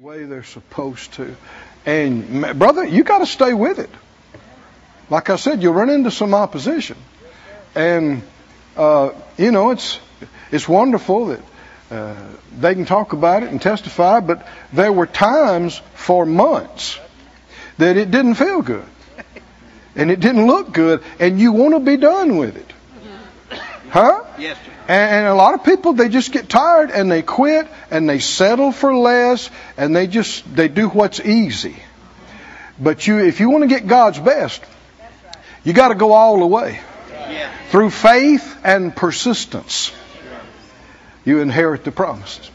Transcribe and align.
way 0.00 0.24
they're 0.24 0.42
supposed 0.42 1.12
to. 1.12 1.36
And 1.84 2.58
brother, 2.58 2.86
you 2.86 3.04
got 3.04 3.18
to 3.18 3.26
stay 3.26 3.52
with 3.52 3.78
it. 3.78 3.90
Like 5.10 5.28
I 5.28 5.36
said, 5.36 5.62
you'll 5.62 5.74
run 5.74 5.90
into 5.90 6.10
some 6.10 6.32
opposition, 6.32 6.96
and 7.74 8.22
uh, 8.78 9.10
you 9.36 9.50
know 9.50 9.72
it's 9.72 10.00
it's 10.50 10.66
wonderful 10.66 11.26
that 11.26 11.40
uh, 11.90 12.16
they 12.58 12.74
can 12.74 12.86
talk 12.86 13.12
about 13.12 13.42
it 13.42 13.50
and 13.50 13.60
testify. 13.60 14.20
But 14.20 14.48
there 14.72 14.90
were 14.90 15.06
times 15.06 15.82
for 15.92 16.24
months 16.24 16.98
that 17.76 17.98
it 17.98 18.10
didn't 18.10 18.36
feel 18.36 18.62
good, 18.62 18.86
and 19.96 20.10
it 20.10 20.20
didn't 20.20 20.46
look 20.46 20.72
good, 20.72 21.02
and 21.18 21.38
you 21.38 21.52
want 21.52 21.74
to 21.74 21.80
be 21.80 21.98
done 21.98 22.38
with 22.38 22.56
it, 22.56 22.72
huh? 23.90 24.24
Yes, 24.38 24.56
sir. 24.64 24.72
And, 24.88 25.14
and 25.14 25.26
a 25.26 25.34
lot 25.34 25.52
of 25.52 25.62
people 25.62 25.92
they 25.92 26.08
just 26.08 26.32
get 26.32 26.48
tired 26.48 26.90
and 26.90 27.10
they 27.10 27.20
quit 27.22 27.68
and 27.90 28.08
they 28.08 28.18
settle 28.18 28.72
for 28.72 28.94
less 28.94 29.50
and 29.76 29.94
they 29.94 30.06
just 30.06 30.54
they 30.54 30.68
do 30.68 30.88
what's 30.88 31.20
easy. 31.20 31.76
But 32.78 33.06
you 33.06 33.18
if 33.18 33.40
you 33.40 33.50
want 33.50 33.62
to 33.62 33.68
get 33.68 33.86
God's 33.86 34.18
best, 34.18 34.62
you 35.64 35.72
got 35.72 35.88
to 35.88 35.94
go 35.94 36.12
all 36.12 36.38
the 36.40 36.46
way. 36.46 36.80
Through 37.70 37.90
faith 37.90 38.58
and 38.64 38.94
persistence, 38.94 39.92
you 41.24 41.40
inherit 41.40 41.84
the 41.84 41.92
promises. 41.92 42.50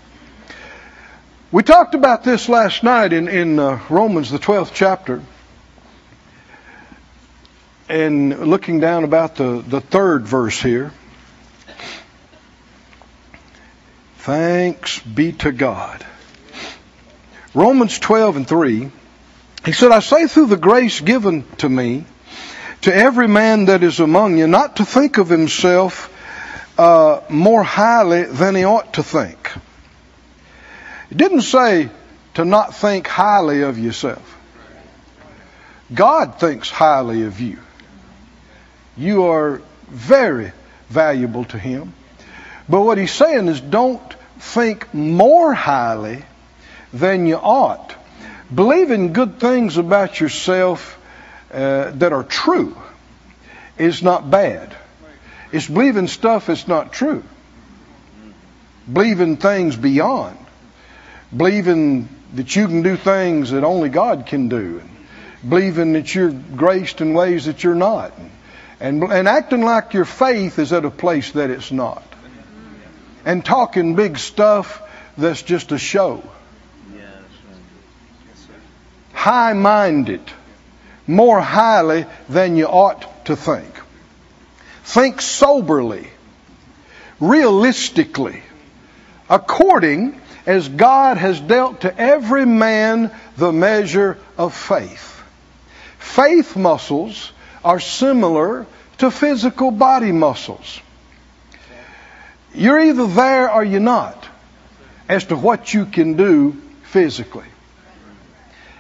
We 1.52 1.64
talked 1.64 1.96
about 1.96 2.26
this 2.26 2.50
last 2.50 2.84
night 2.84 3.14
in, 3.14 3.30
in 3.30 3.60
uh, 3.60 3.80
Romans, 3.90 4.30
the 4.30 4.40
12th 4.40 4.72
chapter, 4.74 5.22
and 7.88 8.48
looking 8.48 8.82
down 8.82 9.06
about 9.06 9.36
the, 9.36 9.64
the 9.66 9.80
third 9.80 10.24
verse 10.24 10.62
here. 10.62 10.92
Thanks 14.26 15.00
be 15.02 15.34
to 15.34 15.52
God. 15.52 16.04
Romans 17.54 18.00
12 18.00 18.38
and 18.38 18.48
3, 18.48 18.92
he 19.66 19.72
said, 19.72 19.92
I 19.92 20.00
say 20.00 20.26
through 20.26 20.48
the 20.48 20.58
grace 20.58 21.00
given 21.00 21.46
to 21.58 21.70
me, 21.70 22.06
to 22.82 22.96
every 22.96 23.28
man 23.28 23.66
that 23.66 23.84
is 23.84 24.00
among 24.00 24.40
you, 24.40 24.48
not 24.48 24.78
to 24.78 24.86
think 24.86 25.20
of 25.20 25.30
himself 25.30 26.12
uh, 26.80 27.22
more 27.30 27.62
highly 27.62 28.24
than 28.24 28.56
he 28.56 28.64
ought 28.64 28.96
to 28.96 29.04
think. 29.04 29.52
It 31.12 31.18
didn't 31.18 31.44
say 31.44 31.92
to 32.34 32.46
not 32.46 32.76
think 32.76 33.06
highly 33.06 33.62
of 33.62 33.78
yourself. 33.78 34.36
God 35.94 36.40
thinks 36.40 36.72
highly 36.72 37.24
of 37.26 37.40
you. 37.40 37.60
You 38.98 39.26
are 39.26 39.62
very 39.88 40.52
valuable 40.90 41.46
to 41.46 41.60
Him. 41.60 41.94
But 42.68 42.82
what 42.82 42.98
He's 42.98 43.14
saying 43.14 43.48
is 43.50 43.62
don't 43.62 44.15
think 44.40 44.94
more 44.94 45.54
highly 45.54 46.24
than 46.94 47.26
you 47.26 47.36
ought. 47.36 47.96
Believing 48.54 49.14
good 49.14 49.40
things 49.40 49.78
about 49.78 50.20
yourself 50.20 51.00
uh, 51.52 51.92
that 51.92 52.14
are 52.14 52.24
true 52.24 52.78
is 53.78 54.04
not 54.04 54.30
bad. 54.30 54.76
It's 55.52 55.68
believing 55.68 56.08
stuff 56.08 56.48
that's 56.48 56.68
not 56.68 56.94
true. 56.94 57.24
Believing 58.92 59.38
things 59.38 59.76
beyond. 59.76 60.38
Believing 61.36 62.08
that 62.36 62.56
you 62.56 62.68
can 62.68 62.82
do 62.82 62.98
things 62.98 63.52
that 63.52 63.64
only 63.64 63.90
God 63.90 64.26
can 64.28 64.48
do. 64.48 64.82
Believing 65.48 65.94
that 65.94 66.14
you're 66.14 66.32
graced 66.32 67.02
in 67.02 67.14
ways 67.14 67.46
that 67.46 67.64
you're 67.64 67.76
not. 67.76 68.14
And, 68.80 69.04
and 69.04 69.28
acting 69.28 69.62
like 69.62 69.94
your 69.94 70.06
faith 70.06 70.60
is 70.60 70.74
at 70.74 70.86
a 70.86 70.92
place 70.92 71.32
that 71.32 71.50
it's 71.50 71.72
not 71.72 72.04
and 73.26 73.44
talking 73.44 73.96
big 73.96 74.18
stuff 74.18 74.82
that's 75.18 75.42
just 75.42 75.72
a 75.72 75.78
show. 75.78 76.24
High 79.14 79.54
minded, 79.54 80.22
more 81.08 81.42
highly 81.42 82.06
than 82.30 82.56
you 82.56 82.68
ought 82.68 83.26
to 83.26 83.36
think. 83.36 83.74
Think 84.84 85.20
soberly, 85.20 86.08
realistically, 87.20 88.44
according 89.28 90.22
as 90.46 90.70
God 90.70 91.18
has 91.18 91.40
dealt 91.40 91.82
to 91.82 92.00
every 92.00 92.46
man 92.46 93.10
the 93.36 93.52
measure 93.52 94.20
of 94.38 94.54
faith. 94.54 95.24
Faith 95.98 96.56
muscles 96.56 97.32
are 97.64 97.80
similar 97.80 98.68
to 99.00 99.10
physical 99.10 99.72
body 99.72 100.12
muscles. 100.12 100.80
You're 102.56 102.80
either 102.80 103.08
there 103.08 103.52
or 103.52 103.64
you're 103.64 103.80
not 103.80 104.28
as 105.10 105.26
to 105.26 105.36
what 105.36 105.74
you 105.74 105.86
can 105.86 106.14
do 106.14 106.54
physically. 106.84 107.48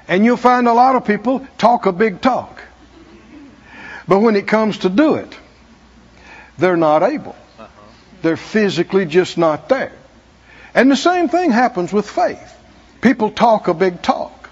And 0.08 0.24
you'll 0.24 0.38
find 0.38 0.68
a 0.68 0.74
lot 0.74 0.96
of 0.96 1.06
people 1.06 1.46
talk 1.58 1.86
a 1.86 1.92
big 1.92 2.22
talk. 2.22 2.62
But 4.08 4.20
when 4.20 4.36
it 4.36 4.48
comes 4.48 4.80
to 4.80 4.90
do 4.90 5.16
it, 5.16 5.38
they're 6.58 6.78
not 6.78 7.04
able. 7.04 7.36
They're 8.22 8.38
physically 8.38 9.06
just 9.06 9.38
not 9.38 9.68
there. 9.68 9.92
And 10.74 10.92
the 10.92 10.96
same 10.96 11.30
thing 11.30 11.52
happens 11.52 11.92
with 11.92 12.10
faith. 12.10 12.54
People 13.02 13.32
talk 13.32 13.68
a 13.68 13.74
big 13.74 14.02
talk. 14.02 14.50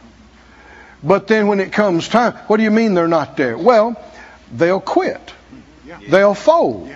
But 1.03 1.27
then 1.27 1.47
when 1.47 1.59
it 1.59 1.71
comes 1.71 2.07
time, 2.07 2.33
what 2.47 2.57
do 2.57 2.63
you 2.63 2.71
mean 2.71 2.93
they're 2.93 3.07
not 3.07 3.35
there? 3.35 3.57
Well, 3.57 4.01
they'll 4.51 4.79
quit. 4.79 5.33
They'll 6.09 6.33
fold. 6.33 6.89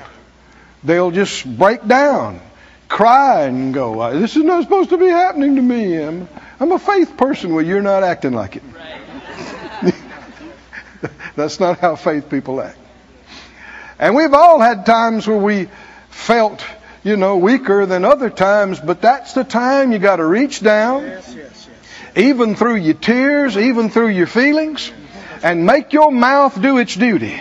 They'll 0.88 1.12
just 1.12 1.46
break 1.58 1.86
down, 1.86 2.40
cry, 2.88 3.44
and 3.44 3.74
go, 3.74 4.00
uh, 4.00 4.12
This 4.12 4.38
is 4.38 4.44
not 4.44 4.64
supposed 4.64 4.90
to 4.92 4.98
be 4.98 5.08
happening 5.09 5.58
to 5.58 5.62
me. 5.62 6.02
I'm, 6.02 6.30
I'm 6.62 6.72
a 6.72 6.80
faith 6.80 7.18
person. 7.18 7.53
Well, 7.53 7.66
you're 7.66 7.81
not 7.81 8.03
acting 8.03 8.31
like 8.31 8.56
it. 8.56 8.64
That's 11.36 11.59
not 11.59 11.80
how 11.80 11.98
faith 11.98 12.30
people 12.30 12.62
act. 12.62 12.78
And 14.00 14.16
we've 14.16 14.34
all 14.34 14.59
had 14.62 14.86
times 14.86 15.28
where 15.28 15.38
we 15.38 15.68
felt, 16.09 16.64
you 17.04 17.18
know, 17.18 17.36
weaker 17.38 17.86
than 17.86 18.06
other 18.06 18.30
times, 18.30 18.80
but 18.80 19.02
that's 19.02 19.34
the 19.34 19.44
time 19.44 19.92
you 19.92 20.00
got 20.00 20.16
to 20.18 20.25
reach 20.25 20.62
down, 20.62 21.04
Yes, 21.04 21.34
yes, 21.36 21.68
yes. 21.69 22.18
even 22.18 22.56
through 22.56 22.75
your 22.75 22.94
tears, 22.94 23.58
even 23.58 23.90
through 23.90 24.09
your 24.09 24.28
feelings, 24.28 24.92
and 25.44 25.66
make 25.66 25.94
your 25.94 26.12
mouth 26.12 26.59
do 26.62 26.78
its 26.78 26.96
duty. 26.96 27.34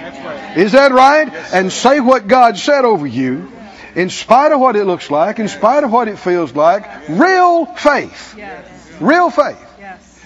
Is 0.57 0.73
that 0.73 0.93
right? 0.93 1.33
And 1.53 1.73
say 1.73 2.01
what 2.01 2.29
God 2.29 2.59
said 2.59 2.84
over 2.84 3.07
you, 3.07 3.51
in 3.95 4.11
spite 4.11 4.53
of 4.53 4.61
what 4.61 4.77
it 4.77 4.84
looks 4.84 5.11
like, 5.11 5.39
in 5.39 5.49
spite 5.49 5.84
of 5.84 5.91
what 5.91 6.09
it 6.09 6.19
feels 6.19 6.55
like. 6.55 7.09
Real 7.09 7.67
faith. 7.67 8.34
Yes. 8.37 8.69
Real 9.01 9.31
faith. 9.31 9.62
Yes. 9.79 10.21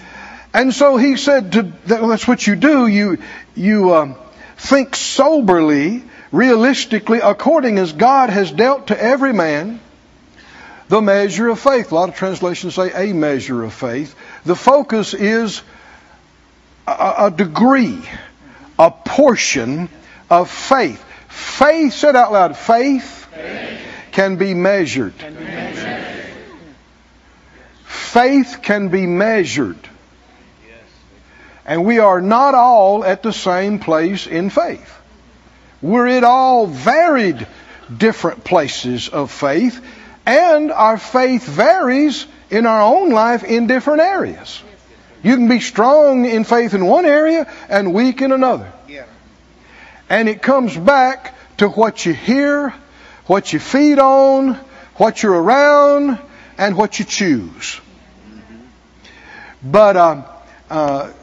And 0.53 0.73
so 0.73 0.97
he 0.97 1.17
said, 1.17 1.53
to, 1.53 1.73
that's 1.85 2.27
what 2.27 2.45
you 2.45 2.55
do. 2.55 2.87
You 2.87 3.17
you 3.55 3.93
um, 3.95 4.15
think 4.57 4.95
soberly, 4.95 6.03
realistically, 6.31 7.19
according 7.19 7.79
as 7.79 7.93
God 7.93 8.29
has 8.29 8.51
dealt 8.51 8.87
to 8.87 9.01
every 9.01 9.33
man 9.33 9.79
the 10.91 11.01
measure 11.01 11.47
of 11.47 11.57
faith. 11.57 11.93
A 11.93 11.95
lot 11.95 12.09
of 12.09 12.15
translations 12.15 12.75
say 12.75 12.91
a 12.93 13.13
measure 13.13 13.63
of 13.63 13.73
faith. 13.73 14.13
The 14.43 14.57
focus 14.57 15.13
is 15.13 15.61
a, 16.99 17.25
a 17.27 17.31
degree, 17.31 18.01
a 18.77 18.91
portion 18.91 19.89
of 20.29 20.49
faith. 20.49 21.03
Faith, 21.27 21.93
said 21.93 22.15
out 22.15 22.31
loud, 22.31 22.57
faith, 22.57 23.27
can 24.11 24.35
be 24.35 24.53
measured. 24.53 25.13
Faith 27.85 28.59
can 28.61 28.89
be 28.89 29.05
measured. 29.05 29.77
And 31.65 31.85
we 31.85 31.99
are 31.99 32.21
not 32.21 32.55
all 32.55 33.05
at 33.05 33.23
the 33.23 33.31
same 33.31 33.79
place 33.79 34.27
in 34.27 34.49
faith. 34.49 34.97
We're 35.81 36.07
at 36.07 36.23
all 36.23 36.67
varied 36.67 37.47
different 37.95 38.43
places 38.43 39.09
of 39.09 39.31
faith, 39.31 39.83
and 40.25 40.71
our 40.71 40.97
faith 40.97 41.45
varies 41.45 42.25
in 42.49 42.65
our 42.65 42.81
own 42.81 43.11
life 43.11 43.43
in 43.43 43.67
different 43.67 44.01
areas. 44.01 44.61
You 45.23 45.35
can 45.35 45.47
be 45.47 45.59
strong 45.59 46.25
in 46.25 46.43
faith 46.43 46.73
in 46.73 46.85
one 46.85 47.05
area 47.05 47.51
and 47.69 47.93
weak 47.93 48.21
in 48.21 48.31
another. 48.31 48.71
Yeah. 48.87 49.05
And 50.09 50.27
it 50.27 50.41
comes 50.41 50.75
back 50.75 51.35
to 51.57 51.69
what 51.69 52.05
you 52.05 52.13
hear, 52.13 52.73
what 53.25 53.53
you 53.53 53.59
feed 53.59 53.99
on, 53.99 54.55
what 54.95 55.21
you're 55.21 55.39
around, 55.39 56.19
and 56.57 56.75
what 56.75 56.99
you 56.99 57.05
choose. 57.05 57.79
But 59.63 59.95
uh, 59.95 60.23
uh, 60.69 61.13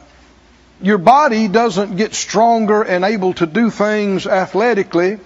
your 0.81 0.97
body 0.97 1.47
doesn't 1.49 1.97
get 1.97 2.13
stronger 2.13 2.83
and 2.83 3.03
able 3.03 3.33
to 3.33 3.45
do 3.45 3.69
things 3.69 4.25
athletically 4.25 5.19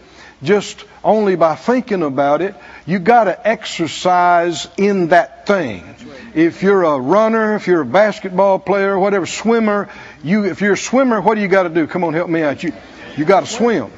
just 0.43 0.83
only 1.03 1.35
by 1.35 1.55
thinking 1.55 2.03
about 2.03 2.41
it. 2.41 2.55
You 2.85 2.99
got 2.99 3.25
to 3.25 3.47
exercise 3.47 4.67
in 4.77 5.09
that 5.09 5.47
thing. 5.47 5.95
If 6.33 6.63
you're 6.63 6.83
a 6.83 6.99
runner, 6.99 7.55
if 7.55 7.67
you're 7.67 7.81
a 7.81 7.85
basketball 7.85 8.59
player, 8.59 8.97
whatever, 8.97 9.25
swimmer, 9.25 9.89
you 10.23 10.45
if 10.45 10.61
you're 10.61 10.73
a 10.73 10.77
swimmer, 10.77 11.21
what 11.21 11.35
do 11.35 11.41
you 11.41 11.47
got 11.47 11.63
to 11.63 11.69
do? 11.69 11.87
Come 11.87 12.03
on, 12.03 12.13
help 12.13 12.29
me 12.29 12.41
out. 12.41 12.63
You 12.63 12.73
you 13.17 13.25
got 13.25 13.41
to 13.41 13.47
swim. 13.47 13.91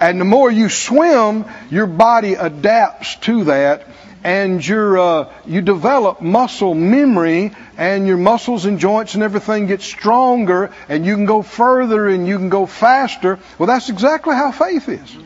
And 0.00 0.20
the 0.20 0.24
more 0.24 0.50
you 0.50 0.68
swim, 0.68 1.46
your 1.70 1.86
body 1.86 2.34
adapts 2.34 3.16
to 3.16 3.44
that 3.44 3.86
and 4.26 4.66
you 4.66 5.00
uh, 5.00 5.32
you 5.46 5.62
develop 5.62 6.20
muscle 6.20 6.74
memory 6.74 7.52
and 7.78 8.08
your 8.08 8.16
muscles 8.16 8.64
and 8.64 8.80
joints 8.80 9.14
and 9.14 9.22
everything 9.22 9.68
get 9.68 9.82
stronger 9.82 10.72
and 10.88 11.06
you 11.06 11.14
can 11.14 11.26
go 11.26 11.42
further 11.42 12.08
and 12.08 12.26
you 12.26 12.36
can 12.36 12.48
go 12.48 12.66
faster. 12.66 13.38
Well, 13.56 13.68
that's 13.68 13.88
exactly 13.88 14.34
how 14.34 14.50
faith 14.50 14.88
is. 14.88 15.16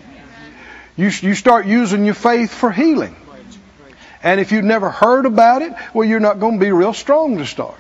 You, 0.99 1.07
you 1.07 1.35
start 1.35 1.65
using 1.65 2.05
your 2.05 2.15
faith 2.15 2.53
for 2.53 2.71
healing. 2.71 3.17
And 4.23 4.39
if 4.39 4.53
you've 4.53 4.67
never 4.67 4.91
heard 4.91 5.25
about 5.25 5.63
it, 5.63 5.73
well, 5.95 6.07
you're 6.07 6.21
not 6.21 6.39
going 6.39 6.59
to 6.59 6.61
be 6.63 6.71
real 6.71 6.93
strong 6.93 7.39
to 7.39 7.47
start. 7.47 7.79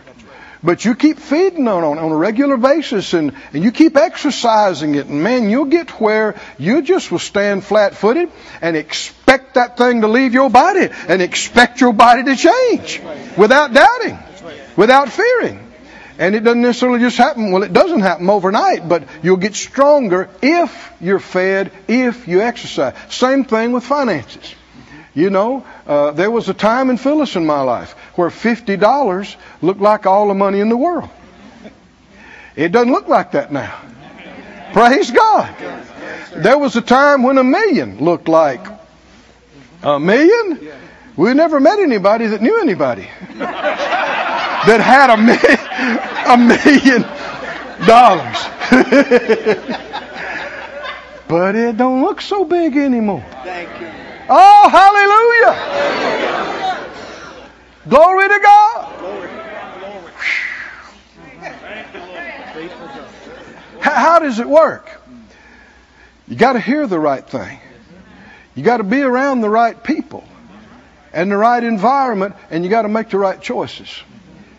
But 0.62 0.86
you 0.86 0.94
keep 0.94 1.18
feeding 1.18 1.68
on 1.68 1.84
it 1.84 2.00
on 2.00 2.12
a 2.12 2.16
regular 2.16 2.56
basis 2.56 3.12
and, 3.12 3.34
and 3.52 3.62
you 3.62 3.72
keep 3.72 3.94
exercising 3.94 4.94
it. 4.94 5.06
And 5.06 5.22
man, 5.22 5.50
you'll 5.50 5.66
get 5.66 5.90
where 6.00 6.40
you 6.58 6.80
just 6.80 7.12
will 7.12 7.18
stand 7.18 7.62
flat 7.62 7.94
footed 7.94 8.30
and 8.62 8.74
expect 8.74 9.19
that 9.54 9.76
thing 9.76 10.00
to 10.00 10.08
leave 10.08 10.34
your 10.34 10.50
body 10.50 10.88
and 11.08 11.22
expect 11.22 11.80
your 11.80 11.92
body 11.92 12.24
to 12.24 12.36
change 12.36 13.00
without 13.36 13.72
doubting, 13.72 14.18
without 14.76 15.10
fearing. 15.10 15.66
And 16.18 16.34
it 16.34 16.40
doesn't 16.40 16.60
necessarily 16.60 17.00
just 17.00 17.16
happen, 17.16 17.50
well, 17.50 17.62
it 17.62 17.72
doesn't 17.72 18.00
happen 18.00 18.28
overnight, 18.28 18.86
but 18.86 19.04
you'll 19.22 19.38
get 19.38 19.54
stronger 19.54 20.28
if 20.42 20.92
you're 21.00 21.18
fed, 21.18 21.72
if 21.88 22.28
you 22.28 22.42
exercise. 22.42 22.94
Same 23.08 23.44
thing 23.44 23.72
with 23.72 23.84
finances. 23.84 24.54
You 25.14 25.30
know, 25.30 25.64
uh, 25.86 26.10
there 26.12 26.30
was 26.30 26.48
a 26.48 26.54
time 26.54 26.90
in 26.90 26.98
Phyllis 26.98 27.36
in 27.36 27.46
my 27.46 27.62
life 27.62 27.92
where 28.14 28.28
$50 28.28 29.36
looked 29.62 29.80
like 29.80 30.06
all 30.06 30.28
the 30.28 30.34
money 30.34 30.60
in 30.60 30.68
the 30.68 30.76
world. 30.76 31.08
It 32.54 32.70
doesn't 32.70 32.92
look 32.92 33.08
like 33.08 33.32
that 33.32 33.50
now. 33.50 33.80
Praise 34.72 35.10
God. 35.10 35.54
There 36.36 36.58
was 36.58 36.76
a 36.76 36.82
time 36.82 37.22
when 37.22 37.38
a 37.38 37.44
million 37.44 37.98
looked 37.98 38.28
like 38.28 38.79
a 39.82 39.98
million. 39.98 40.60
We 41.16 41.34
never 41.34 41.58
met 41.60 41.78
anybody 41.78 42.26
that 42.28 42.40
knew 42.40 42.60
anybody 42.60 43.02
that 43.38 44.80
had 44.80 45.10
a, 45.10 45.16
mi- 45.16 45.34
a 46.32 46.36
million 46.36 47.02
dollars. 47.86 48.38
but 51.28 51.54
it 51.56 51.76
don't 51.76 52.02
look 52.02 52.20
so 52.20 52.44
big 52.44 52.76
anymore. 52.76 53.24
Thank 53.44 53.68
you. 53.80 53.88
Oh, 54.28 54.68
hallelujah. 54.68 55.56
Glory 57.88 58.28
to 58.28 58.40
God. 58.42 58.86
How 63.80 64.18
does 64.18 64.38
it 64.38 64.48
work? 64.48 65.00
You 66.28 66.36
got 66.36 66.52
to 66.52 66.60
hear 66.60 66.86
the 66.86 67.00
right 67.00 67.26
thing. 67.28 67.58
You 68.54 68.62
got 68.62 68.78
to 68.78 68.84
be 68.84 69.00
around 69.02 69.40
the 69.40 69.50
right 69.50 69.82
people 69.82 70.24
and 71.12 71.30
the 71.30 71.36
right 71.36 71.62
environment, 71.62 72.34
and 72.50 72.64
you 72.64 72.70
got 72.70 72.82
to 72.82 72.88
make 72.88 73.10
the 73.10 73.18
right 73.18 73.40
choices 73.40 74.02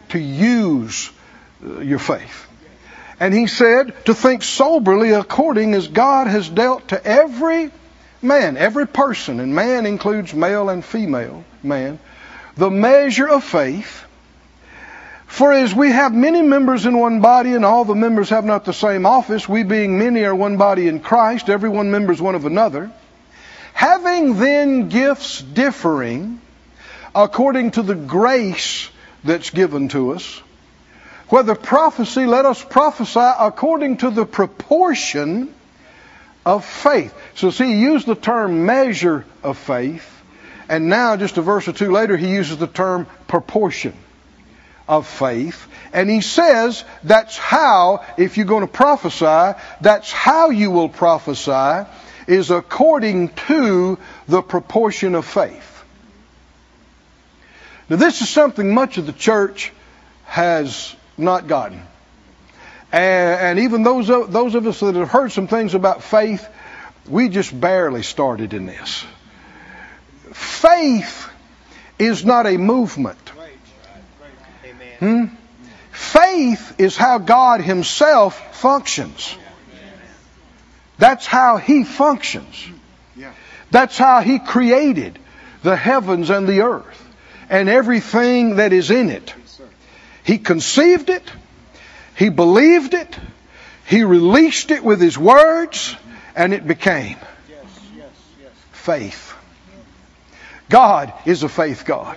to 0.10 0.20
use 0.20 1.10
uh, 1.64 1.80
your 1.80 2.00
faith. 2.00 2.48
And 3.20 3.34
he 3.34 3.48
said 3.48 3.94
to 4.06 4.14
think 4.14 4.44
soberly 4.44 5.12
according 5.12 5.74
as 5.74 5.88
God 5.88 6.28
has 6.28 6.50
dealt 6.50 6.88
to 6.90 7.06
every 7.06 7.72
man, 8.22 8.58
every 8.58 8.88
person, 8.88 9.40
and 9.40 9.54
man 9.54 9.86
includes 9.86 10.34
male 10.34 10.70
and 10.70 10.84
female 10.84 11.44
man, 11.64 12.00
the 12.56 12.70
measure 12.70 13.30
of 13.30 13.44
faith. 13.44 14.06
For 15.28 15.54
as 15.54 15.74
we 15.74 15.92
have 15.92 16.14
many 16.14 16.42
members 16.42 16.86
in 16.86 16.98
one 16.98 17.22
body, 17.22 17.54
and 17.54 17.64
all 17.64 17.86
the 17.86 17.96
members 17.96 18.30
have 18.30 18.44
not 18.44 18.66
the 18.66 18.74
same 18.74 19.06
office, 19.06 19.48
we 19.48 19.64
being 19.64 19.98
many 19.98 20.24
are 20.24 20.36
one 20.36 20.58
body 20.58 20.88
in 20.88 21.00
Christ, 21.00 21.50
every 21.50 21.70
one 21.70 21.90
members 21.90 22.22
one 22.22 22.36
of 22.36 22.46
another. 22.46 22.92
Having 23.82 24.38
then 24.38 24.90
gifts 24.90 25.42
differing 25.42 26.40
according 27.16 27.72
to 27.72 27.82
the 27.82 27.96
grace 27.96 28.90
that's 29.24 29.50
given 29.50 29.88
to 29.90 30.12
us, 30.12 30.42
whether 31.30 31.56
prophecy, 31.56 32.28
let 32.28 32.46
us 32.46 32.64
prophesy 32.64 33.20
according 33.20 33.98
to 33.98 34.12
the 34.12 34.26
proportion 34.26 35.52
of 36.46 36.64
faith. 36.64 37.12
So 37.34 37.50
see, 37.50 37.74
he 37.74 37.82
used 37.82 38.06
the 38.06 38.14
term 38.14 38.68
measure 38.68 39.26
of 39.42 39.58
faith 39.58 40.08
and 40.72 40.88
now, 40.88 41.18
just 41.18 41.38
a 41.38 41.42
verse 41.42 41.68
or 41.68 41.74
two 41.74 41.92
later, 41.92 42.16
he 42.16 42.30
uses 42.30 42.58
the 42.58 42.66
term 42.66 43.06
proportion 43.28 43.94
of 44.88 45.06
faith. 45.06 45.68
And 45.92 46.08
he 46.08 46.22
says 46.22 46.86
that's 47.04 47.36
how, 47.36 48.06
if 48.18 48.38
you're 48.38 48.46
going 48.46 48.66
to 48.66 48.72
prophesy, 48.72 49.60
that's 49.82 50.12
how 50.14 50.52
you 50.52 50.72
will 50.72 50.88
prophesy, 50.88 51.90
is 52.32 52.50
according 52.50 53.28
to 53.30 53.98
the 54.28 54.42
proportion 54.42 55.16
of 55.16 55.26
faith. 55.26 55.84
Now, 57.90 57.98
this 57.98 58.22
is 58.22 58.30
something 58.30 58.74
much 58.74 58.98
of 58.98 59.06
the 59.06 59.14
church 59.14 59.74
has 60.24 60.96
not 61.18 61.48
gotten. 61.48 61.82
And, 62.92 63.60
even 63.60 63.84
those 63.84 64.10
of, 64.10 64.32
those 64.32 64.56
of 64.56 64.66
us 64.66 64.80
that 64.80 64.96
have 64.96 65.10
heard 65.10 65.32
some 65.32 65.48
things 65.48 65.74
about 65.74 66.04
faith, 66.04 66.48
we 67.08 67.28
just 67.28 67.58
barely 67.58 68.04
started 68.04 68.54
in 68.54 68.66
this 68.66 69.04
faith 70.34 71.30
is 72.00 72.24
not 72.24 72.48
a 72.48 72.58
movement. 72.58 73.30
Hmm? 75.00 75.26
Faith 75.92 76.76
is 76.80 76.96
how 76.96 77.18
God 77.18 77.60
Himself 77.60 78.56
functions. 78.56 79.36
That's 81.02 81.26
how 81.26 81.58
He 81.58 81.84
functions. 81.84 82.68
That's 83.72 83.98
how 83.98 84.22
He 84.22 84.38
created 84.38 85.18
the 85.64 85.76
heavens 85.76 86.30
and 86.30 86.48
the 86.48 86.62
earth 86.62 87.10
and 87.50 87.68
everything 87.68 88.58
that 88.58 88.72
is 88.72 88.92
in 88.92 89.10
it. 89.10 89.34
He 90.24 90.38
conceived 90.38 91.10
it. 91.10 91.24
He 92.16 92.30
believed 92.30 92.94
it. 92.94 93.18
He 93.88 94.04
released 94.04 94.70
it 94.70 94.84
with 94.84 95.02
His 95.02 95.18
words 95.18 95.96
and 96.36 96.54
it 96.54 96.68
became 96.68 97.18
faith. 98.72 99.34
God 100.70 101.12
is 101.26 101.42
a 101.42 101.50
faith 101.50 101.84
God. 101.84 102.16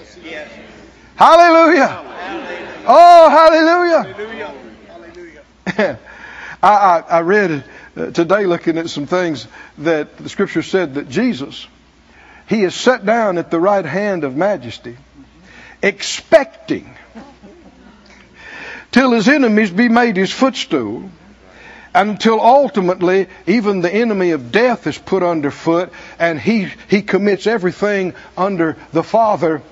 Hallelujah. 1.17 2.03
Oh, 2.87 3.31
hallelujah. 3.31 4.15
I, 6.63 6.69
I, 6.69 7.01
I, 7.01 7.21
read 7.21 7.65
uh, 7.97 8.11
today 8.11 8.47
looking 8.47 8.79
at 8.79 8.91
some 8.91 9.07
things 9.07 9.47
that 9.79 10.17
the 10.17 10.29
scripture 10.29 10.63
said 10.63 10.95
that 10.95 11.09
Jesus, 11.09 11.67
he 12.49 12.63
is 12.63 12.75
set 12.75 13.07
down 13.07 13.39
at 13.39 13.51
the 13.51 13.61
right 13.61 13.85
hand 13.85 14.25
of 14.25 14.37
majesty, 14.37 14.97
expecting 15.83 16.95
till 18.91 19.13
his 19.13 19.29
enemies 19.29 19.71
be 19.71 19.89
made 19.89 20.17
his 20.17 20.33
footstool 20.33 21.11
until 21.95 22.41
ultimately 22.41 23.29
even 23.47 23.81
the 23.81 23.93
enemy 23.93 24.33
of 24.33 24.51
death 24.51 24.87
is 24.87 24.99
put 24.99 25.23
underfoot 25.23 25.93
and 26.19 26.41
he, 26.41 26.69
he 26.89 27.03
commits 27.03 27.47
everything 27.47 28.15
under 28.37 28.77
the 28.93 29.03
Father. 29.03 29.63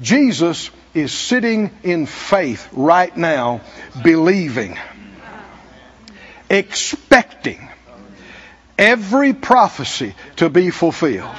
Jesus 0.00 0.70
is 0.92 1.12
sitting 1.12 1.70
in 1.82 2.06
faith 2.06 2.68
right 2.72 3.16
now, 3.16 3.62
believing, 4.02 4.78
expecting 6.50 7.68
every 8.78 9.32
prophecy 9.32 10.14
to 10.36 10.48
be 10.48 10.70
fulfilled. 10.70 11.34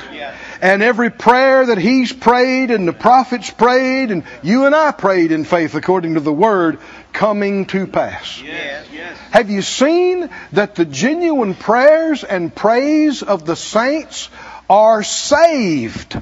And 0.61 0.81
every 0.81 1.09
prayer 1.09 1.65
that 1.65 1.77
he's 1.77 2.13
prayed 2.13 2.71
and 2.71 2.87
the 2.87 2.93
prophets 2.93 3.51
prayed 3.51 4.09
and 4.11 4.23
you 4.41 4.65
and 4.65 4.73
I 4.73 4.91
prayed 4.91 5.31
in 5.31 5.43
faith 5.43 5.75
according 5.75 6.13
to 6.13 6.21
the 6.21 6.33
word 6.33 6.79
coming 7.11 7.65
to 7.67 7.87
pass. 7.87 8.41
Yes, 8.41 8.87
yes. 8.91 9.17
Have 9.31 9.49
you 9.49 9.61
seen 9.61 10.29
that 10.53 10.75
the 10.75 10.85
genuine 10.85 11.55
prayers 11.55 12.23
and 12.23 12.55
praise 12.55 13.21
of 13.21 13.45
the 13.45 13.55
saints 13.55 14.29
are 14.69 15.03
saved, 15.03 16.19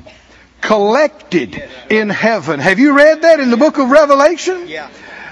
collected 0.61 1.63
in 1.89 2.09
heaven? 2.09 2.59
Have 2.59 2.79
you 2.79 2.97
read 2.97 3.21
that 3.21 3.39
in 3.39 3.51
the 3.51 3.57
book 3.57 3.77
of 3.77 3.89
Revelation? 3.89 4.67
Yeah. 4.67 4.89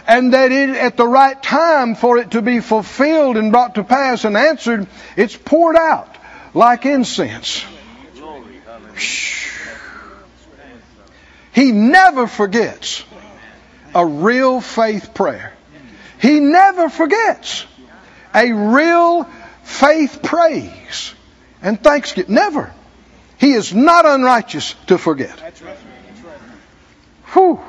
And 0.08 0.34
that 0.34 0.52
it, 0.52 0.70
at 0.70 0.98
the 0.98 1.08
right 1.08 1.42
time 1.42 1.96
for 1.96 2.18
it 2.18 2.32
to 2.32 2.42
be 2.42 2.60
fulfilled 2.60 3.38
and 3.38 3.52
brought 3.52 3.76
to 3.76 3.84
pass 3.84 4.26
and 4.26 4.36
answered, 4.36 4.88
it's 5.16 5.36
poured 5.36 5.76
out 5.76 6.16
like 6.54 6.86
incense. 6.86 7.64
He 11.54 11.72
never 11.72 12.28
forgets 12.28 13.04
a 13.94 14.06
real 14.06 14.62
faith 14.62 15.14
prayer. 15.14 15.54
He 16.20 16.40
never 16.40 16.90
forgets 16.90 17.66
a 18.34 18.52
real 18.52 19.26
faith 19.64 20.22
praise 20.24 21.14
and 21.62 21.82
thanksgiving. 21.82 22.36
Never. 22.36 22.74
He 23.38 23.54
is 23.54 23.74
not 23.74 24.06
unrighteous 24.06 24.76
to 24.88 24.98
forget. 24.98 25.38
Whew. 27.34 27.60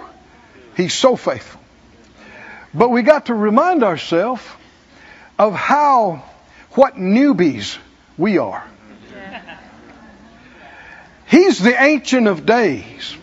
He's 0.77 0.95
so 0.95 1.17
faithful. 1.17 1.62
But 2.75 2.91
we 2.91 3.03
got 3.03 3.27
to 3.27 3.35
remind 3.35 3.83
ourselves 3.83 4.43
of 5.39 5.55
how, 5.55 6.25
what 6.73 6.95
newbies 6.95 7.77
we 8.17 8.39
are. 8.39 8.65
He's 11.27 11.59
the 11.59 11.83
Ancient 11.83 12.27
of 12.29 12.45
Days. 12.45 13.17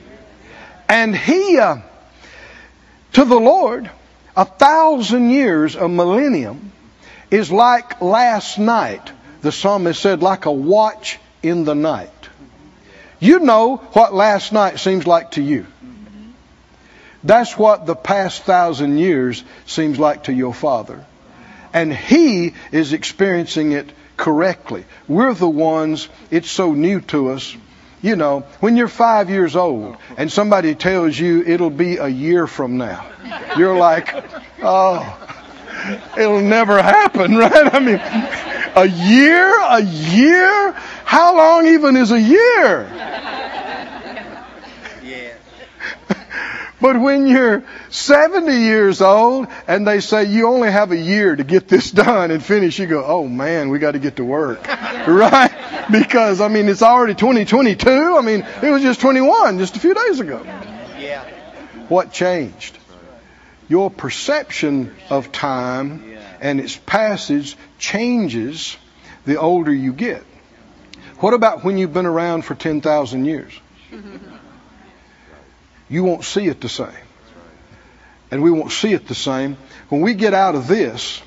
And 0.87 1.15
he, 1.15 1.59
uh, 1.59 1.77
to 3.13 3.25
the 3.25 3.39
Lord, 3.39 3.89
a 4.35 4.45
thousand 4.45 5.29
years, 5.29 5.75
a 5.75 5.87
millennium, 5.87 6.71
is 7.29 7.51
like 7.51 8.01
last 8.01 8.57
night. 8.57 9.11
The 9.41 9.51
psalmist 9.51 10.01
said, 10.01 10.21
like 10.23 10.45
a 10.45 10.51
watch 10.51 11.19
in 11.43 11.63
the 11.63 11.75
night. 11.75 12.09
You 13.19 13.39
know 13.39 13.77
what 13.77 14.13
last 14.13 14.53
night 14.53 14.79
seems 14.79 15.05
like 15.05 15.31
to 15.31 15.41
you. 15.41 15.67
That's 17.23 17.57
what 17.57 17.85
the 17.85 17.95
past 17.95 18.43
thousand 18.43 18.97
years 18.97 19.43
seems 19.65 19.99
like 19.99 20.23
to 20.23 20.33
your 20.33 20.53
father. 20.53 21.05
And 21.73 21.93
he 21.93 22.53
is 22.71 22.93
experiencing 22.93 23.73
it 23.73 23.89
correctly. 24.17 24.85
We're 25.07 25.33
the 25.33 25.49
ones, 25.49 26.09
it's 26.31 26.49
so 26.49 26.73
new 26.73 27.01
to 27.01 27.31
us. 27.31 27.55
You 28.01 28.15
know, 28.15 28.41
when 28.61 28.77
you're 28.77 28.87
five 28.87 29.29
years 29.29 29.57
old 29.57 29.97
and 30.17 30.31
somebody 30.31 30.73
tells 30.73 31.19
you 31.19 31.43
it'll 31.45 31.69
be 31.69 31.97
a 31.97 32.07
year 32.07 32.47
from 32.47 32.77
now, 32.77 33.05
you're 33.57 33.75
like, 33.75 34.15
oh, 34.63 35.17
it'll 36.17 36.41
never 36.41 36.81
happen, 36.81 37.35
right? 37.37 37.75
I 37.75 37.79
mean, 37.79 37.99
a 38.75 38.85
year? 38.85 39.59
A 39.61 39.81
year? 39.81 40.71
How 41.03 41.35
long 41.35 41.67
even 41.67 41.97
is 41.97 42.11
a 42.11 42.21
year? 42.21 42.87
But 46.81 46.99
when 46.99 47.27
you're 47.27 47.63
70 47.89 48.53
years 48.53 49.01
old 49.01 49.47
and 49.67 49.85
they 49.85 49.99
say 49.99 50.25
you 50.25 50.47
only 50.47 50.71
have 50.71 50.91
a 50.91 50.97
year 50.97 51.35
to 51.35 51.43
get 51.43 51.67
this 51.67 51.91
done 52.05 52.31
and 52.31 52.43
finish, 52.43 52.79
you 52.79 52.87
go, 52.87 53.03
oh 53.05 53.27
man, 53.27 53.69
we 53.69 53.79
got 53.79 53.91
to 53.91 53.99
get 53.99 54.15
to 54.17 54.23
work. 54.23 54.65
right? 55.07 55.85
Because, 55.91 56.39
I 56.41 56.47
mean, 56.47 56.69
it's 56.69 56.81
already 56.81 57.15
2022. 57.15 57.89
I 57.89 58.21
mean, 58.21 58.45
it 58.63 58.69
was 58.69 58.81
just 58.81 59.01
21 59.01 59.59
just 59.59 59.75
a 59.75 59.79
few 59.79 59.93
days 59.93 60.19
ago. 60.19 60.41
Yeah. 60.97 61.25
What 61.89 62.13
changed? 62.13 62.77
Your 63.67 63.89
perception 63.91 64.95
of 65.09 65.31
time 65.31 66.17
and 66.41 66.59
its 66.59 66.75
passage 66.77 67.57
changes 67.77 68.77
the 69.25 69.37
older 69.37 69.73
you 69.73 69.93
get. 69.93 70.23
What 71.17 71.33
about 71.33 71.63
when 71.63 71.77
you've 71.77 71.93
been 71.93 72.05
around 72.05 72.43
for 72.43 72.55
10,000 72.55 73.25
years? 73.25 73.53
Mm-hmm. 73.91 74.35
You 75.89 76.03
won't 76.03 76.23
see 76.23 76.47
it 76.47 76.61
the 76.61 76.69
same. 76.69 76.87
And 78.31 78.43
we 78.43 78.51
won't 78.51 78.71
see 78.71 78.93
it 78.93 79.07
the 79.07 79.15
same. 79.15 79.57
When 79.89 80.01
we 80.01 80.13
get 80.13 80.33
out 80.33 80.53
of 80.55 80.67
this, 80.67 81.21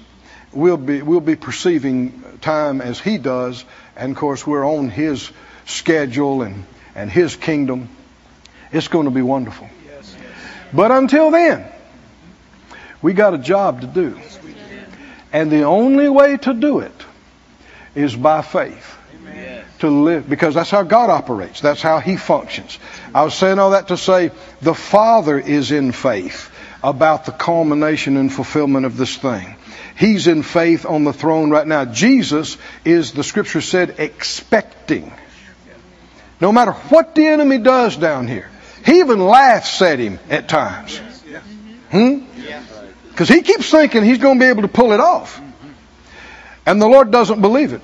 we'll 0.52 0.76
be, 0.76 1.02
we'll 1.02 1.20
be 1.20 1.34
perceiving 1.34 2.22
time 2.40 2.80
as 2.80 3.00
He 3.00 3.18
does. 3.18 3.64
And 3.96 4.12
of 4.12 4.18
course, 4.18 4.46
we're 4.46 4.64
on 4.64 4.88
His 4.88 5.30
schedule 5.66 6.42
and, 6.42 6.64
and 6.94 7.10
His 7.10 7.34
kingdom. 7.34 7.88
It's 8.70 8.88
going 8.88 9.06
to 9.06 9.10
be 9.10 9.22
wonderful. 9.22 9.68
But 10.72 10.90
until 10.90 11.30
then, 11.30 11.70
we 13.02 13.12
got 13.12 13.34
a 13.34 13.38
job 13.38 13.80
to 13.80 13.86
do. 13.86 14.20
And 15.32 15.50
the 15.50 15.62
only 15.62 16.08
way 16.08 16.36
to 16.36 16.54
do 16.54 16.80
it 16.80 16.94
is 17.94 18.14
by 18.14 18.42
faith 18.42 18.96
to 19.82 19.90
live 19.90 20.28
because 20.28 20.54
that's 20.54 20.70
how 20.70 20.84
God 20.84 21.10
operates. 21.10 21.60
That's 21.60 21.82
how 21.82 21.98
He 21.98 22.16
functions. 22.16 22.78
I 23.12 23.24
was 23.24 23.34
saying 23.34 23.58
all 23.58 23.70
that 23.70 23.88
to 23.88 23.96
say 23.96 24.30
the 24.60 24.74
Father 24.74 25.38
is 25.38 25.72
in 25.72 25.90
faith 25.90 26.50
about 26.82 27.26
the 27.26 27.32
culmination 27.32 28.16
and 28.16 28.32
fulfillment 28.32 28.86
of 28.86 28.96
this 28.96 29.16
thing. 29.16 29.56
He's 29.98 30.28
in 30.28 30.44
faith 30.44 30.86
on 30.86 31.02
the 31.02 31.12
throne 31.12 31.50
right 31.50 31.66
now. 31.66 31.84
Jesus 31.84 32.56
is, 32.84 33.12
the 33.12 33.24
scripture 33.24 33.60
said, 33.60 33.96
expecting. 33.98 35.12
No 36.40 36.52
matter 36.52 36.72
what 36.72 37.14
the 37.16 37.26
enemy 37.26 37.58
does 37.58 37.96
down 37.96 38.28
here. 38.28 38.48
He 38.86 39.00
even 39.00 39.20
laughs 39.20 39.82
at 39.82 39.98
him 39.98 40.18
at 40.30 40.48
times. 40.48 40.98
Hmm? 41.90 42.20
Because 43.10 43.28
he 43.28 43.42
keeps 43.42 43.68
thinking 43.70 44.04
he's 44.04 44.18
going 44.18 44.38
to 44.38 44.44
be 44.44 44.48
able 44.48 44.62
to 44.62 44.68
pull 44.68 44.92
it 44.92 45.00
off. 45.00 45.40
And 46.66 46.80
the 46.80 46.88
Lord 46.88 47.10
doesn't 47.10 47.40
believe 47.40 47.72
it 47.72 47.82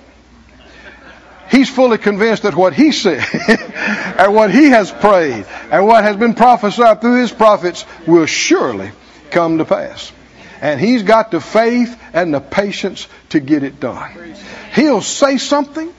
he's 1.50 1.68
fully 1.68 1.98
convinced 1.98 2.42
that 2.42 2.54
what 2.54 2.74
he 2.74 2.92
said 2.92 3.24
and 4.18 4.34
what 4.34 4.50
he 4.50 4.66
has 4.66 4.90
prayed 4.90 5.46
and 5.70 5.86
what 5.86 6.04
has 6.04 6.16
been 6.16 6.34
prophesied 6.34 7.00
through 7.00 7.20
his 7.20 7.32
prophets 7.32 7.84
will 8.06 8.26
surely 8.26 8.90
come 9.30 9.58
to 9.58 9.64
pass. 9.64 10.12
And 10.60 10.80
he's 10.80 11.02
got 11.02 11.30
the 11.30 11.40
faith 11.40 12.00
and 12.12 12.34
the 12.34 12.40
patience 12.40 13.06
to 13.30 13.40
get 13.40 13.62
it 13.62 13.78
done. 13.78 14.34
He'll 14.74 15.02
say 15.02 15.38
something 15.38 15.92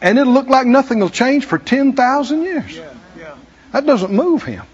and 0.00 0.18
it'll 0.18 0.32
look 0.32 0.48
like 0.48 0.66
nothing 0.66 1.00
will 1.00 1.10
change 1.10 1.44
for 1.44 1.58
10,000 1.58 2.42
years. 2.42 2.80
That 3.72 3.86
doesn't 3.86 4.12
move 4.12 4.42
him 4.42 4.64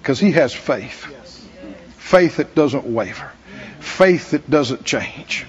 because 0.00 0.18
he 0.18 0.32
has 0.32 0.52
faith. 0.54 1.06
Faith 1.98 2.36
that 2.36 2.54
doesn't 2.54 2.84
waver. 2.84 3.30
Faith 3.80 4.30
that 4.30 4.48
doesn't 4.48 4.84
change. 4.84 5.46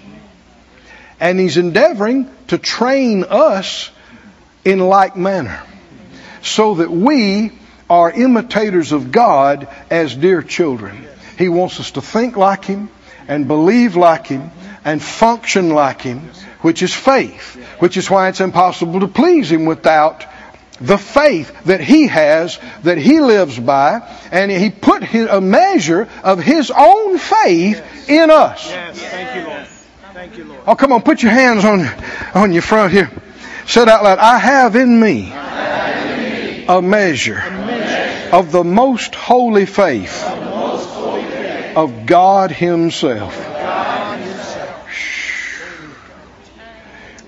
And 1.19 1.39
he's 1.39 1.57
endeavoring 1.57 2.29
to 2.47 2.57
train 2.57 3.23
us 3.23 3.89
in 4.63 4.79
like 4.79 5.15
manner 5.15 5.63
so 6.41 6.75
that 6.75 6.91
we 6.91 7.51
are 7.89 8.11
imitators 8.11 8.91
of 8.91 9.11
God 9.11 9.67
as 9.89 10.15
dear 10.15 10.41
children. 10.41 11.07
He 11.37 11.49
wants 11.49 11.79
us 11.79 11.91
to 11.91 12.01
think 12.01 12.35
like 12.37 12.65
him 12.65 12.89
and 13.27 13.47
believe 13.47 13.95
like 13.95 14.27
him 14.27 14.51
and 14.83 15.01
function 15.01 15.69
like 15.69 16.01
him, 16.01 16.19
which 16.61 16.81
is 16.81 16.93
faith, 16.93 17.55
which 17.79 17.97
is 17.97 18.09
why 18.09 18.29
it's 18.29 18.41
impossible 18.41 19.01
to 19.01 19.07
please 19.07 19.51
him 19.51 19.65
without 19.65 20.25
the 20.79 20.97
faith 20.97 21.65
that 21.65 21.81
he 21.81 22.07
has, 22.07 22.59
that 22.83 22.97
he 22.97 23.19
lives 23.19 23.59
by, 23.59 24.01
and 24.31 24.51
he 24.51 24.69
put 24.69 25.03
a 25.13 25.41
measure 25.41 26.07
of 26.23 26.39
his 26.39 26.71
own 26.71 27.17
faith 27.17 28.09
in 28.09 28.29
us. 28.29 28.69
Yes. 28.69 28.99
Thank 28.99 29.35
you, 29.35 29.41
Lord. 29.41 29.46
Thank 30.17 30.35
you, 30.35 30.45
Lord. 30.45 30.61
Oh, 30.65 30.73
come 30.73 30.93
on, 30.93 31.03
put 31.03 31.21
your 31.21 31.31
hands 31.31 31.63
on, 31.63 31.85
on 32.33 32.51
your 32.51 32.63
front 32.63 32.91
here. 32.91 33.11
Say 33.67 33.83
it 33.83 33.87
out 33.87 34.03
loud. 34.03 34.17
I 34.17 34.39
have 34.39 34.75
in 34.75 34.99
me, 34.99 35.21
have 35.21 36.09
in 36.09 36.55
me 36.57 36.65
a, 36.65 36.81
measure 36.81 37.37
a 37.37 37.51
measure 37.51 38.35
of 38.35 38.51
the 38.51 38.63
most 38.63 39.13
holy 39.13 39.67
faith 39.67 40.23
of, 40.23 40.85
holy 40.87 41.21
faith 41.21 41.77
of. 41.77 42.07
God 42.07 42.49
himself. 42.49 43.37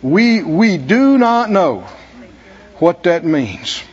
We, 0.02 0.42
we 0.42 0.80
do 0.80 1.20
not 1.20 1.52
know 1.52 1.88
what 2.80 3.04
that 3.04 3.24
means. 3.24 3.84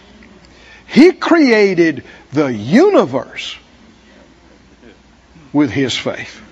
He 0.86 1.12
created 1.12 2.02
the 2.32 2.46
universe 2.46 3.58
with 5.52 5.70
His 5.70 5.94
faith. 5.94 6.44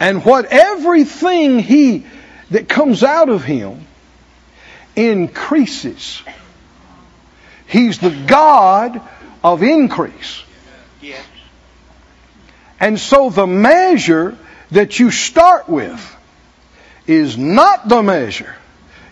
And 0.00 0.24
what 0.24 0.46
everything 0.46 1.58
he 1.58 2.06
that 2.50 2.68
comes 2.68 3.02
out 3.02 3.28
of 3.28 3.44
him 3.44 3.86
increases. 4.96 6.22
He's 7.66 7.98
the 7.98 8.10
God 8.26 9.00
of 9.42 9.62
increase. 9.62 10.42
And 12.80 12.98
so 12.98 13.30
the 13.30 13.46
measure 13.46 14.36
that 14.70 14.98
you 14.98 15.10
start 15.10 15.68
with 15.68 16.16
is 17.06 17.36
not 17.38 17.88
the 17.88 18.02
measure 18.02 18.54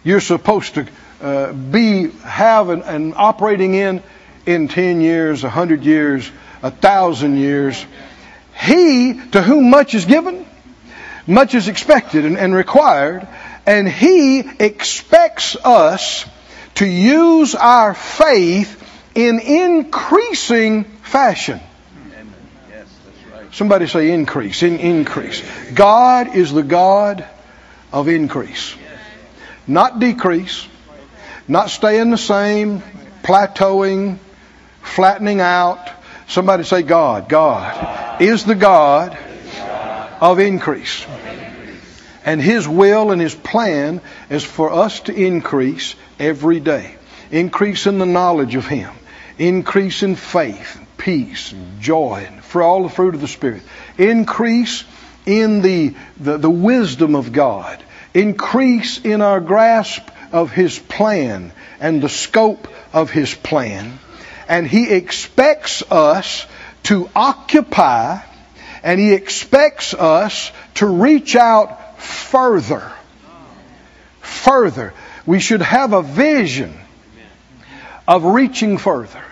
you're 0.04 0.20
supposed 0.20 0.74
to 0.74 0.88
uh, 1.20 1.52
be 1.52 2.10
have 2.22 2.68
and, 2.68 3.14
operating 3.14 3.74
in 3.74 4.02
in 4.44 4.68
10 4.68 5.00
years, 5.00 5.42
100 5.42 5.84
years, 5.84 6.30
a 6.62 6.70
thousand 6.70 7.36
years. 7.36 7.84
He 8.60 9.20
to 9.30 9.42
whom 9.42 9.70
much 9.70 9.94
is 9.94 10.04
given, 10.04 10.44
much 11.26 11.54
is 11.54 11.68
expected 11.68 12.24
and, 12.24 12.36
and 12.36 12.54
required, 12.54 13.26
and 13.66 13.88
He 13.88 14.40
expects 14.40 15.56
us 15.56 16.26
to 16.76 16.86
use 16.86 17.54
our 17.54 17.94
faith 17.94 18.78
in 19.14 19.40
increasing 19.40 20.84
fashion. 20.84 21.60
Somebody 23.52 23.86
say 23.86 24.10
increase, 24.12 24.62
in 24.62 24.78
increase. 24.78 25.42
God 25.74 26.34
is 26.34 26.52
the 26.52 26.62
God 26.62 27.26
of 27.92 28.08
increase. 28.08 28.74
Not 29.66 29.98
decrease, 29.98 30.66
not 31.46 31.68
staying 31.68 32.10
the 32.10 32.18
same, 32.18 32.82
plateauing, 33.22 34.18
flattening 34.80 35.40
out. 35.40 35.90
Somebody 36.28 36.64
say 36.64 36.82
God. 36.82 37.28
God 37.28 38.22
is 38.22 38.44
the 38.44 38.54
God 38.54 39.16
of 40.22 40.38
increase. 40.38 41.04
And 42.24 42.40
His 42.40 42.68
will 42.68 43.10
and 43.10 43.20
His 43.20 43.34
plan 43.34 44.00
is 44.30 44.44
for 44.44 44.72
us 44.72 45.00
to 45.00 45.12
increase 45.12 45.96
every 46.20 46.60
day. 46.60 46.94
Increase 47.32 47.88
in 47.88 47.98
the 47.98 48.06
knowledge 48.06 48.54
of 48.54 48.66
Him. 48.66 48.92
Increase 49.36 50.04
in 50.04 50.14
faith, 50.14 50.80
peace, 50.96 51.52
joy, 51.80 52.28
for 52.42 52.62
all 52.62 52.84
the 52.84 52.88
fruit 52.88 53.16
of 53.16 53.20
the 53.20 53.26
Spirit. 53.26 53.62
Increase 53.98 54.84
in 55.26 55.60
the, 55.60 55.94
the, 56.20 56.38
the 56.38 56.50
wisdom 56.50 57.16
of 57.16 57.32
God. 57.32 57.82
Increase 58.14 58.98
in 58.98 59.22
our 59.22 59.40
grasp 59.40 60.08
of 60.30 60.52
His 60.52 60.78
plan 60.78 61.52
and 61.80 62.00
the 62.00 62.08
scope 62.08 62.68
of 62.92 63.10
His 63.10 63.34
plan 63.34 63.98
and 64.48 64.66
He 64.66 64.90
expects 64.90 65.82
us 65.90 66.46
to 66.84 67.08
occupy 67.16 68.20
and 68.82 69.00
He 69.00 69.12
expects 69.12 69.94
us 69.94 70.52
to 70.74 70.86
reach 70.86 71.36
out 71.36 72.00
further. 72.00 72.92
Further. 74.20 74.94
We 75.26 75.40
should 75.40 75.62
have 75.62 75.92
a 75.92 76.02
vision 76.02 76.78
of 78.08 78.24
reaching 78.24 78.78
further, 78.78 79.22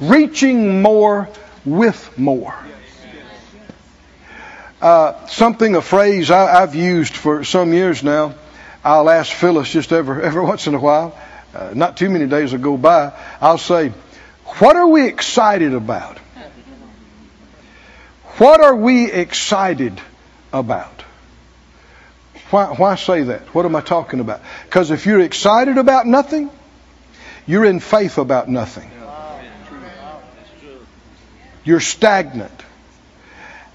reaching 0.00 0.82
more 0.82 1.28
with 1.64 2.18
more. 2.18 2.54
Uh, 4.82 5.26
something, 5.28 5.76
a 5.76 5.80
phrase 5.80 6.30
I, 6.30 6.60
have 6.60 6.74
used 6.74 7.14
for 7.14 7.42
some 7.42 7.72
years 7.72 8.02
now. 8.04 8.34
I'll 8.84 9.08
ask 9.08 9.32
Phyllis 9.32 9.70
just 9.70 9.92
every, 9.92 10.22
every 10.22 10.42
once 10.44 10.66
in 10.66 10.74
a 10.74 10.78
while. 10.78 11.18
Uh, 11.54 11.70
not 11.74 11.96
too 11.96 12.10
many 12.10 12.26
days 12.26 12.52
will 12.52 12.58
go 12.58 12.76
by. 12.76 13.12
I'll 13.40 13.56
say, 13.56 13.92
What 14.58 14.76
are 14.76 14.86
we 14.86 15.06
excited 15.06 15.72
about? 15.72 16.18
What 18.38 18.60
are 18.60 18.74
we 18.74 19.10
excited 19.10 20.00
about? 20.52 21.04
Why, 22.50 22.66
why 22.66 22.94
say 22.96 23.22
that? 23.24 23.54
What 23.54 23.64
am 23.64 23.76
I 23.76 23.80
talking 23.80 24.20
about? 24.20 24.40
Because 24.64 24.90
if 24.90 25.06
you're 25.06 25.20
excited 25.20 25.78
about 25.78 26.06
nothing, 26.06 26.50
you're 27.46 27.64
in 27.64 27.78
faith 27.78 28.18
about 28.18 28.48
nothing. 28.48 28.90
You're 31.64 31.80
stagnant. 31.80 32.52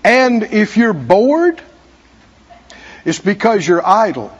And 0.04 0.44
if 0.44 0.78
you're 0.78 0.94
bored, 0.94 1.62
it's 3.06 3.20
because 3.20 3.68
you're 3.68 3.86
idle. 3.86 4.36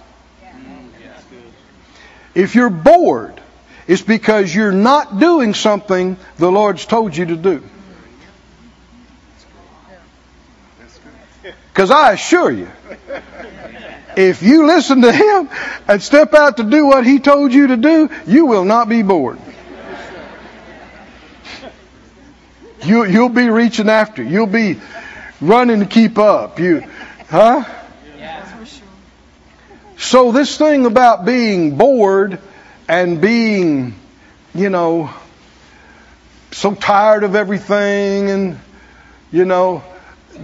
If 2.36 2.56
you're 2.56 2.70
bored, 2.70 3.42
it's 3.88 4.02
because 4.02 4.54
you're 4.54 4.72
not 4.72 5.20
doing 5.20 5.54
something 5.54 6.18
the 6.38 6.52
Lord's 6.52 6.86
told 6.86 7.16
you 7.16 7.26
to 7.26 7.36
do. 7.36 7.64
Because 11.70 11.92
I 11.92 12.14
assure 12.14 12.52
you, 12.52 12.70
if 14.18 14.44
you 14.44 14.68
listen 14.68 15.02
to 15.02 15.12
Him 15.12 15.50
and 15.88 16.02
step 16.02 16.34
out 16.34 16.58
to 16.58 16.64
do 16.64 16.88
what 16.88 17.06
He 17.06 17.20
told 17.20 17.54
you 17.54 17.68
to 17.68 17.78
do, 17.78 18.10
you 18.28 18.46
will 18.46 18.66
not 18.66 18.90
be 18.90 19.02
bored. 19.02 19.40
You, 22.84 23.06
you'll 23.06 23.30
be 23.30 23.50
reaching 23.50 23.90
after. 23.90 24.24
You'll 24.24 24.48
be 24.48 24.80
running 25.42 25.80
to 25.80 25.86
keep 25.86 26.18
up. 26.18 26.60
You, 26.60 26.84
huh? 27.30 27.64
So 29.98 30.32
this 30.32 30.58
thing 30.58 30.86
about 30.86 31.26
being 31.26 31.78
bored 31.78 32.40
and 32.88 33.20
being, 33.20 33.96
you 34.56 34.70
know, 34.70 35.14
so 36.52 36.74
tired 36.74 37.26
of 37.26 37.36
everything 37.36 38.30
and, 38.30 38.60
you 39.32 39.44
know, 39.44 39.84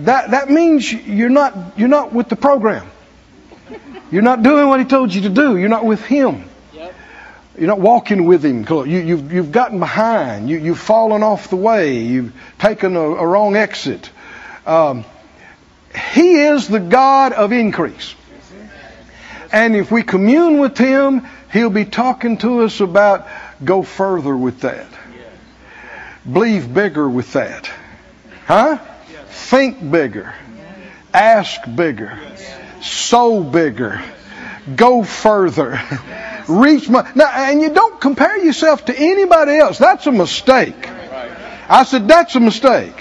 that, 0.03 0.31
that 0.31 0.49
means 0.49 0.91
you're 0.91 1.29
not, 1.29 1.77
you're 1.77 1.87
not 1.87 2.13
with 2.13 2.29
the 2.29 2.35
program. 2.35 2.89
You're 4.11 4.21
not 4.21 4.43
doing 4.43 4.67
what 4.67 4.79
he 4.79 4.85
told 4.85 5.13
you 5.13 5.21
to 5.21 5.29
do. 5.29 5.57
You're 5.57 5.69
not 5.69 5.85
with 5.85 6.03
him. 6.03 6.49
You're 7.57 7.67
not 7.67 7.79
walking 7.79 8.25
with 8.25 8.43
him. 8.43 8.59
You, 8.59 8.75
have 8.75 8.87
you've, 8.87 9.33
you've 9.33 9.51
gotten 9.51 9.79
behind. 9.79 10.49
You, 10.49 10.57
you've 10.57 10.79
fallen 10.79 11.23
off 11.23 11.49
the 11.49 11.55
way. 11.55 11.99
You've 11.99 12.33
taken 12.59 12.95
a, 12.97 12.99
a 12.99 13.25
wrong 13.25 13.55
exit. 13.55 14.09
Um, 14.65 15.05
he 16.13 16.41
is 16.41 16.67
the 16.67 16.81
God 16.81 17.31
of 17.31 17.53
increase. 17.53 18.13
And 19.53 19.75
if 19.75 19.89
we 19.89 20.03
commune 20.03 20.59
with 20.59 20.77
him, 20.77 21.25
he'll 21.53 21.69
be 21.69 21.85
talking 21.85 22.37
to 22.39 22.63
us 22.63 22.81
about 22.81 23.27
go 23.63 23.83
further 23.83 24.35
with 24.35 24.61
that. 24.61 24.87
Believe 26.29 26.73
bigger 26.73 27.07
with 27.07 27.33
that. 27.33 27.71
Huh? 28.45 28.79
Think 29.35 29.91
bigger. 29.91 30.33
Ask 31.13 31.61
bigger. 31.75 32.17
Sow 32.81 33.43
bigger. 33.43 34.01
Go 34.75 35.03
further. 35.03 35.79
Reach 36.47 36.89
my, 36.89 37.11
now, 37.15 37.29
and 37.29 37.61
you 37.61 37.73
don't 37.73 37.99
compare 37.99 38.43
yourself 38.43 38.85
to 38.85 38.95
anybody 38.97 39.57
else. 39.57 39.77
That's 39.77 40.07
a 40.07 40.11
mistake. 40.11 40.89
I 41.67 41.83
said, 41.83 42.07
that's 42.07 42.35
a 42.35 42.39
mistake. 42.39 42.93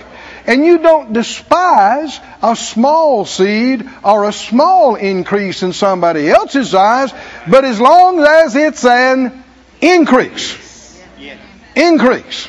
And 0.46 0.64
you 0.64 0.78
don't 0.78 1.12
despise 1.12 2.20
a 2.42 2.54
small 2.56 3.24
seed 3.24 3.88
or 4.02 4.24
a 4.24 4.32
small 4.32 4.96
increase 4.96 5.62
in 5.62 5.72
somebody 5.72 6.28
else's 6.28 6.74
eyes, 6.74 7.12
but 7.48 7.64
as 7.64 7.80
long 7.80 8.20
as 8.20 8.54
it's 8.54 8.84
an 8.84 9.44
increase. 9.80 11.02
Increase. 11.74 12.48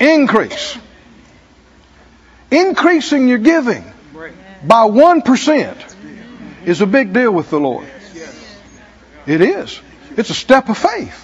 Increase. 0.00 0.78
Increasing 2.54 3.26
your 3.26 3.38
giving 3.38 3.84
by 4.62 4.84
1% 4.84 5.94
is 6.66 6.80
a 6.80 6.86
big 6.86 7.12
deal 7.12 7.32
with 7.32 7.50
the 7.50 7.58
Lord. 7.58 7.88
It 9.26 9.40
is. 9.40 9.80
It's 10.16 10.30
a 10.30 10.34
step 10.34 10.68
of 10.68 10.78
faith. 10.78 11.20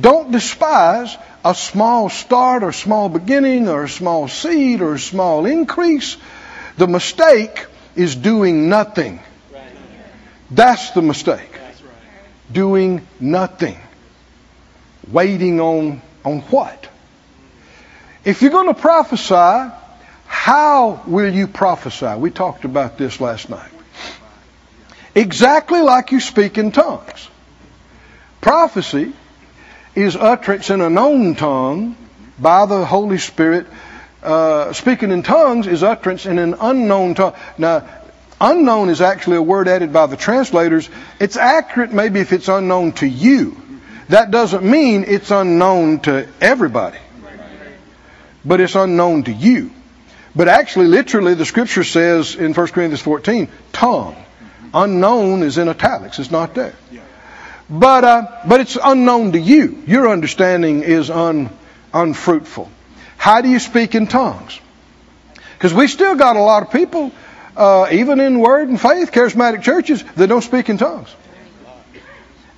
Don't 0.00 0.32
despise 0.32 1.16
a 1.44 1.54
small 1.54 2.08
start 2.08 2.64
or 2.64 2.72
small 2.72 3.08
beginning 3.08 3.68
or 3.68 3.84
a 3.84 3.88
small 3.88 4.26
seed 4.26 4.80
or 4.80 4.94
a 4.94 4.98
small 4.98 5.46
increase. 5.46 6.16
The 6.76 6.88
mistake 6.88 7.66
is 7.94 8.16
doing 8.16 8.68
nothing. 8.68 9.20
That's 10.50 10.90
the 10.90 11.02
mistake. 11.02 11.56
Doing 12.50 13.06
nothing. 13.20 13.78
Waiting 15.06 15.60
on, 15.60 16.02
on 16.24 16.40
what? 16.40 16.88
If 18.28 18.42
you're 18.42 18.50
going 18.50 18.66
to 18.66 18.78
prophesy, 18.78 19.72
how 20.26 21.00
will 21.06 21.32
you 21.32 21.46
prophesy? 21.46 22.14
We 22.18 22.30
talked 22.30 22.66
about 22.66 22.98
this 22.98 23.22
last 23.22 23.48
night. 23.48 23.70
Exactly 25.14 25.80
like 25.80 26.12
you 26.12 26.20
speak 26.20 26.58
in 26.58 26.70
tongues. 26.70 27.26
Prophecy 28.42 29.14
is 29.94 30.14
utterance 30.14 30.68
in 30.68 30.82
a 30.82 30.90
known 30.90 31.36
tongue 31.36 31.96
by 32.38 32.66
the 32.66 32.84
Holy 32.84 33.16
Spirit. 33.16 33.66
Uh, 34.22 34.74
speaking 34.74 35.10
in 35.10 35.22
tongues 35.22 35.66
is 35.66 35.82
utterance 35.82 36.26
in 36.26 36.38
an 36.38 36.54
unknown 36.60 37.14
tongue. 37.14 37.34
Now, 37.56 37.88
unknown 38.38 38.90
is 38.90 39.00
actually 39.00 39.38
a 39.38 39.42
word 39.42 39.68
added 39.68 39.90
by 39.90 40.04
the 40.04 40.18
translators. 40.18 40.90
It's 41.18 41.38
accurate 41.38 41.94
maybe 41.94 42.20
if 42.20 42.34
it's 42.34 42.48
unknown 42.48 42.92
to 43.00 43.06
you. 43.06 43.56
That 44.10 44.30
doesn't 44.30 44.64
mean 44.64 45.04
it's 45.08 45.30
unknown 45.30 46.00
to 46.00 46.28
everybody. 46.42 46.98
But 48.44 48.60
it's 48.60 48.74
unknown 48.74 49.24
to 49.24 49.32
you. 49.32 49.70
But 50.34 50.48
actually, 50.48 50.86
literally, 50.86 51.34
the 51.34 51.44
scripture 51.44 51.84
says 51.84 52.34
in 52.34 52.54
1 52.54 52.66
Corinthians 52.68 53.00
14, 53.00 53.48
tongue. 53.72 54.16
Unknown 54.72 55.42
is 55.42 55.58
in 55.58 55.68
italics. 55.68 56.18
It's 56.18 56.30
not 56.30 56.54
there. 56.54 56.74
But, 57.70 58.04
uh, 58.04 58.26
but 58.46 58.60
it's 58.60 58.78
unknown 58.82 59.32
to 59.32 59.38
you. 59.38 59.82
Your 59.86 60.08
understanding 60.08 60.82
is 60.82 61.10
un, 61.10 61.50
unfruitful. 61.92 62.70
How 63.16 63.40
do 63.40 63.48
you 63.48 63.58
speak 63.58 63.94
in 63.94 64.06
tongues? 64.06 64.60
Because 65.54 65.74
we 65.74 65.88
still 65.88 66.14
got 66.14 66.36
a 66.36 66.40
lot 66.40 66.62
of 66.62 66.72
people, 66.72 67.10
uh, 67.56 67.88
even 67.90 68.20
in 68.20 68.38
word 68.38 68.68
and 68.68 68.80
faith, 68.80 69.10
charismatic 69.10 69.62
churches, 69.62 70.04
that 70.16 70.28
don't 70.28 70.42
speak 70.42 70.68
in 70.68 70.78
tongues. 70.78 71.12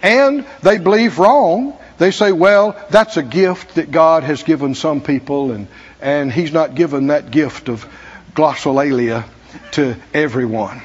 And 0.03 0.47
they 0.63 0.79
believe 0.79 1.19
wrong. 1.19 1.77
They 2.01 2.13
say, 2.13 2.33
well, 2.33 2.83
that's 2.89 3.19
a 3.19 3.23
gift 3.23 3.75
that 3.75 3.91
God 3.91 4.25
has 4.25 4.43
given 4.43 4.75
some 4.75 5.03
people, 5.03 5.53
and, 5.53 5.69
and 6.01 6.33
He's 6.33 6.51
not 6.51 6.75
given 6.75 7.09
that 7.09 7.31
gift 7.31 7.69
of 7.69 7.87
glossolalia 8.33 9.27
to 9.73 9.97
everyone. 10.15 10.81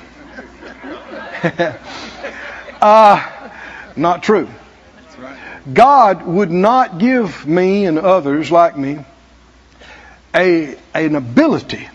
uh, 2.81 3.31
not 3.95 4.23
true. 4.23 4.49
God 5.73 6.25
would 6.25 6.51
not 6.51 6.97
give 6.97 7.47
me 7.47 7.85
and 7.85 7.97
others 7.97 8.51
like 8.51 8.77
me 8.77 8.99
a, 10.35 10.75
an 10.93 11.15
ability 11.15 11.87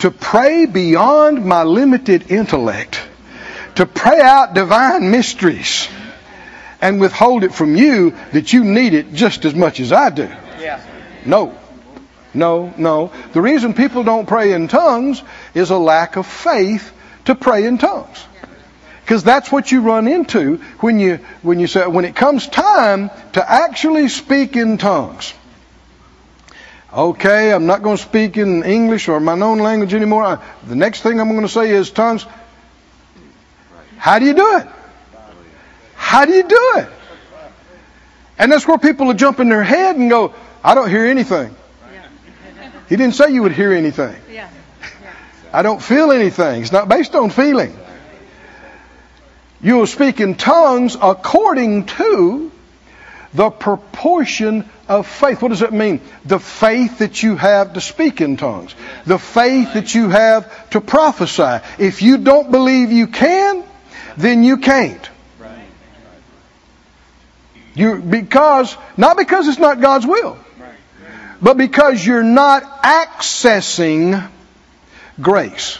to 0.00 0.10
pray 0.10 0.66
beyond 0.66 1.44
my 1.44 1.62
limited 1.62 2.28
intellect, 2.32 3.00
to 3.76 3.86
pray 3.86 4.20
out 4.20 4.52
divine 4.52 5.12
mysteries, 5.12 5.88
and 6.82 7.00
withhold 7.00 7.44
it 7.44 7.54
from 7.54 7.76
you 7.76 8.10
that 8.32 8.52
you 8.52 8.64
need 8.64 8.92
it 8.92 9.14
just 9.14 9.44
as 9.44 9.54
much 9.54 9.80
as 9.80 9.92
I 9.92 10.10
do. 10.10 10.28
Yeah. 10.60 10.84
No. 11.24 11.56
No, 12.34 12.74
no. 12.76 13.12
The 13.32 13.40
reason 13.40 13.72
people 13.72 14.02
don't 14.02 14.26
pray 14.26 14.52
in 14.52 14.68
tongues 14.68 15.22
is 15.54 15.70
a 15.70 15.78
lack 15.78 16.16
of 16.16 16.26
faith 16.26 16.92
to 17.26 17.34
pray 17.34 17.66
in 17.66 17.78
tongues. 17.78 18.24
Because 19.02 19.22
that's 19.22 19.52
what 19.52 19.70
you 19.70 19.82
run 19.82 20.08
into 20.08 20.56
when 20.80 20.98
you, 20.98 21.16
when 21.42 21.60
you 21.60 21.66
say, 21.66 21.86
when 21.86 22.04
it 22.04 22.16
comes 22.16 22.48
time 22.48 23.10
to 23.34 23.50
actually 23.50 24.08
speak 24.08 24.56
in 24.56 24.78
tongues. 24.78 25.34
Okay, 26.92 27.52
I'm 27.52 27.66
not 27.66 27.82
going 27.82 27.96
to 27.96 28.02
speak 28.02 28.36
in 28.36 28.64
English 28.64 29.08
or 29.08 29.20
my 29.20 29.34
known 29.34 29.58
language 29.58 29.94
anymore. 29.94 30.40
The 30.66 30.76
next 30.76 31.02
thing 31.02 31.20
I'm 31.20 31.28
going 31.28 31.42
to 31.42 31.48
say 31.48 31.70
is 31.70 31.90
tongues. 31.90 32.26
How 33.98 34.18
do 34.18 34.26
you 34.26 34.34
do 34.34 34.56
it? 34.58 34.66
How 36.12 36.26
do 36.26 36.34
you 36.34 36.42
do 36.42 36.72
it? 36.76 36.88
And 38.38 38.52
that's 38.52 38.68
where 38.68 38.76
people 38.76 39.06
will 39.06 39.14
jump 39.14 39.40
in 39.40 39.48
their 39.48 39.62
head 39.62 39.96
and 39.96 40.10
go, 40.10 40.34
I 40.62 40.74
don't 40.74 40.90
hear 40.90 41.06
anything. 41.06 41.56
He 42.90 42.96
didn't 42.96 43.14
say 43.14 43.30
you 43.30 43.40
would 43.44 43.52
hear 43.52 43.72
anything. 43.72 44.14
I 45.54 45.62
don't 45.62 45.82
feel 45.82 46.12
anything. 46.12 46.60
It's 46.60 46.70
not 46.70 46.86
based 46.86 47.14
on 47.14 47.30
feeling. 47.30 47.74
You 49.62 49.76
will 49.76 49.86
speak 49.86 50.20
in 50.20 50.34
tongues 50.34 50.98
according 51.00 51.86
to 51.86 52.52
the 53.32 53.48
proportion 53.48 54.68
of 54.88 55.06
faith. 55.06 55.40
What 55.40 55.48
does 55.48 55.60
that 55.60 55.72
mean? 55.72 56.02
The 56.26 56.38
faith 56.38 56.98
that 56.98 57.22
you 57.22 57.36
have 57.36 57.72
to 57.72 57.80
speak 57.80 58.20
in 58.20 58.36
tongues. 58.36 58.74
The 59.06 59.18
faith 59.18 59.72
that 59.72 59.94
you 59.94 60.10
have 60.10 60.68
to 60.70 60.82
prophesy. 60.82 61.64
If 61.78 62.02
you 62.02 62.18
don't 62.18 62.50
believe 62.50 62.92
you 62.92 63.06
can, 63.06 63.64
then 64.18 64.44
you 64.44 64.58
can't. 64.58 65.08
You, 67.74 67.96
because, 67.96 68.76
not 68.96 69.16
because 69.16 69.48
it's 69.48 69.58
not 69.58 69.80
God's 69.80 70.06
will, 70.06 70.38
but 71.40 71.56
because 71.56 72.04
you're 72.04 72.22
not 72.22 72.82
accessing 72.82 74.28
grace. 75.20 75.78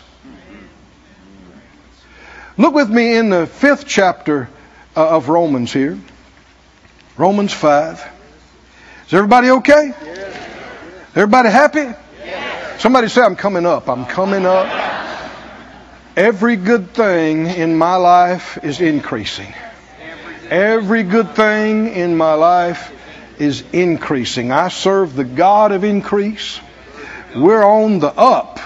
Look 2.57 2.75
with 2.75 2.91
me 2.91 3.17
in 3.17 3.31
the 3.31 3.47
fifth 3.47 3.87
chapter 3.87 4.49
uh, 4.97 5.17
of 5.17 5.29
Romans 5.29 5.73
here. 5.73 5.99
Romans 7.17 7.53
5. 7.53 8.11
Is 9.07 9.15
everybody 9.15 9.51
okay? 9.51 9.93
Everybody 11.15 11.51
happy? 11.51 11.93
Somebody 12.79 13.09
say, 13.09 13.23
I'm 13.23 13.37
coming 13.37 13.67
up. 13.67 13.89
I'm 13.89 14.07
coming 14.07 14.47
up. 14.47 14.67
Every 16.17 16.57
good 16.57 16.91
thing 16.93 17.47
in 17.47 17.77
my 17.77 17.97
life 17.97 18.59
is 18.63 18.81
increasing. 18.81 19.55
Every 20.51 21.03
good 21.03 21.35
thing 21.35 21.89
in 21.89 22.17
my 22.17 22.35
life 22.35 22.93
is 23.39 23.65
increasing. 23.73 24.53
I 24.53 24.69
serve 24.69 25.15
the 25.15 25.25
God 25.25 25.73
of 25.73 25.85
increase. 25.85 26.61
We're 27.35 27.65
on 27.65 27.99
the 27.99 28.09
up, 28.09 28.61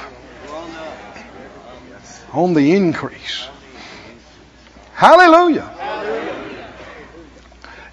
on 2.32 2.54
the 2.54 2.72
increase. 2.72 3.46
Hallelujah. 4.94 5.72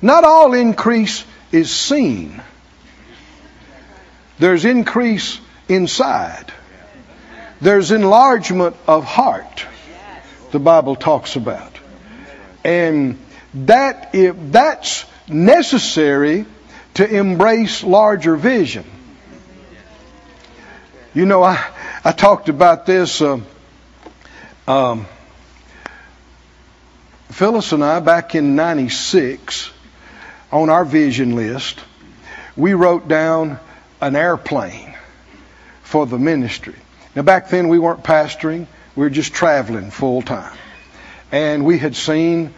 Not 0.01 0.23
all 0.23 0.53
increase 0.53 1.23
is 1.51 1.69
seen. 1.71 2.41
There's 4.39 4.65
increase 4.65 5.39
inside. 5.69 6.51
There's 7.61 7.91
enlargement 7.91 8.75
of 8.87 9.05
heart, 9.05 9.65
the 10.51 10.59
Bible 10.59 10.95
talks 10.95 11.35
about. 11.35 11.77
And 12.65 13.17
that 13.53 14.13
if 14.13 14.35
that's 14.51 15.05
necessary 15.27 16.45
to 16.95 17.07
embrace 17.07 17.83
larger 17.83 18.35
vision. 18.35 18.85
You 21.13 21.25
know, 21.25 21.43
I, 21.43 21.63
I 22.03 22.11
talked 22.11 22.49
about 22.49 22.85
this. 22.85 23.21
Uh, 23.21 23.39
um, 24.67 25.05
Phyllis 27.29 27.71
and 27.71 27.83
I, 27.83 27.99
back 27.99 28.35
in 28.35 28.55
96, 28.55 29.71
on 30.51 30.69
our 30.69 30.85
vision 30.85 31.35
list, 31.35 31.79
we 32.55 32.73
wrote 32.73 33.07
down 33.07 33.59
an 34.01 34.15
airplane 34.15 34.95
for 35.81 36.05
the 36.05 36.19
ministry. 36.19 36.75
Now, 37.15 37.21
back 37.23 37.49
then, 37.49 37.69
we 37.69 37.79
weren't 37.79 38.03
pastoring, 38.03 38.67
we 38.95 39.03
were 39.03 39.09
just 39.09 39.33
traveling 39.33 39.91
full 39.91 40.21
time. 40.21 40.55
And 41.31 41.65
we 41.65 41.79
had 41.79 41.95
seen 41.95 42.53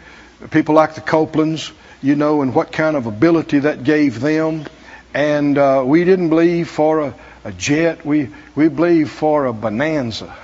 people 0.52 0.76
like 0.76 0.96
the 0.96 1.02
Copelands, 1.02 1.72
you 2.02 2.16
know, 2.16 2.42
and 2.42 2.54
what 2.54 2.72
kind 2.72 2.96
of 2.96 3.06
ability 3.06 3.60
that 3.60 3.84
gave 3.84 4.20
them. 4.20 4.66
And 5.14 5.58
uh, 5.58 5.84
we 5.86 6.04
didn't 6.04 6.30
believe 6.30 6.70
for 6.70 7.02
a, 7.02 7.16
a 7.44 7.52
jet, 7.52 8.06
we, 8.06 8.30
we 8.56 8.68
believed 8.68 9.12
for 9.12 9.46
a 9.46 9.54
Bonanza, 9.54 10.36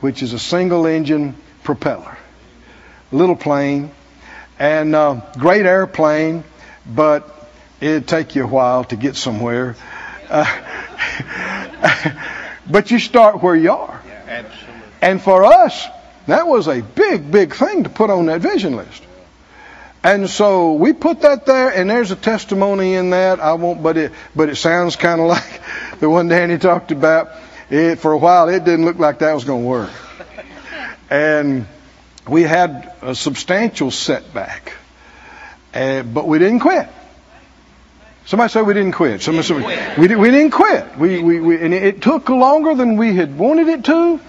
which 0.00 0.22
is 0.22 0.32
a 0.32 0.38
single 0.38 0.86
engine 0.86 1.34
propeller. 1.62 2.16
Little 3.12 3.36
plane, 3.36 3.90
and 4.58 4.94
uh, 4.94 5.20
great 5.38 5.66
airplane, 5.66 6.44
but 6.86 7.50
it'd 7.80 8.08
take 8.08 8.34
you 8.34 8.44
a 8.44 8.46
while 8.46 8.84
to 8.84 8.96
get 8.96 9.16
somewhere. 9.16 9.76
Uh, 10.28 10.46
but 12.70 12.90
you 12.90 12.98
start 12.98 13.42
where 13.42 13.56
you 13.56 13.72
are. 13.72 14.02
Absolutely. 14.26 14.82
And 15.02 15.20
for 15.20 15.44
us, 15.44 15.86
that 16.26 16.46
was 16.46 16.68
a 16.68 16.80
big, 16.82 17.30
big 17.30 17.54
thing 17.54 17.84
to 17.84 17.90
put 17.90 18.10
on 18.10 18.26
that 18.26 18.40
vision 18.40 18.76
list. 18.76 19.02
And 20.02 20.30
so 20.30 20.74
we 20.74 20.94
put 20.94 21.22
that 21.22 21.44
there, 21.44 21.68
and 21.68 21.90
there's 21.90 22.10
a 22.10 22.16
testimony 22.16 22.94
in 22.94 23.10
that. 23.10 23.38
I 23.38 23.52
won't, 23.54 23.82
but 23.82 23.98
it, 23.98 24.12
but 24.34 24.48
it 24.48 24.56
sounds 24.56 24.96
kind 24.96 25.20
of 25.20 25.26
like 25.28 25.60
the 26.00 26.08
one 26.08 26.28
Danny 26.28 26.58
talked 26.58 26.90
about. 26.90 27.30
It, 27.68 28.00
for 28.00 28.12
a 28.12 28.18
while, 28.18 28.48
it 28.48 28.64
didn't 28.64 28.84
look 28.84 28.98
like 28.98 29.20
that 29.20 29.34
was 29.34 29.44
going 29.44 29.62
to 29.62 29.68
work. 29.68 29.90
And 31.10 31.66
we 32.26 32.42
had 32.42 32.92
a 33.02 33.14
substantial 33.14 33.90
setback, 33.90 34.72
uh, 35.74 36.02
but 36.02 36.26
we 36.26 36.38
didn't 36.38 36.60
quit. 36.60 36.88
Somebody 38.26 38.52
said 38.52 38.62
we 38.62 38.74
didn't 38.74 38.92
quit. 38.92 39.22
Somebody 39.22 39.46
said 39.46 39.56
we, 39.56 40.02
we, 40.02 40.08
did, 40.08 40.18
we 40.18 40.30
didn't 40.30 40.52
quit. 40.52 40.96
We, 40.96 41.22
we, 41.22 41.40
we, 41.40 41.60
and 41.60 41.74
it 41.74 42.00
took 42.00 42.28
longer 42.28 42.74
than 42.74 42.96
we 42.96 43.16
had 43.16 43.36
wanted 43.36 43.68
it 43.68 43.84
to. 43.86 44.20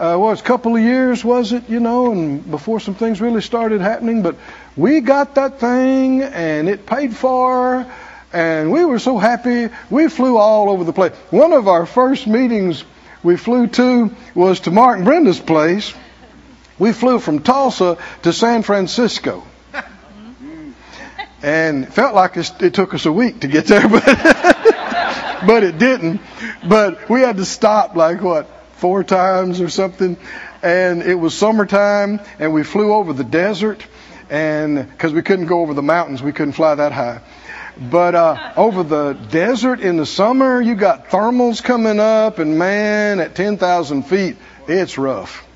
Uh, 0.00 0.16
well, 0.16 0.32
it's 0.32 0.40
a 0.40 0.44
couple 0.44 0.74
of 0.74 0.82
years, 0.82 1.22
was 1.22 1.52
it? 1.52 1.68
You 1.68 1.78
know, 1.78 2.10
and 2.10 2.50
before 2.50 2.80
some 2.80 2.94
things 2.94 3.20
really 3.20 3.42
started 3.42 3.82
happening. 3.82 4.22
But 4.22 4.36
we 4.74 5.02
got 5.02 5.34
that 5.34 5.60
thing, 5.60 6.22
and 6.22 6.70
it 6.70 6.86
paid 6.86 7.14
for, 7.14 7.84
and 8.32 8.72
we 8.72 8.82
were 8.86 8.98
so 8.98 9.18
happy. 9.18 9.68
We 9.90 10.08
flew 10.08 10.38
all 10.38 10.70
over 10.70 10.84
the 10.84 10.94
place. 10.94 11.12
One 11.28 11.52
of 11.52 11.68
our 11.68 11.84
first 11.84 12.26
meetings 12.26 12.82
we 13.22 13.36
flew 13.36 13.66
to 13.66 14.16
was 14.34 14.60
to 14.60 14.70
Mark 14.70 14.96
and 14.96 15.04
Brenda's 15.04 15.38
place. 15.38 15.92
We 16.78 16.92
flew 16.92 17.18
from 17.18 17.40
Tulsa 17.40 17.98
to 18.22 18.32
San 18.32 18.62
Francisco. 18.62 19.44
And 21.42 21.84
it 21.84 21.92
felt 21.94 22.14
like 22.14 22.36
it 22.36 22.74
took 22.74 22.92
us 22.92 23.06
a 23.06 23.12
week 23.12 23.40
to 23.40 23.48
get 23.48 23.64
there, 23.64 23.88
but, 23.88 24.04
but 25.46 25.62
it 25.62 25.78
didn't. 25.78 26.20
But 26.66 27.08
we 27.08 27.20
had 27.20 27.38
to 27.38 27.46
stop 27.46 27.96
like 27.96 28.20
what, 28.20 28.59
four 28.80 29.04
times 29.04 29.60
or 29.60 29.68
something. 29.68 30.16
And 30.62 31.02
it 31.02 31.14
was 31.14 31.36
summertime 31.36 32.20
and 32.38 32.52
we 32.52 32.64
flew 32.64 32.92
over 32.92 33.12
the 33.12 33.24
desert 33.24 33.86
and 34.30 34.88
because 34.88 35.12
we 35.12 35.22
couldn't 35.22 35.46
go 35.46 35.60
over 35.60 35.74
the 35.74 35.82
mountains, 35.82 36.22
we 36.22 36.32
couldn't 36.32 36.52
fly 36.52 36.76
that 36.76 36.92
high. 36.92 37.20
But 37.76 38.14
uh, 38.14 38.52
over 38.56 38.82
the 38.82 39.14
desert 39.14 39.80
in 39.80 39.96
the 39.96 40.06
summer, 40.06 40.60
you 40.60 40.74
got 40.74 41.08
thermals 41.08 41.62
coming 41.62 41.98
up, 41.98 42.38
and 42.38 42.58
man, 42.58 43.20
at 43.20 43.34
10,000 43.34 44.02
feet, 44.04 44.36
it's 44.68 44.98
rough. 44.98 45.46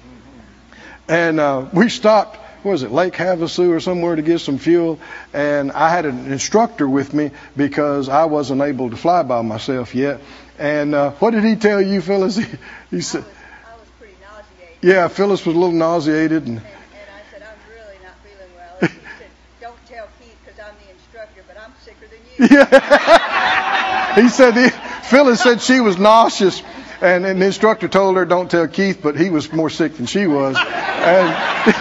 And 1.06 1.38
uh, 1.38 1.66
we 1.72 1.88
stopped, 1.88 2.38
was 2.64 2.82
it, 2.82 2.90
Lake 2.90 3.14
Havasu 3.14 3.70
or 3.70 3.80
somewhere 3.80 4.16
to 4.16 4.22
get 4.22 4.40
some 4.40 4.58
fuel, 4.58 4.98
and 5.32 5.70
I 5.72 5.90
had 5.90 6.06
an 6.06 6.32
instructor 6.32 6.88
with 6.88 7.12
me 7.12 7.30
because 7.56 8.08
I 8.08 8.24
wasn't 8.24 8.62
able 8.62 8.90
to 8.90 8.96
fly 8.96 9.22
by 9.22 9.42
myself 9.42 9.94
yet. 9.94 10.20
And 10.58 10.94
uh, 10.94 11.10
what 11.12 11.32
did 11.32 11.44
he 11.44 11.56
tell 11.56 11.80
you, 11.80 12.00
Phyllis? 12.00 12.38
He, 12.90 12.96
he 12.96 13.02
said, 13.02 13.24
I 13.66 13.76
was 13.76 13.88
pretty 13.98 14.14
nauseated. 14.22 14.76
yeah, 14.82 15.08
Phyllis 15.08 15.44
was 15.44 15.56
a 15.56 15.58
little 15.58 15.74
nauseated, 15.74 16.46
and 16.46 16.58
And, 16.58 16.66
and 16.66 16.66
I 17.10 17.32
said, 17.32 17.42
I'm 17.42 17.74
really 17.74 17.98
not 18.02 18.14
feeling 18.22 18.54
well. 18.56 18.78
And 18.80 18.90
he 18.90 18.96
said, 19.18 19.30
don't 19.60 19.86
tell 19.86 20.08
Keith 20.20 20.36
because 20.44 20.60
I'm 20.60 20.74
the 20.86 20.92
instructor, 20.92 21.42
but 21.48 21.56
I'm 21.60 21.72
sicker 21.84 22.06
than 22.06 22.20
you. 22.48 22.56
Yeah. 22.56 24.14
he 24.22 24.28
said, 24.28 24.54
he, 24.54 24.68
Phyllis 25.08 25.42
said 25.42 25.60
she 25.60 25.80
was 25.80 25.98
nauseous, 25.98 26.62
and, 27.00 27.26
and 27.26 27.42
the 27.42 27.46
instructor 27.46 27.88
told 27.88 28.16
her, 28.16 28.24
don't 28.24 28.50
tell 28.50 28.68
Keith, 28.68 29.00
but 29.02 29.18
he 29.18 29.28
was 29.30 29.52
more 29.52 29.70
sick 29.70 29.96
than 29.96 30.06
she 30.06 30.26
was. 30.26 30.56
And 30.56 31.74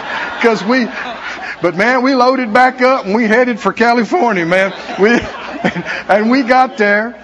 because 0.43 0.62
we, 0.65 0.84
but 1.62 1.77
man, 1.77 2.03
we 2.03 2.15
loaded 2.15 2.51
back 2.51 2.82
up 2.82 3.06
and 3.06 3.15
we 3.15 3.23
headed 3.23 3.62
for 3.62 3.71
California, 3.71 4.45
man. 4.45 4.73
We, 4.99 5.12
and 6.13 6.29
we 6.29 6.43
got 6.43 6.77
there. 6.77 7.15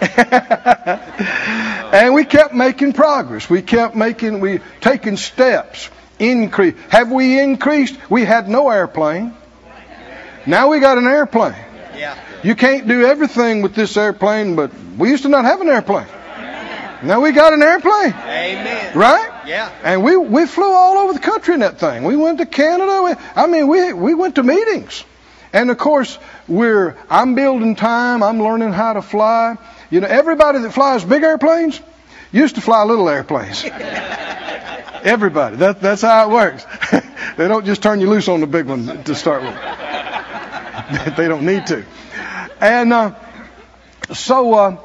and 1.92 2.14
we 2.14 2.24
kept 2.24 2.54
making 2.54 2.94
progress. 2.94 3.50
We 3.50 3.60
kept 3.60 3.94
making, 3.94 4.40
we 4.40 4.60
taking 4.80 5.18
steps. 5.18 5.90
Increase. 6.18 6.74
Have 6.88 7.12
we 7.12 7.38
increased? 7.38 7.98
We 8.08 8.24
had 8.24 8.48
no 8.48 8.70
airplane. 8.70 9.34
Now 10.46 10.68
we 10.68 10.80
got 10.80 10.96
an 10.96 11.06
airplane. 11.06 11.54
Yeah. 11.94 12.18
You 12.42 12.54
can't 12.54 12.88
do 12.88 13.04
everything 13.04 13.60
with 13.60 13.74
this 13.74 13.94
airplane, 13.98 14.56
but 14.56 14.70
we 14.96 15.10
used 15.10 15.24
to 15.24 15.28
not 15.28 15.44
have 15.44 15.60
an 15.60 15.68
airplane. 15.68 16.06
Now 17.02 17.20
we 17.20 17.32
got 17.32 17.52
an 17.52 17.62
airplane, 17.62 18.14
Amen. 18.14 18.96
right? 18.96 19.31
Yeah. 19.46 19.70
And 19.82 20.04
we 20.04 20.16
we 20.16 20.46
flew 20.46 20.70
all 20.72 20.98
over 20.98 21.12
the 21.12 21.20
country 21.20 21.54
in 21.54 21.60
that 21.60 21.78
thing. 21.78 22.04
We 22.04 22.16
went 22.16 22.38
to 22.38 22.46
Canada. 22.46 23.02
We, 23.02 23.14
I 23.34 23.46
mean, 23.46 23.68
we 23.68 23.92
we 23.92 24.14
went 24.14 24.36
to 24.36 24.42
meetings, 24.42 25.04
and 25.52 25.70
of 25.70 25.78
course 25.78 26.18
we're 26.48 26.96
I'm 27.10 27.34
building 27.34 27.76
time. 27.76 28.22
I'm 28.22 28.42
learning 28.42 28.72
how 28.72 28.94
to 28.94 29.02
fly. 29.02 29.56
You 29.90 30.00
know, 30.00 30.08
everybody 30.08 30.60
that 30.60 30.72
flies 30.72 31.04
big 31.04 31.22
airplanes 31.22 31.80
used 32.32 32.54
to 32.54 32.60
fly 32.60 32.84
little 32.84 33.08
airplanes. 33.08 33.64
everybody. 35.04 35.56
That 35.56 35.80
that's 35.80 36.02
how 36.02 36.30
it 36.30 36.32
works. 36.32 36.64
they 37.36 37.48
don't 37.48 37.66
just 37.66 37.82
turn 37.82 38.00
you 38.00 38.08
loose 38.08 38.28
on 38.28 38.40
the 38.40 38.46
big 38.46 38.66
one 38.66 39.04
to 39.04 39.14
start 39.14 39.42
with. 39.42 39.54
they 41.16 41.28
don't 41.28 41.44
need 41.44 41.66
to. 41.66 41.84
And 42.60 42.92
uh, 42.92 43.14
so 44.12 44.54
uh, 44.54 44.76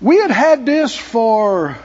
we 0.00 0.16
had 0.18 0.30
had 0.30 0.66
this 0.66 0.96
for, 0.96 1.76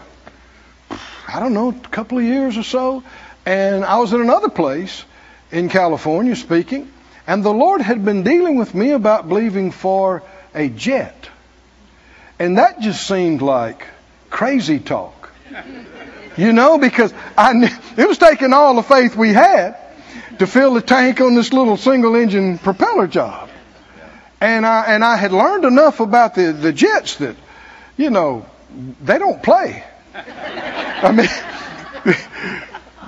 I 1.34 1.40
don't 1.40 1.54
know, 1.54 1.70
a 1.70 1.88
couple 1.90 2.18
of 2.18 2.24
years 2.24 2.58
or 2.58 2.64
so. 2.64 3.04
And 3.46 3.86
I 3.86 4.00
was 4.00 4.12
in 4.12 4.22
another 4.22 4.50
place 4.50 5.06
in 5.52 5.70
California 5.70 6.36
speaking. 6.36 6.92
And 7.26 7.44
the 7.44 7.54
Lord 7.54 7.82
had 7.82 8.04
been 8.04 8.24
dealing 8.24 8.58
with 8.58 8.76
me 8.76 8.92
about 8.92 9.30
believing 9.30 9.72
for 9.72 10.24
a 10.54 10.68
jet. 10.68 11.30
And 12.38 12.58
that 12.58 12.82
just 12.82 13.08
seemed 13.08 13.42
like 13.42 13.86
crazy 14.30 14.80
talk. 14.80 15.32
You 16.38 16.54
know, 16.54 16.78
because 16.78 17.14
I 17.38 17.54
knew, 17.54 17.70
it 17.98 18.08
was 18.08 18.18
taking 18.18 18.52
all 18.54 18.76
the 18.76 18.84
faith 18.84 19.16
we 19.16 19.34
had 19.34 19.78
to 20.40 20.48
fill 20.48 20.74
the 20.74 20.82
tank 20.82 21.22
on 21.22 21.36
this 21.36 21.54
little 21.54 21.78
single 21.78 22.16
engine 22.16 22.58
propeller 22.58 23.08
job. 23.08 23.50
And 24.40 24.66
I, 24.66 24.86
and 24.86 25.04
I 25.04 25.18
had 25.18 25.34
learned 25.34 25.66
enough 25.66 26.00
about 26.00 26.36
the, 26.36 26.52
the 26.52 26.74
jets 26.74 27.18
that, 27.18 27.36
you 27.96 28.10
know, 28.10 28.46
they 29.02 29.20
don't 29.20 29.44
play. 29.44 29.84
I 30.14 31.12
mean, 31.12 32.16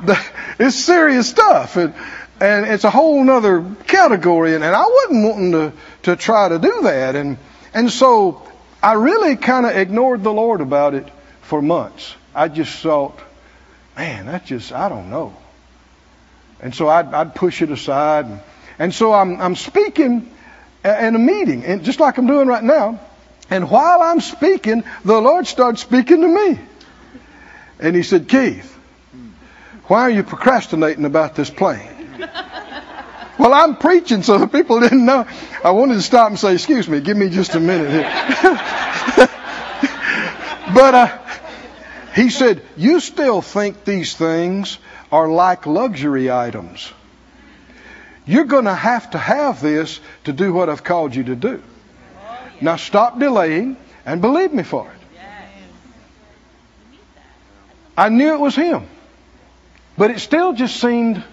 the, 0.05 0.25
it's 0.59 0.75
serious 0.75 1.29
stuff. 1.29 1.75
And, 1.75 1.93
and 2.39 2.65
it's 2.65 2.83
a 2.83 2.89
whole 2.89 3.29
other 3.29 3.63
category. 3.87 4.55
And, 4.55 4.63
and 4.63 4.75
I 4.75 4.85
wasn't 4.85 5.25
wanting 5.25 5.51
to, 5.51 5.73
to 6.03 6.15
try 6.15 6.49
to 6.49 6.59
do 6.59 6.81
that. 6.83 7.15
And, 7.15 7.37
and 7.73 7.91
so 7.91 8.41
I 8.81 8.93
really 8.93 9.35
kind 9.35 9.65
of 9.65 9.75
ignored 9.75 10.23
the 10.23 10.33
Lord 10.33 10.61
about 10.61 10.93
it 10.93 11.07
for 11.41 11.61
months. 11.61 12.15
I 12.35 12.47
just 12.47 12.75
thought, 12.79 13.19
man, 13.95 14.25
that's 14.25 14.47
just, 14.47 14.71
I 14.71 14.89
don't 14.89 15.09
know. 15.09 15.35
And 16.59 16.73
so 16.73 16.87
I'd, 16.87 17.13
I'd 17.13 17.35
push 17.35 17.61
it 17.61 17.71
aside. 17.71 18.25
And, 18.25 18.39
and 18.79 18.93
so 18.93 19.13
I'm, 19.13 19.39
I'm 19.39 19.55
speaking 19.55 20.31
in 20.83 21.15
a 21.15 21.19
meeting, 21.19 21.63
and 21.63 21.83
just 21.83 21.99
like 21.99 22.17
I'm 22.17 22.27
doing 22.27 22.47
right 22.47 22.63
now. 22.63 22.99
And 23.49 23.69
while 23.69 24.01
I'm 24.01 24.19
speaking, 24.19 24.83
the 25.05 25.19
Lord 25.19 25.47
starts 25.47 25.81
speaking 25.81 26.21
to 26.21 26.27
me. 26.27 26.59
And 27.83 27.95
he 27.97 28.01
said, 28.01 28.29
Keith, 28.29 28.73
why 29.87 30.03
are 30.03 30.09
you 30.09 30.23
procrastinating 30.23 31.03
about 31.03 31.35
this 31.35 31.51
plane? 31.51 31.89
Well, 33.35 33.51
I'm 33.51 33.77
preaching, 33.77 34.21
so 34.21 34.37
the 34.37 34.45
people 34.47 34.79
didn't 34.79 35.05
know. 35.05 35.25
I 35.63 35.71
wanted 35.71 35.95
to 35.95 36.03
stop 36.03 36.29
and 36.29 36.37
say, 36.39 36.53
"Excuse 36.53 36.87
me, 36.87 37.01
give 37.01 37.17
me 37.17 37.29
just 37.29 37.55
a 37.55 37.59
minute 37.59 37.89
here." 37.89 38.03
but 40.73 40.93
uh, 40.93 41.17
he 42.13 42.29
said, 42.29 42.61
"You 42.77 42.99
still 42.99 43.41
think 43.41 43.85
these 43.85 44.15
things 44.15 44.77
are 45.11 45.27
like 45.27 45.65
luxury 45.65 46.29
items? 46.29 46.93
You're 48.27 48.45
going 48.45 48.65
to 48.65 48.75
have 48.75 49.09
to 49.11 49.17
have 49.17 49.63
this 49.63 49.99
to 50.25 50.31
do 50.31 50.53
what 50.53 50.69
I've 50.69 50.83
called 50.83 51.15
you 51.15 51.23
to 51.23 51.35
do. 51.35 51.63
Now 52.61 52.75
stop 52.75 53.19
delaying 53.19 53.77
and 54.05 54.21
believe 54.21 54.53
me 54.53 54.61
for 54.61 54.87
it." 54.87 55.02
I 57.97 58.09
knew 58.09 58.33
it 58.33 58.39
was 58.39 58.55
him, 58.55 58.87
but 59.97 60.11
it 60.11 60.19
still 60.19 60.53
just 60.53 60.79
seemed 60.79 61.23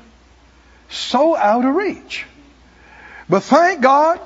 so 0.91 1.37
out 1.37 1.65
of 1.65 1.75
reach. 1.75 2.27
But 3.29 3.45
thank 3.45 3.81
God 3.81 4.21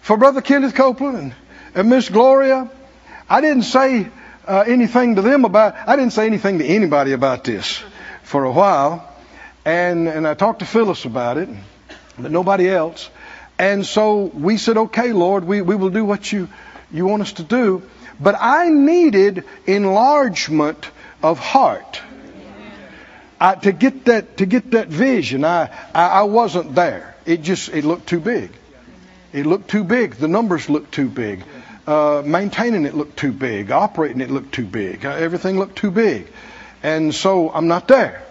for 0.00 0.16
Brother 0.16 0.40
Kenneth 0.40 0.74
Copeland 0.74 1.18
and, 1.18 1.34
and 1.74 1.90
Miss 1.90 2.08
Gloria. 2.08 2.70
I 3.28 3.40
didn't 3.40 3.64
say 3.64 4.08
uh, 4.46 4.64
anything 4.66 5.16
to 5.16 5.22
them 5.22 5.44
about, 5.44 5.74
I 5.86 5.96
didn't 5.96 6.12
say 6.12 6.26
anything 6.26 6.58
to 6.58 6.64
anybody 6.64 7.12
about 7.12 7.44
this 7.44 7.82
for 8.22 8.44
a 8.44 8.52
while. 8.52 9.04
And, 9.64 10.08
and 10.08 10.26
I 10.26 10.34
talked 10.34 10.60
to 10.60 10.66
Phyllis 10.66 11.04
about 11.04 11.36
it, 11.36 11.48
but 12.18 12.30
nobody 12.30 12.68
else. 12.68 13.10
And 13.58 13.84
so 13.84 14.24
we 14.24 14.56
said, 14.56 14.76
okay, 14.76 15.12
Lord, 15.12 15.44
we, 15.44 15.62
we 15.62 15.74
will 15.74 15.90
do 15.90 16.04
what 16.04 16.30
you, 16.30 16.48
you 16.92 17.06
want 17.06 17.22
us 17.22 17.32
to 17.34 17.42
do. 17.42 17.82
But 18.20 18.36
I 18.38 18.68
needed 18.68 19.44
enlargement 19.66 20.88
of 21.22 21.38
heart. 21.38 22.00
I, 23.40 23.54
to 23.54 23.72
get 23.72 24.06
that 24.06 24.38
to 24.38 24.46
get 24.46 24.72
that 24.72 24.88
vision, 24.88 25.44
I, 25.44 25.70
I, 25.94 26.06
I 26.08 26.22
wasn't 26.22 26.74
there. 26.74 27.14
It 27.24 27.42
just 27.42 27.68
it 27.68 27.84
looked 27.84 28.08
too 28.08 28.20
big. 28.20 28.50
It 29.32 29.46
looked 29.46 29.68
too 29.68 29.84
big. 29.84 30.14
The 30.14 30.28
numbers 30.28 30.68
looked 30.68 30.92
too 30.92 31.08
big. 31.08 31.44
Uh, 31.86 32.22
maintaining 32.24 32.84
it 32.84 32.94
looked 32.94 33.16
too 33.16 33.32
big. 33.32 33.70
Operating 33.70 34.20
it 34.20 34.30
looked 34.30 34.52
too 34.52 34.64
big. 34.64 35.06
Uh, 35.06 35.10
everything 35.10 35.58
looked 35.58 35.76
too 35.76 35.90
big, 35.90 36.26
and 36.82 37.14
so 37.14 37.50
I'm 37.50 37.68
not 37.68 37.86
there. 37.86 38.22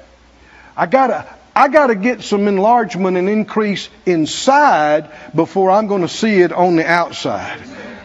I 0.75 0.85
gotta 0.85 1.25
I 1.55 1.69
gotta 1.69 1.95
get 1.95 2.21
some 2.21 2.47
enlargement 2.47 3.17
and 3.17 3.29
increase 3.29 3.89
inside 4.05 5.09
before 5.33 5.71
I'm 5.71 5.87
going 5.87 6.01
to 6.03 6.07
see 6.09 6.41
it 6.41 6.51
on 6.51 6.75
the 6.75 6.85
outside. 6.85 7.59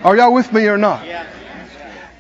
Are 0.05 0.17
y'all 0.17 0.33
with 0.33 0.53
me 0.53 0.67
or 0.69 0.79
not? 0.79 1.05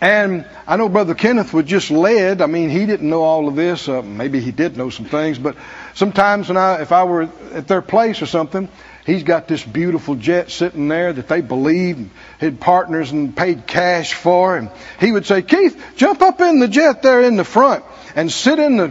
And 0.03 0.45
I 0.67 0.75
know 0.75 0.89
Brother 0.89 1.15
Kenneth 1.15 1.55
was 1.55 1.65
just 1.65 1.93
led. 1.93 2.43
I 2.43 2.47
mean, 2.47 2.71
he 2.71 2.87
didn't 2.87 3.09
know 3.09 3.23
all 3.23 3.47
of 3.47 3.55
this. 3.55 3.89
Uh, 3.89 4.03
maybe 4.03 4.41
he 4.41 4.51
did 4.51 4.77
know 4.77 4.91
some 4.91 5.07
things, 5.07 5.39
but 5.39 5.55
sometimes 5.95 6.49
when 6.49 6.57
I, 6.57 6.83
if 6.83 6.91
I 6.91 7.05
were 7.05 7.29
at 7.53 7.69
their 7.69 7.83
place 7.83 8.21
or 8.21 8.27
something, 8.27 8.69
he's 9.07 9.23
got 9.23 9.47
this 9.47 9.63
beautiful 9.63 10.17
jet 10.17 10.51
sitting 10.51 10.89
there 10.89 11.13
that 11.13 11.29
they 11.29 11.41
believed 11.41 12.11
had 12.39 12.59
partners 12.59 13.13
and 13.13 13.37
paid 13.37 13.65
cash 13.69 14.15
for, 14.15 14.57
and 14.57 14.71
he 14.99 15.13
would 15.13 15.25
say, 15.25 15.41
"Keith, 15.41 15.81
jump 15.95 16.21
up 16.21 16.41
in 16.41 16.59
the 16.59 16.67
jet 16.67 17.03
there 17.03 17.23
in 17.23 17.37
the 17.37 17.45
front 17.45 17.85
and 18.17 18.33
sit 18.33 18.59
in 18.59 18.79
the 18.79 18.87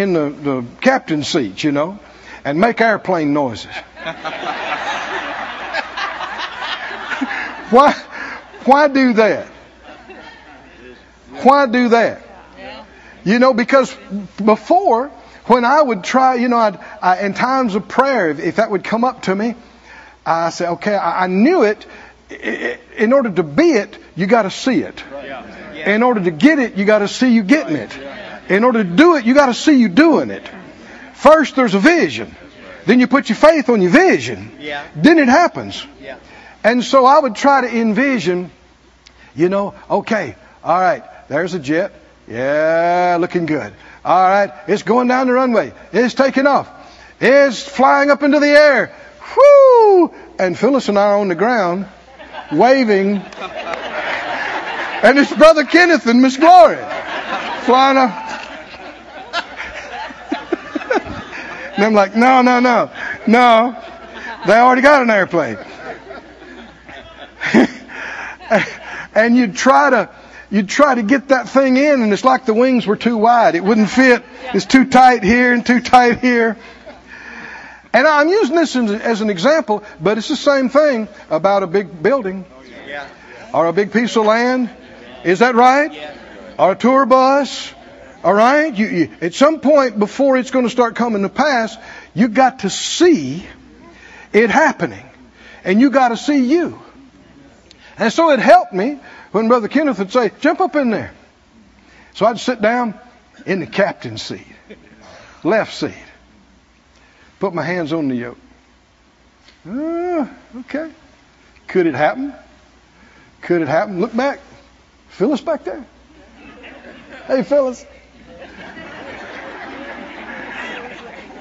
in 0.00 0.12
the, 0.12 0.30
the 0.30 0.64
captain's 0.80 1.28
seat, 1.28 1.62
you 1.62 1.70
know, 1.70 2.00
and 2.44 2.58
make 2.58 2.80
airplane 2.80 3.32
noises." 3.32 3.70
why? 7.70 7.92
Why 8.64 8.88
do 8.88 9.12
that? 9.12 9.52
Why 11.30 11.66
do 11.66 11.90
that? 11.90 12.22
You 13.24 13.38
know, 13.38 13.52
because 13.52 13.94
before, 14.42 15.08
when 15.46 15.64
I 15.64 15.82
would 15.82 16.04
try, 16.04 16.36
you 16.36 16.48
know, 16.48 16.56
I'd, 16.56 16.78
I, 17.02 17.20
in 17.20 17.34
times 17.34 17.74
of 17.74 17.88
prayer, 17.88 18.30
if, 18.30 18.38
if, 18.38 18.56
that 18.56 18.70
would 18.70 18.84
come 18.84 19.04
up 19.04 19.22
to 19.22 19.34
me, 19.34 19.54
I 20.24 20.50
say, 20.50 20.66
okay, 20.68 20.94
I, 20.94 21.24
I 21.24 21.26
knew 21.26 21.62
it. 21.62 21.86
In 22.96 23.12
order 23.12 23.30
to 23.30 23.42
be 23.42 23.72
it, 23.72 23.98
you 24.14 24.26
got 24.26 24.42
to 24.42 24.50
see 24.50 24.80
it. 24.80 25.02
In 25.86 26.02
order 26.02 26.22
to 26.24 26.30
get 26.30 26.58
it, 26.58 26.76
you 26.76 26.84
got 26.84 26.98
to 26.98 27.08
see 27.08 27.32
you 27.32 27.42
getting 27.42 27.76
it. 27.76 27.96
In 28.48 28.64
order 28.64 28.82
to 28.82 28.90
do 28.90 29.16
it, 29.16 29.24
you 29.24 29.34
got 29.34 29.46
to 29.46 29.54
see 29.54 29.78
you 29.78 29.88
doing 29.88 30.30
it. 30.30 30.48
First, 31.14 31.56
there's 31.56 31.74
a 31.74 31.78
vision. 31.78 32.34
Then 32.86 33.00
you 33.00 33.06
put 33.06 33.28
your 33.28 33.36
faith 33.36 33.68
on 33.68 33.82
your 33.82 33.90
vision. 33.90 34.52
Then 34.94 35.18
it 35.18 35.28
happens. 35.28 35.84
And 36.64 36.82
so 36.82 37.04
I 37.04 37.18
would 37.18 37.34
try 37.34 37.60
to 37.62 37.76
envision, 37.76 38.50
you 39.34 39.48
know, 39.48 39.74
okay, 39.90 40.36
all 40.64 40.80
right, 40.80 41.02
there's 41.28 41.54
a 41.54 41.58
jet. 41.58 41.92
Yeah, 42.26 43.16
looking 43.20 43.46
good. 43.46 43.72
All 44.04 44.22
right, 44.22 44.52
it's 44.66 44.82
going 44.82 45.08
down 45.08 45.28
the 45.28 45.32
runway. 45.32 45.72
It's 45.92 46.14
taking 46.14 46.46
off. 46.46 46.68
It's 47.20 47.62
flying 47.62 48.10
up 48.10 48.22
into 48.22 48.38
the 48.38 48.46
air. 48.46 48.94
Whoo! 49.36 50.14
And 50.38 50.58
Phyllis 50.58 50.88
and 50.88 50.98
I 50.98 51.08
are 51.08 51.18
on 51.18 51.28
the 51.28 51.34
ground, 51.34 51.86
waving. 52.52 53.16
And 53.16 55.18
it's 55.18 55.32
Brother 55.32 55.64
Kenneth 55.64 56.06
and 56.06 56.20
Miss 56.20 56.36
Gloria 56.36 56.98
flying 57.68 57.98
up. 57.98 58.10
and 61.76 61.84
I'm 61.84 61.92
like, 61.92 62.16
no, 62.16 62.40
no, 62.40 62.60
no, 62.60 62.90
no. 63.26 63.76
They 64.46 64.54
already 64.54 64.80
got 64.80 65.02
an 65.02 65.10
airplane. 65.10 65.58
and 69.14 69.36
you'd 69.36 69.54
try 69.54 69.90
to 69.90 70.08
you'd 70.50 70.68
try 70.68 70.94
to 70.94 71.02
get 71.02 71.28
that 71.28 71.48
thing 71.48 71.76
in 71.76 72.02
and 72.02 72.12
it's 72.12 72.24
like 72.24 72.46
the 72.46 72.54
wings 72.54 72.86
were 72.86 72.96
too 72.96 73.16
wide. 73.16 73.54
It 73.54 73.64
wouldn't 73.64 73.90
fit. 73.90 74.24
It's 74.54 74.66
too 74.66 74.86
tight 74.86 75.22
here 75.22 75.52
and 75.52 75.64
too 75.64 75.80
tight 75.80 76.20
here. 76.20 76.56
And 77.92 78.06
I'm 78.06 78.28
using 78.28 78.56
this 78.56 78.76
as 78.76 79.20
an 79.20 79.30
example, 79.30 79.82
but 80.00 80.18
it's 80.18 80.28
the 80.28 80.36
same 80.36 80.68
thing 80.68 81.08
about 81.30 81.62
a 81.62 81.66
big 81.66 82.02
building 82.02 82.44
or 83.52 83.66
a 83.66 83.72
big 83.72 83.92
piece 83.92 84.16
of 84.16 84.26
land. 84.26 84.70
Is 85.24 85.40
that 85.40 85.54
right? 85.54 85.90
Or 86.58 86.72
a 86.72 86.74
tour 86.76 87.06
bus. 87.06 87.72
All 88.22 88.34
right? 88.34 88.74
You, 88.74 88.86
you, 88.86 89.10
at 89.20 89.34
some 89.34 89.60
point 89.60 89.98
before 89.98 90.36
it's 90.36 90.50
going 90.50 90.64
to 90.64 90.70
start 90.70 90.96
coming 90.96 91.22
to 91.22 91.28
pass, 91.28 91.76
you 92.14 92.28
got 92.28 92.60
to 92.60 92.70
see 92.70 93.46
it 94.32 94.50
happening. 94.50 95.04
And 95.64 95.80
you 95.80 95.90
got 95.90 96.08
to 96.08 96.16
see 96.16 96.44
you. 96.46 96.80
And 97.98 98.12
so 98.12 98.30
it 98.30 98.38
helped 98.38 98.72
me 98.72 98.98
when 99.32 99.48
Brother 99.48 99.68
Kenneth 99.68 99.98
would 99.98 100.12
say, 100.12 100.30
jump 100.40 100.60
up 100.60 100.76
in 100.76 100.90
there. 100.90 101.12
So 102.14 102.26
I'd 102.26 102.38
sit 102.38 102.62
down 102.62 102.98
in 103.44 103.60
the 103.60 103.66
captain's 103.66 104.22
seat, 104.22 104.46
left 105.42 105.74
seat, 105.74 105.94
put 107.40 107.54
my 107.54 107.62
hands 107.62 107.92
on 107.92 108.08
the 108.08 108.16
yoke. 108.16 108.38
Uh, 109.68 110.26
okay. 110.60 110.90
Could 111.66 111.86
it 111.86 111.94
happen? 111.94 112.34
Could 113.42 113.62
it 113.62 113.68
happen? 113.68 114.00
Look 114.00 114.16
back. 114.16 114.40
Phyllis 115.10 115.40
back 115.40 115.64
there. 115.64 115.84
Hey, 117.26 117.42
Phyllis. 117.42 117.84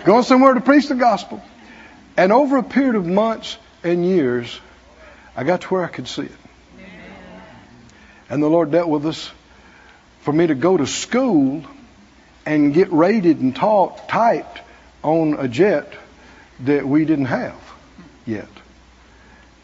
Going 0.06 0.24
somewhere 0.24 0.54
to 0.54 0.62
preach 0.62 0.88
the 0.88 0.96
gospel. 0.96 1.42
And 2.16 2.32
over 2.32 2.58
a 2.58 2.64
period 2.64 2.96
of 2.96 3.06
months, 3.06 3.58
and 3.84 4.06
years, 4.06 4.60
I 5.36 5.44
got 5.44 5.62
to 5.62 5.68
where 5.68 5.84
I 5.84 5.88
could 5.88 6.08
see 6.08 6.24
it. 6.24 6.32
And 8.30 8.44
the 8.44 8.50
Lord 8.50 8.72
dealt 8.72 8.90
with 8.90 9.06
us 9.06 9.32
for 10.22 10.34
me 10.34 10.48
to 10.48 10.56
go 10.56 10.78
to 10.78 10.86
school 10.86 11.64
and 12.46 12.74
get 12.74 12.92
rated 12.92 13.40
and 13.40 13.56
taught, 13.56 14.10
typed 14.10 14.62
on 15.04 15.36
a 15.40 15.48
jet 15.48 15.94
that 16.62 16.88
we 16.88 17.06
didn't 17.06 17.26
have 17.26 17.56
yet. 18.26 18.50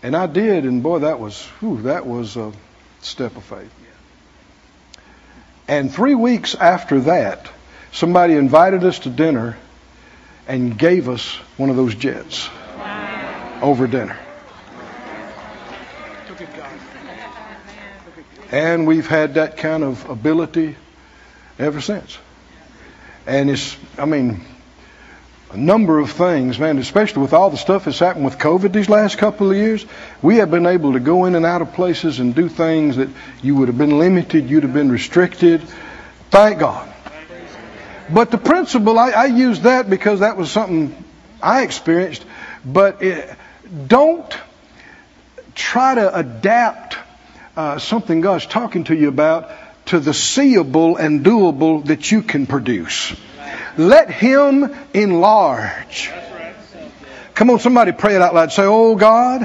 And 0.02 0.16
I 0.16 0.28
did, 0.28 0.66
and 0.66 0.84
boy, 0.84 1.00
that 1.00 1.20
was 1.20 1.42
whew, 1.60 1.84
that 1.84 2.06
was 2.06 2.36
a 2.36 2.52
step 3.02 3.36
of 3.38 3.44
faith. 3.44 3.72
And 5.68 5.94
three 5.94 6.16
weeks 6.16 6.56
after 6.56 7.00
that, 7.02 7.50
somebody 7.92 8.34
invited 8.34 8.84
us 8.84 9.00
to 9.00 9.10
dinner 9.10 9.58
and 10.48 10.78
gave 10.78 11.08
us 11.08 11.36
one 11.56 11.70
of 11.70 11.78
those 11.78 11.96
jets 11.96 12.50
over 13.62 13.88
dinner. 13.88 14.18
And 18.54 18.86
we've 18.86 19.08
had 19.08 19.34
that 19.34 19.58
kind 19.58 19.84
of 19.84 20.08
ability 20.08 20.76
ever 21.58 21.82
since. 21.82 22.20
And 23.26 23.50
it's, 23.50 23.76
I 23.98 24.06
mean, 24.06 24.42
a 25.50 25.58
number 25.58 25.98
of 25.98 26.12
things, 26.12 26.60
man, 26.60 26.78
especially 26.78 27.24
with 27.24 27.34
all 27.34 27.50
the 27.50 27.58
stuff 27.58 27.86
that's 27.86 27.98
happened 27.98 28.26
with 28.26 28.38
COVID 28.38 28.72
these 28.72 28.90
last 28.90 29.18
couple 29.18 29.50
of 29.50 29.58
years, 29.58 29.84
we 30.22 30.36
have 30.36 30.52
been 30.52 30.68
able 30.68 30.94
to 30.94 31.00
go 31.00 31.26
in 31.26 31.34
and 31.34 31.48
out 31.48 31.64
of 31.64 31.74
places 31.74 32.20
and 32.20 32.36
do 32.36 32.48
things 32.48 32.98
that 32.98 33.10
you 33.42 33.56
would 33.56 33.70
have 33.70 33.78
been 33.80 33.98
limited, 33.98 34.48
you'd 34.48 34.62
have 34.62 34.74
been 34.74 34.92
restricted. 34.92 35.64
Thank 36.30 36.60
God. 36.60 36.94
But 38.08 38.30
the 38.30 38.38
principle, 38.38 39.00
I, 39.00 39.10
I 39.10 39.26
use 39.26 39.62
that 39.62 39.90
because 39.90 40.20
that 40.20 40.38
was 40.38 40.52
something 40.52 41.04
I 41.42 41.64
experienced, 41.64 42.24
but 42.64 43.02
it, 43.02 43.36
don't 43.88 44.32
try 45.56 45.96
to 45.96 46.16
adapt 46.16 46.98
uh, 47.56 47.80
something 47.80 48.22
God's 48.22 48.46
talking 48.46 48.86
to 48.86 48.96
you 48.96 49.10
about 49.10 49.52
to 49.86 50.00
the 50.00 50.14
seeable 50.14 50.98
and 50.98 51.26
doable 51.26 51.86
that 51.86 52.12
you 52.12 52.22
can 52.22 52.48
produce. 52.48 53.16
Let 53.78 54.10
Him 54.10 54.74
enlarge. 54.94 56.12
Come 57.36 57.50
on, 57.50 57.60
somebody 57.60 57.92
pray 57.92 58.16
it 58.16 58.22
out 58.22 58.34
loud. 58.34 58.52
Say, 58.52 58.64
Oh 58.66 58.96
God, 58.96 59.42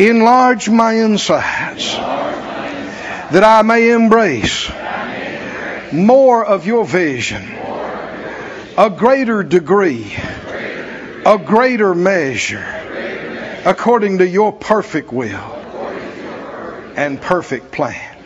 enlarge 0.00 0.68
my 0.68 0.94
insides 0.94 1.94
that 1.94 3.44
I 3.44 3.62
may 3.62 3.90
embrace 3.90 4.70
more 5.92 6.44
of 6.44 6.66
your 6.66 6.84
vision, 6.84 7.42
a 8.78 8.90
greater 8.90 9.42
degree, 9.42 10.16
a 11.26 11.38
greater 11.38 11.94
measure, 11.94 13.62
according 13.64 14.18
to 14.18 14.26
your 14.26 14.52
perfect 14.52 15.12
will 15.12 15.59
and 17.00 17.18
perfect 17.18 17.72
plan. 17.72 18.16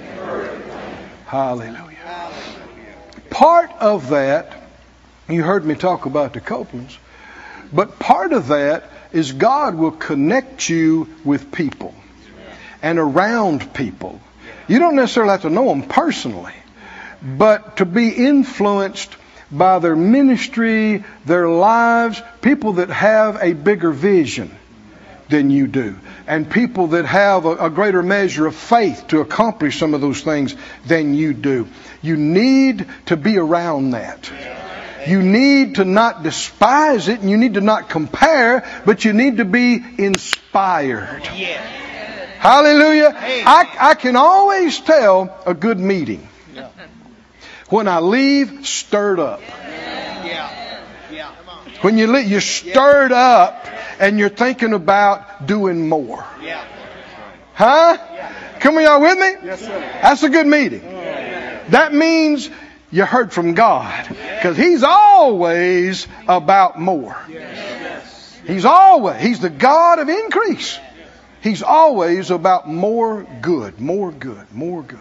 Hallelujah. 1.26 1.96
Part 3.30 3.70
of 3.78 4.08
that 4.08 4.64
you 5.28 5.44
heard 5.44 5.64
me 5.64 5.76
talk 5.76 6.06
about 6.06 6.32
the 6.32 6.40
Copelands. 6.40 6.98
But 7.72 8.00
part 8.00 8.32
of 8.32 8.48
that 8.48 8.90
is 9.12 9.30
God 9.30 9.76
will 9.76 9.92
connect 9.92 10.68
you 10.68 11.08
with 11.24 11.52
people 11.52 11.94
and 12.82 12.98
around 12.98 13.72
people. 13.74 14.20
You 14.66 14.80
don't 14.80 14.96
necessarily 14.96 15.30
have 15.30 15.42
to 15.42 15.50
know 15.50 15.68
them 15.68 15.84
personally, 15.84 16.54
but 17.22 17.76
to 17.76 17.86
be 17.86 18.08
influenced 18.08 19.14
by 19.52 19.78
their 19.78 19.96
ministry, 19.96 21.04
their 21.26 21.48
lives, 21.48 22.20
people 22.42 22.74
that 22.74 22.90
have 22.90 23.38
a 23.40 23.52
bigger 23.52 23.92
vision 23.92 24.50
than 25.28 25.50
you 25.50 25.68
do, 25.68 25.96
and 26.26 26.50
people 26.50 26.88
that 26.88 27.04
have 27.04 27.44
a, 27.44 27.66
a, 27.66 27.70
greater 27.70 28.02
measure 28.02 28.46
of 28.46 28.54
faith 28.54 29.04
to 29.08 29.20
accomplish 29.20 29.78
some 29.78 29.94
of 29.94 30.00
those 30.00 30.22
things 30.22 30.54
than 30.86 31.14
you 31.14 31.34
do. 31.34 31.68
You 32.02 32.16
need 32.16 32.86
to 33.06 33.16
be 33.16 33.36
around 33.38 33.90
that. 33.90 34.30
You 35.06 35.22
need 35.22 35.76
to 35.76 35.84
not 35.84 36.22
despise 36.22 37.08
it 37.08 37.20
and 37.20 37.30
you 37.30 37.36
need 37.36 37.54
to 37.54 37.60
not 37.60 37.90
compare, 37.90 38.66
but 38.86 39.04
you 39.04 39.12
need 39.12 39.36
to 39.36 39.44
be 39.44 39.84
inspired. 39.98 41.24
Hallelujah. 42.38 43.12
I, 43.14 43.76
I 43.78 43.94
can 43.94 44.16
always 44.16 44.80
tell 44.80 45.42
a 45.46 45.54
good 45.54 45.78
meeting 45.78 46.28
when 47.68 47.88
I 47.88 48.00
leave 48.00 48.66
stirred 48.66 49.20
up. 49.20 49.40
When 51.80 51.98
you 51.98 52.16
you're 52.18 52.40
stirred 52.40 53.12
up 53.12 53.66
and 53.98 54.18
you're 54.18 54.28
thinking 54.28 54.72
about 54.72 55.46
doing 55.46 55.88
more. 55.88 56.24
Huh? 57.54 57.98
Come 58.60 58.76
on, 58.76 58.82
y'all 58.82 59.00
with 59.00 59.18
me? 59.18 59.48
That's 60.02 60.22
a 60.22 60.28
good 60.28 60.46
meeting. 60.46 60.80
That 60.80 61.94
means 61.94 62.50
you 62.90 63.04
heard 63.04 63.32
from 63.32 63.54
God. 63.54 64.08
Because 64.08 64.56
He's 64.56 64.82
always 64.82 66.06
about 66.28 66.80
more. 66.80 67.16
He's 68.46 68.64
always, 68.64 69.20
He's 69.22 69.40
the 69.40 69.50
God 69.50 69.98
of 69.98 70.08
increase. 70.08 70.78
He's 71.42 71.62
always 71.62 72.30
about 72.30 72.68
more 72.68 73.26
good, 73.42 73.80
more 73.80 74.10
good, 74.10 74.52
more 74.52 74.82
good. 74.82 74.98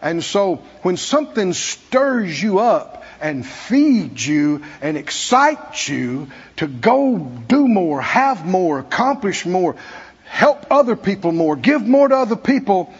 And 0.00 0.22
so 0.22 0.56
when 0.82 0.96
something 0.96 1.52
stirs 1.52 2.40
you 2.40 2.58
up 2.58 3.03
and 3.20 3.44
feeds 3.44 4.26
you 4.26 4.62
and 4.80 4.96
excites 4.96 5.88
you 5.88 6.28
to 6.56 6.66
go 6.66 7.18
do 7.18 7.68
more, 7.68 8.00
have 8.00 8.44
more, 8.46 8.78
accomplish 8.78 9.46
more, 9.46 9.76
help 10.24 10.66
other 10.70 10.96
people 10.96 11.32
more, 11.32 11.56
give 11.56 11.86
more 11.86 12.08
to 12.08 12.16
other 12.16 12.36
people, 12.36 12.92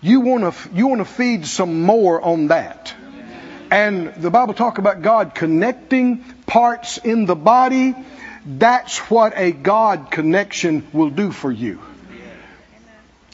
you 0.00 0.20
want 0.20 0.54
to 0.54 0.70
you 0.74 0.86
want 0.86 1.00
to 1.00 1.04
feed 1.04 1.46
some 1.46 1.82
more 1.82 2.20
on 2.20 2.48
that. 2.48 2.94
And 3.70 4.14
the 4.14 4.30
Bible 4.30 4.54
talk 4.54 4.78
about 4.78 5.02
God 5.02 5.34
connecting 5.34 6.24
parts 6.46 6.98
in 6.98 7.26
the 7.26 7.36
body. 7.36 7.94
That's 8.44 8.98
what 9.10 9.34
a 9.36 9.52
God 9.52 10.10
connection 10.10 10.88
will 10.92 11.10
do 11.10 11.30
for 11.30 11.52
you. 11.52 11.80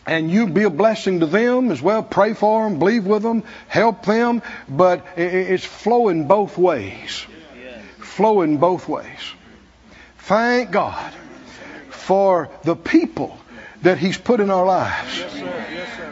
And 0.07 0.31
you 0.31 0.47
be 0.47 0.63
a 0.63 0.71
blessing 0.71 1.21
to 1.21 1.27
them 1.27 1.73
as 1.73 1.83
well. 1.83 2.03
Pray 2.03 2.33
for 2.35 2.69
them, 2.69 2.79
believe 2.79 3.07
with 3.07 3.23
them, 3.23 3.43
help 3.67 4.05
them. 4.05 4.43
But 4.69 5.05
it's 5.17 5.65
flowing 5.65 6.29
both 6.29 6.57
ways. 6.57 7.27
Flowing 7.99 8.59
both 8.59 8.89
ways. 8.89 9.33
Thank 10.19 10.71
God 10.71 11.13
for 11.91 12.51
the 12.63 12.77
people 12.77 13.37
that 13.83 13.99
He's 13.99 14.17
put 14.17 14.41
in 14.41 14.51
our 14.51 14.65
lives. 14.65 15.25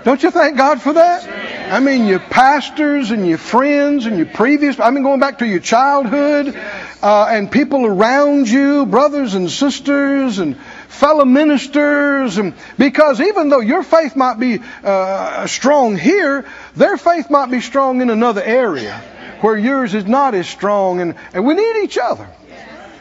Don't 0.04 0.22
you 0.22 0.30
thank 0.30 0.57
God 0.57 0.83
for 0.83 0.92
that? 0.92 1.72
I 1.72 1.80
mean, 1.80 2.07
your 2.07 2.18
pastors 2.18 3.11
and 3.11 3.26
your 3.26 3.38
friends 3.38 4.07
and 4.07 4.16
your 4.18 4.26
previous, 4.26 4.78
I 4.78 4.90
mean, 4.90 5.02
going 5.02 5.18
back 5.20 5.38
to 5.38 5.46
your 5.46 5.61
childhood, 5.61 6.54
uh, 7.02 7.26
and 7.30 7.50
people 7.50 7.87
around 7.87 8.48
you, 8.48 8.87
brothers 8.87 9.35
and 9.35 9.50
sisters 9.50 10.38
and 10.38 10.57
fellow 10.94 11.24
ministers, 11.24 12.38
and 12.38 12.54
because 12.78 13.20
even 13.20 13.48
though 13.48 13.61
your 13.61 13.83
faith 13.83 14.16
might 14.16 14.38
be 14.38 14.61
uh, 14.83 15.46
strong 15.46 15.96
here, 15.96 16.46
their 16.76 16.96
faith 16.96 17.30
might 17.30 17.50
be 17.50 17.61
strong 17.61 18.00
in 18.00 18.11
another 18.11 18.42
area 18.42 18.96
where 19.40 19.59
yours 19.59 19.94
is 19.94 20.07
not 20.07 20.35
as 20.35 20.48
strong, 20.48 21.00
and, 21.00 21.16
and 21.33 21.44
we 21.44 21.54
need 21.54 21.85
each 21.85 21.98
other. 21.98 22.28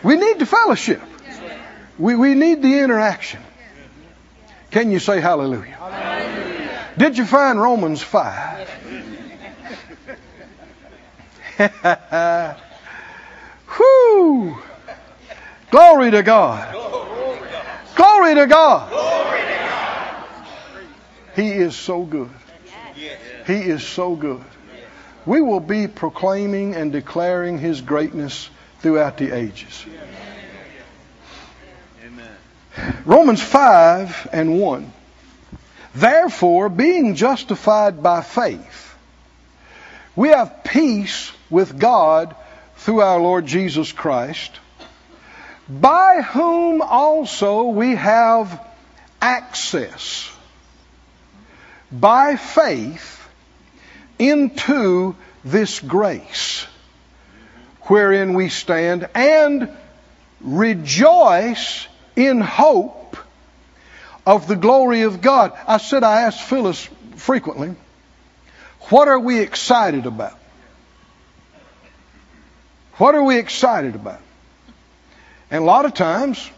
We 0.03 0.15
need 0.15 0.39
the 0.39 0.45
fellowship. 0.45 1.01
We, 1.97 2.15
we 2.15 2.34
need 2.34 2.62
the 2.62 2.79
interaction. 2.79 3.41
Can 4.71 4.91
you 4.91 4.99
say 4.99 5.21
hallelujah? 5.21 5.71
hallelujah. 5.71 6.88
Did 6.97 7.17
you 7.17 7.25
find 7.25 7.62
Romans 7.62 8.01
5? 8.01 8.69
Whew. 13.77 14.58
Glory 15.69 16.12
to 16.12 16.23
God. 16.23 16.75
Glory 17.95 18.35
to 18.35 18.47
God. 18.47 18.91
He 21.35 21.49
is 21.49 21.75
so 21.75 22.03
good. 22.03 22.29
He 23.47 23.53
is 23.53 23.85
so 23.85 24.15
good. 24.15 24.43
We 25.25 25.41
will 25.41 25.59
be 25.59 25.87
proclaiming 25.87 26.75
and 26.75 26.91
declaring 26.91 27.57
His 27.57 27.81
greatness 27.81 28.49
throughout 28.79 29.17
the 29.17 29.35
ages. 29.35 29.85
Romans 33.05 33.41
5 33.41 34.29
and 34.33 34.59
1. 34.59 34.93
Therefore, 35.95 36.69
being 36.69 37.15
justified 37.15 38.01
by 38.01 38.21
faith, 38.21 38.95
we 40.15 40.29
have 40.29 40.63
peace 40.63 41.31
with 41.49 41.77
God 41.77 42.35
through 42.77 43.01
our 43.01 43.19
Lord 43.19 43.45
Jesus 43.45 43.91
Christ, 43.91 44.51
by 45.70 46.22
whom 46.22 46.82
also 46.82 47.64
we 47.64 47.95
have 47.95 48.59
access 49.22 50.30
by 51.91 52.36
faith 52.36 53.26
into 54.20 55.16
this 55.45 55.80
grace 55.80 56.66
wherein 57.84 58.34
we 58.34 58.49
stand 58.49 59.07
and 59.14 59.70
rejoice 60.41 61.88
in 62.16 62.41
hope 62.41 63.18
of 64.26 64.47
the 64.47 64.55
glory 64.55 65.01
of 65.03 65.22
God. 65.22 65.53
I 65.68 65.78
said 65.78 66.03
I 66.03 66.22
ask 66.22 66.39
Phyllis 66.39 66.89
frequently, 67.16 67.76
what 68.89 69.07
are 69.07 69.20
we 69.20 69.39
excited 69.39 70.05
about? 70.05 70.38
What 72.95 73.16
are 73.16 73.24
we 73.24 73.38
excited 73.38 73.95
about? 73.95 74.20
And 75.54 75.62
a 75.62 75.66
lot 75.68 75.86
of 75.86 75.93
times, 75.93 76.49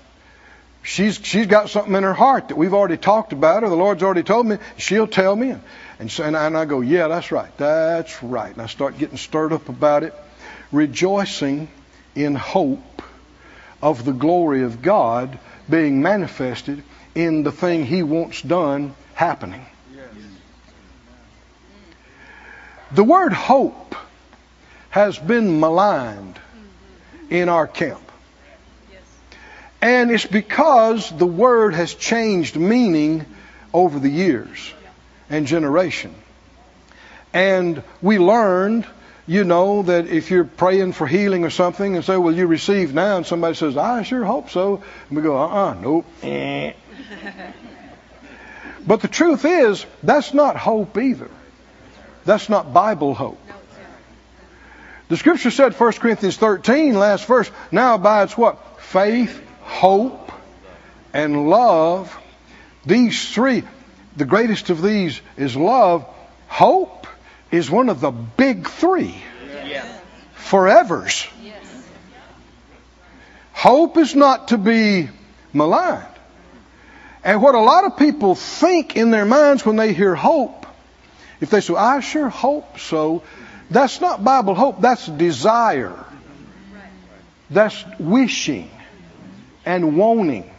she's 0.81 1.19
she's 1.21 1.47
got 1.47 1.69
something 1.69 1.93
in 1.93 2.03
her 2.03 2.13
heart 2.13 2.47
that 2.47 2.55
we've 2.55 2.73
already 2.73 2.95
talked 2.95 3.33
about, 3.33 3.65
or 3.65 3.69
the 3.69 3.75
Lord's 3.75 4.01
already 4.01 4.23
told 4.23 4.45
me. 4.45 4.57
She'll 4.77 5.05
tell 5.05 5.35
me, 5.35 5.49
and 5.99 6.19
and, 6.19 6.37
I, 6.37 6.47
and 6.47 6.57
I 6.57 6.63
go, 6.63 6.79
yeah, 6.79 7.09
that's 7.09 7.29
right, 7.29 7.51
that's 7.57 8.23
right, 8.23 8.53
and 8.53 8.61
I 8.61 8.67
start 8.67 8.97
getting 8.97 9.17
stirred 9.17 9.51
up 9.51 9.67
about 9.67 10.03
it, 10.03 10.13
rejoicing 10.71 11.67
in 12.15 12.35
hope 12.35 13.01
of 13.81 14.05
the 14.05 14.13
glory 14.13 14.63
of 14.63 14.81
God 14.81 15.39
being 15.69 16.01
manifested 16.01 16.81
in 17.15 17.43
the 17.43 17.51
thing 17.51 17.85
He 17.85 18.01
wants 18.01 18.41
done 18.41 18.95
happening. 19.13 19.65
The 22.93 23.03
word 23.03 23.33
hope 23.33 23.93
has 24.89 25.19
been 25.19 25.59
maligned 25.59 26.39
in 27.29 27.49
our 27.49 27.67
camp. 27.67 28.04
And 29.85 30.09
it's 30.09 30.25
because 30.25 31.11
the 31.11 31.27
word 31.27 31.75
has 31.75 31.93
changed 31.93 32.55
meaning 32.55 33.23
over 33.71 33.99
the 33.99 34.09
years 34.09 34.73
and 35.29 35.45
generation. 35.45 36.15
And 37.33 37.83
we 38.01 38.17
learned, 38.17 38.87
you 39.27 39.43
know, 39.43 39.83
that 39.83 40.07
if 40.07 40.31
you're 40.31 40.43
praying 40.43 40.93
for 40.93 41.05
healing 41.05 41.43
or 41.43 41.51
something 41.51 41.95
and 41.95 42.03
say, 42.03 42.17
well, 42.17 42.33
you 42.33 42.47
receive 42.47 42.95
now, 42.95 43.17
and 43.17 43.27
somebody 43.27 43.53
says, 43.53 43.77
I 43.77 44.01
sure 44.01 44.25
hope 44.25 44.49
so. 44.49 44.81
And 45.09 45.17
we 45.17 45.21
go, 45.21 45.37
uh-uh, 45.37 45.75
nope. 45.75 46.07
but 48.87 49.01
the 49.01 49.07
truth 49.07 49.45
is, 49.45 49.85
that's 50.01 50.33
not 50.33 50.55
hope 50.55 50.97
either. 50.97 51.29
That's 52.25 52.49
not 52.49 52.73
Bible 52.73 53.13
hope. 53.13 53.39
The 55.09 55.17
scripture 55.17 55.51
said, 55.51 55.79
1 55.79 55.93
Corinthians 55.93 56.37
13, 56.37 56.95
last 56.95 57.27
verse, 57.27 57.51
now 57.71 57.93
abides 57.93 58.35
what? 58.35 58.81
Faith, 58.81 59.44
hope, 59.65 60.31
and 61.13 61.49
love. 61.49 62.15
These 62.85 63.33
three, 63.33 63.63
the 64.15 64.25
greatest 64.25 64.69
of 64.69 64.81
these 64.81 65.19
is 65.37 65.55
love. 65.55 66.05
Hope 66.47 67.07
is 67.51 67.69
one 67.69 67.89
of 67.89 67.99
the 67.99 68.11
big 68.11 68.69
three. 68.69 69.15
Forevers. 70.37 71.27
Hope 73.53 73.97
is 73.97 74.15
not 74.15 74.49
to 74.49 74.57
be 74.57 75.09
maligned. 75.51 76.05
And 77.23 77.41
what 77.41 77.55
a 77.55 77.59
lot 77.59 77.85
of 77.85 77.97
people 77.97 78.35
think 78.35 78.95
in 78.95 79.09
their 79.09 79.25
minds 79.25 79.65
when 79.65 79.77
they 79.77 79.93
hear 79.93 80.13
hope, 80.13 80.67
if 81.41 81.49
they 81.49 81.61
say, 81.61 81.73
I 81.73 82.01
sure 82.01 82.29
hope 82.29 82.79
so, 82.79 83.23
that's 83.71 83.99
not 83.99 84.23
Bible 84.23 84.53
hope, 84.53 84.79
that's 84.81 85.07
desire. 85.07 86.05
That's 87.49 87.83
wishing 87.97 88.69
and 89.65 89.97
wanting. 89.97 90.49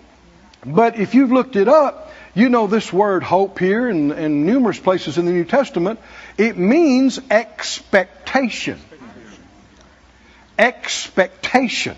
But 0.64 0.98
if 0.98 1.14
you've 1.14 1.32
looked 1.32 1.57
it 1.57 1.68
up, 1.68 2.12
you 2.34 2.48
know 2.48 2.66
this 2.66 2.92
word 2.92 3.22
hope 3.22 3.59
here 3.59 3.88
in, 3.88 4.12
in 4.12 4.44
numerous 4.44 4.78
places 4.78 5.16
in 5.16 5.24
the 5.24 5.32
New 5.32 5.44
Testament. 5.44 6.00
It 6.36 6.59
means 6.59 7.18
expectation. 7.30 8.78
Expectation. 10.59 11.96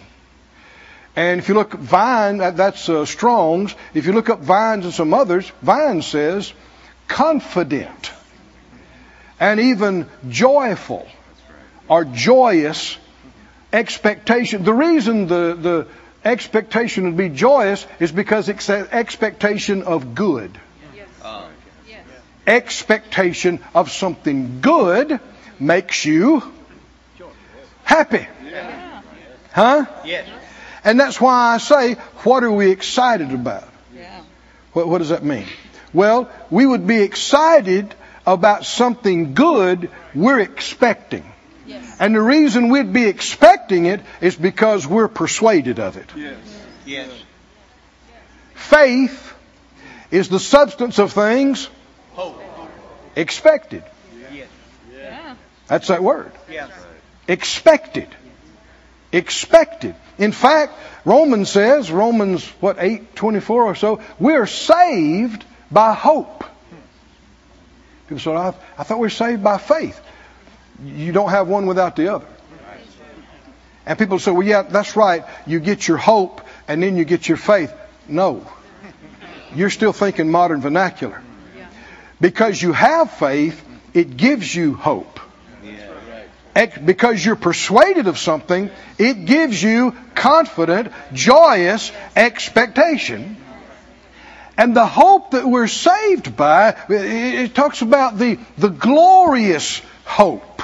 And 1.16 1.40
if 1.40 1.48
you 1.48 1.54
look 1.54 1.72
Vine, 1.72 2.38
that's 2.38 2.88
uh, 2.88 3.04
Strong's. 3.04 3.74
If 3.94 4.06
you 4.06 4.12
look 4.12 4.30
up 4.30 4.40
Vines 4.40 4.84
and 4.84 4.94
some 4.94 5.12
others, 5.12 5.50
Vine 5.62 6.02
says 6.02 6.52
confident 7.08 8.12
and 9.40 9.58
even 9.58 10.06
joyful 10.28 11.08
or 11.88 12.04
joyous 12.04 12.96
expectation. 13.72 14.62
The 14.62 14.72
reason 14.74 15.26
the, 15.26 15.58
the 15.60 15.86
expectation 16.24 17.04
to 17.04 17.12
be 17.12 17.28
joyous 17.28 17.86
is 18.00 18.12
because 18.12 18.48
it's 18.48 18.68
expectation 18.70 19.82
of 19.82 20.14
good. 20.14 20.58
Yes. 20.94 21.08
Uh, 21.22 21.48
yes. 21.88 22.04
Expectation 22.46 23.60
of 23.74 23.90
something 23.90 24.60
good 24.60 25.20
makes 25.60 26.04
you 26.04 26.42
happy. 27.84 28.26
Yeah. 28.44 29.02
Huh? 29.52 29.86
Yes. 30.04 30.28
And 30.84 31.00
that's 31.00 31.20
why 31.20 31.54
I 31.54 31.58
say, 31.58 31.94
what 32.24 32.44
are 32.44 32.52
we 32.52 32.70
excited 32.70 33.32
about? 33.32 33.68
Yeah. 33.94 34.22
What, 34.72 34.88
what 34.88 34.98
does 34.98 35.08
that 35.08 35.24
mean? 35.24 35.46
Well, 35.92 36.30
we 36.50 36.66
would 36.66 36.86
be 36.86 37.02
excited 37.02 37.94
about 38.26 38.66
something 38.66 39.34
good 39.34 39.90
we're 40.14 40.40
expecting. 40.40 41.24
Yes. 41.98 42.06
And 42.06 42.14
the 42.14 42.22
reason 42.22 42.68
we'd 42.68 42.92
be 42.92 43.06
expecting 43.06 43.86
it 43.86 44.00
is 44.20 44.36
because 44.36 44.86
we're 44.86 45.08
persuaded 45.08 45.78
of 45.78 45.96
it. 45.96 46.08
Yes. 46.16 46.36
Yes. 46.86 47.10
Faith 48.54 49.34
is 50.10 50.28
the 50.28 50.40
substance 50.40 50.98
of 50.98 51.12
things 51.12 51.68
Hope. 52.12 52.40
expected. 53.16 53.82
Yes. 54.32 54.48
Yeah. 54.94 55.34
That's 55.66 55.88
that 55.88 56.02
word. 56.02 56.32
Yes. 56.50 56.70
Expected. 57.26 58.08
Expected. 59.12 59.94
In 60.18 60.32
fact, 60.32 60.72
Romans 61.04 61.50
says, 61.50 61.90
Romans, 61.90 62.46
what, 62.60 62.76
8, 62.78 63.14
24 63.14 63.64
or 63.64 63.74
so, 63.74 64.00
we're 64.18 64.46
saved 64.46 65.44
by 65.70 65.94
hope. 65.94 66.44
People 68.08 68.20
say, 68.20 68.32
I, 68.32 68.54
I 68.76 68.82
thought 68.84 68.98
we 68.98 69.06
were 69.06 69.10
saved 69.10 69.42
by 69.42 69.58
faith. 69.58 70.00
You 70.82 71.12
don't 71.12 71.30
have 71.30 71.48
one 71.48 71.66
without 71.66 71.96
the 71.96 72.14
other. 72.14 72.26
And 73.86 73.98
people 73.98 74.18
say, 74.18 74.30
well, 74.30 74.46
yeah, 74.46 74.62
that's 74.62 74.96
right. 74.96 75.24
You 75.46 75.60
get 75.60 75.88
your 75.88 75.96
hope 75.96 76.42
and 76.68 76.82
then 76.82 76.96
you 76.96 77.04
get 77.04 77.26
your 77.26 77.38
faith. 77.38 77.72
No. 78.06 78.46
You're 79.54 79.70
still 79.70 79.94
thinking 79.94 80.30
modern 80.30 80.60
vernacular. 80.60 81.22
Because 82.20 82.60
you 82.60 82.72
have 82.72 83.10
faith, 83.12 83.64
it 83.94 84.16
gives 84.16 84.54
you 84.54 84.74
hope. 84.74 85.20
Because 86.84 87.24
you're 87.24 87.36
persuaded 87.36 88.08
of 88.08 88.18
something, 88.18 88.70
it 88.98 89.24
gives 89.24 89.62
you 89.62 89.96
confident, 90.14 90.92
joyous 91.12 91.92
expectation. 92.16 93.36
And 94.56 94.74
the 94.74 94.86
hope 94.86 95.30
that 95.30 95.46
we're 95.46 95.68
saved 95.68 96.36
by, 96.36 96.76
it 96.88 97.54
talks 97.54 97.80
about 97.80 98.18
the, 98.18 98.40
the 98.58 98.70
glorious 98.70 99.80
hope, 100.04 100.62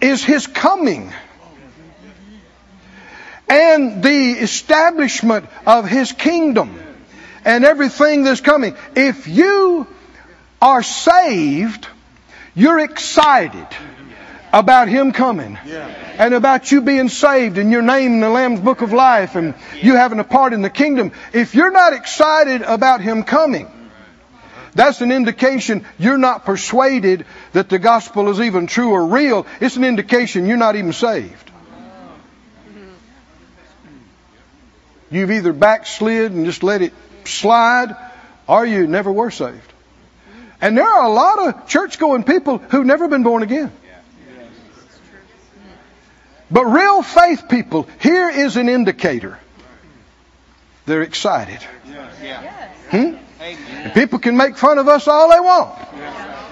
is 0.00 0.24
His 0.24 0.46
coming. 0.46 1.12
And 3.48 4.02
the 4.02 4.32
establishment 4.32 5.46
of 5.66 5.88
His 5.88 6.12
kingdom 6.12 6.78
and 7.44 7.64
everything 7.64 8.24
that's 8.24 8.40
coming. 8.40 8.76
If 8.96 9.28
you 9.28 9.86
are 10.60 10.82
saved, 10.82 11.86
you're 12.54 12.80
excited 12.80 13.66
about 14.52 14.88
Him 14.88 15.12
coming. 15.12 15.58
And 16.18 16.34
about 16.34 16.72
you 16.72 16.80
being 16.80 17.08
saved 17.08 17.58
and 17.58 17.70
your 17.70 17.82
name 17.82 18.14
in 18.14 18.20
the 18.20 18.30
Lamb's 18.30 18.60
Book 18.60 18.80
of 18.80 18.92
Life 18.92 19.36
and 19.36 19.54
you 19.80 19.94
having 19.94 20.18
a 20.18 20.24
part 20.24 20.52
in 20.54 20.62
the 20.62 20.70
kingdom. 20.70 21.12
If 21.32 21.54
you're 21.54 21.70
not 21.70 21.92
excited 21.92 22.62
about 22.62 23.00
Him 23.00 23.22
coming, 23.22 23.70
that's 24.76 25.00
an 25.00 25.10
indication 25.10 25.86
you're 25.98 26.18
not 26.18 26.44
persuaded 26.44 27.24
that 27.52 27.68
the 27.68 27.78
gospel 27.78 28.28
is 28.28 28.40
even 28.40 28.66
true 28.66 28.90
or 28.90 29.06
real. 29.06 29.46
It's 29.60 29.76
an 29.76 29.84
indication 29.84 30.46
you're 30.46 30.56
not 30.56 30.76
even 30.76 30.92
saved. 30.92 31.50
You've 35.10 35.30
either 35.30 35.52
backslid 35.52 36.32
and 36.32 36.44
just 36.44 36.62
let 36.62 36.82
it 36.82 36.92
slide, 37.24 37.96
or 38.46 38.66
you 38.66 38.86
never 38.86 39.10
were 39.10 39.30
saved. 39.30 39.72
And 40.60 40.76
there 40.76 40.86
are 40.86 41.04
a 41.04 41.12
lot 41.12 41.48
of 41.48 41.68
church 41.68 41.98
going 41.98 42.24
people 42.24 42.58
who've 42.58 42.86
never 42.86 43.08
been 43.08 43.22
born 43.22 43.42
again. 43.42 43.72
But 46.50 46.64
real 46.64 47.02
faith 47.02 47.48
people, 47.48 47.88
here 48.00 48.28
is 48.28 48.56
an 48.56 48.68
indicator. 48.68 49.38
They're 50.86 51.02
excited. 51.02 51.62
Hmm? 52.90 53.16
And 53.40 53.94
people 53.94 54.18
can 54.18 54.36
make 54.36 54.56
fun 54.56 54.78
of 54.78 54.88
us 54.88 55.08
all 55.08 55.30
they 55.30 55.40
want. 55.40 55.78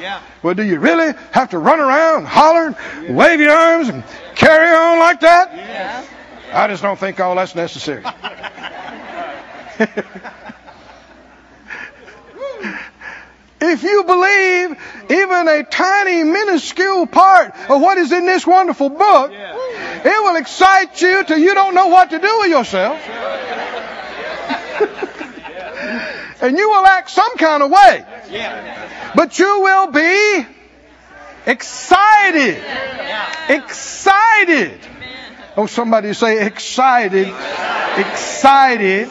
Yeah. 0.00 0.20
Well, 0.42 0.54
do 0.54 0.62
you 0.62 0.78
really 0.78 1.14
have 1.32 1.50
to 1.50 1.58
run 1.58 1.80
around, 1.80 2.26
holler, 2.26 2.76
wave 3.08 3.40
your 3.40 3.52
arms, 3.52 3.88
and 3.88 4.04
carry 4.34 4.68
on 4.68 4.98
like 4.98 5.20
that? 5.20 5.54
Yeah. 5.54 6.04
I 6.52 6.68
just 6.68 6.82
don't 6.82 6.98
think 6.98 7.20
all 7.20 7.34
that's 7.34 7.54
necessary. 7.54 8.04
If 13.66 13.82
you 13.82 14.04
believe 14.04 14.76
even 15.10 15.48
a 15.48 15.64
tiny, 15.64 16.22
minuscule 16.22 17.06
part 17.06 17.54
of 17.70 17.80
what 17.80 17.96
is 17.96 18.12
in 18.12 18.26
this 18.26 18.46
wonderful 18.46 18.90
book, 18.90 19.32
it 19.32 20.22
will 20.22 20.36
excite 20.36 21.00
you 21.00 21.24
till 21.24 21.38
you 21.38 21.54
don't 21.54 21.74
know 21.74 21.86
what 21.86 22.10
to 22.10 22.18
do 22.18 22.38
with 22.40 22.50
yourself. 22.50 23.00
And 26.44 26.58
you 26.58 26.68
will 26.68 26.86
act 26.86 27.08
some 27.08 27.38
kind 27.38 27.62
of 27.62 27.70
way. 27.70 28.04
But 29.14 29.38
you 29.38 29.60
will 29.60 29.90
be 29.90 30.46
excited. 31.46 32.62
Excited. 33.48 34.78
Oh, 35.56 35.64
somebody 35.64 36.12
say 36.12 36.44
excited. 36.44 37.28
Excited. 37.96 39.08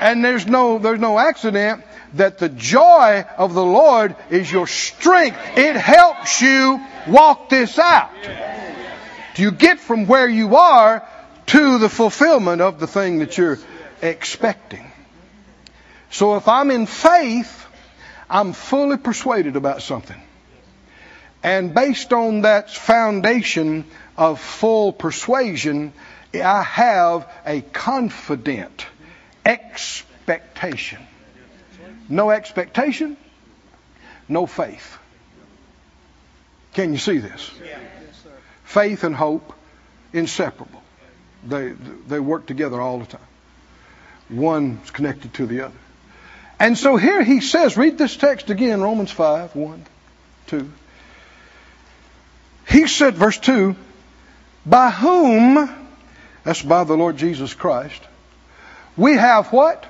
And 0.00 0.22
there's 0.22 0.46
no, 0.46 0.78
there's 0.78 1.00
no 1.00 1.18
accident 1.18 1.84
that 2.14 2.36
the 2.36 2.50
joy 2.50 3.24
of 3.38 3.54
the 3.54 3.64
Lord 3.64 4.14
is 4.28 4.52
your 4.52 4.66
strength. 4.66 5.38
It 5.56 5.76
helps 5.76 6.42
you 6.42 6.84
walk 7.08 7.48
this 7.48 7.78
out. 7.78 8.10
Do 9.34 9.42
you 9.42 9.52
get 9.52 9.80
from 9.80 10.06
where 10.06 10.28
you 10.28 10.56
are 10.56 11.08
to 11.46 11.78
the 11.78 11.88
fulfillment 11.88 12.60
of 12.60 12.78
the 12.78 12.86
thing 12.86 13.20
that 13.20 13.38
you're 13.38 13.58
expecting. 14.02 14.91
So 16.12 16.36
if 16.36 16.46
I'm 16.46 16.70
in 16.70 16.84
faith, 16.84 17.66
I'm 18.28 18.52
fully 18.52 18.98
persuaded 18.98 19.56
about 19.56 19.80
something. 19.80 20.20
And 21.42 21.74
based 21.74 22.12
on 22.12 22.42
that 22.42 22.70
foundation 22.70 23.86
of 24.16 24.38
full 24.38 24.92
persuasion, 24.92 25.94
I 26.34 26.62
have 26.62 27.26
a 27.46 27.62
confident 27.62 28.86
expectation. 29.44 30.98
No 32.10 32.30
expectation, 32.30 33.16
no 34.28 34.46
faith. 34.46 34.98
Can 36.74 36.92
you 36.92 36.98
see 36.98 37.18
this? 37.18 37.50
Faith 38.64 39.04
and 39.04 39.16
hope, 39.16 39.54
inseparable. 40.12 40.82
They, 41.46 41.70
they 42.06 42.20
work 42.20 42.46
together 42.46 42.80
all 42.80 42.98
the 42.98 43.06
time. 43.06 43.20
One's 44.28 44.90
connected 44.90 45.32
to 45.34 45.46
the 45.46 45.62
other. 45.62 45.74
And 46.62 46.78
so 46.78 46.96
here 46.96 47.24
he 47.24 47.40
says, 47.40 47.76
read 47.76 47.98
this 47.98 48.16
text 48.16 48.48
again, 48.48 48.80
Romans 48.80 49.10
5, 49.10 49.56
1, 49.56 49.86
2. 50.46 50.72
He 52.68 52.86
said, 52.86 53.16
verse 53.16 53.36
2, 53.38 53.74
by 54.64 54.92
whom, 54.92 55.68
that's 56.44 56.62
by 56.62 56.84
the 56.84 56.96
Lord 56.96 57.16
Jesus 57.16 57.52
Christ, 57.52 58.00
we 58.96 59.14
have 59.14 59.52
what? 59.52 59.84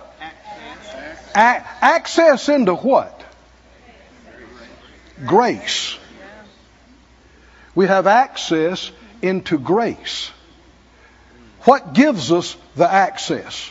A- 1.34 1.62
access 1.82 2.48
into 2.48 2.74
what? 2.74 3.22
Grace. 5.26 5.98
We 7.74 7.86
have 7.86 8.06
access 8.06 8.90
into 9.20 9.58
grace. 9.58 10.30
What 11.64 11.92
gives 11.92 12.32
us 12.32 12.56
the 12.76 12.90
access 12.90 13.70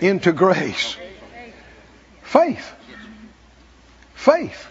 into 0.00 0.30
grace? 0.30 0.96
Faith. 2.26 2.74
Faith. 4.14 4.66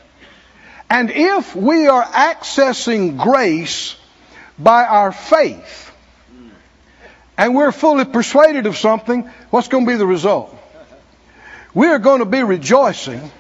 And 0.90 1.10
if 1.10 1.56
we 1.56 1.88
are 1.88 2.04
accessing 2.04 3.18
grace 3.18 3.96
by 4.60 4.84
our 4.84 5.12
faith, 5.14 5.92
and 7.38 7.56
we're 7.56 7.72
fully 7.72 8.06
persuaded 8.06 8.66
of 8.66 8.78
something, 8.78 9.30
what's 9.50 9.70
going 9.70 9.86
to 9.86 9.92
be 9.92 9.98
the 9.98 10.06
result? 10.06 10.56
We 11.74 11.88
are 11.88 12.00
going 12.00 12.20
to 12.20 12.26
be 12.26 12.44
rejoicing 12.44 13.32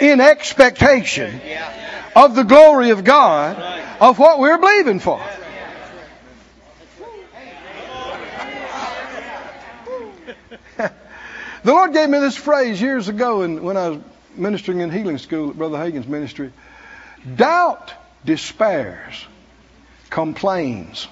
in 0.00 0.20
expectation 0.20 1.40
of 2.14 2.34
the 2.34 2.42
glory 2.42 2.90
of 2.90 3.04
God 3.04 3.56
of 4.00 4.18
what 4.18 4.40
we're 4.40 4.58
believing 4.58 4.98
for. 4.98 5.20
The 11.66 11.72
Lord 11.72 11.92
gave 11.92 12.08
me 12.08 12.20
this 12.20 12.36
phrase 12.36 12.80
years 12.80 13.08
ago 13.08 13.42
and 13.42 13.60
when 13.60 13.76
I 13.76 13.88
was 13.88 14.00
ministering 14.36 14.80
in 14.80 14.90
healing 14.92 15.18
school 15.18 15.50
at 15.50 15.58
Brother 15.58 15.76
Hagin's 15.78 16.06
ministry. 16.06 16.52
Doubt 17.34 17.92
despairs, 18.24 19.26
complains, 20.08 21.08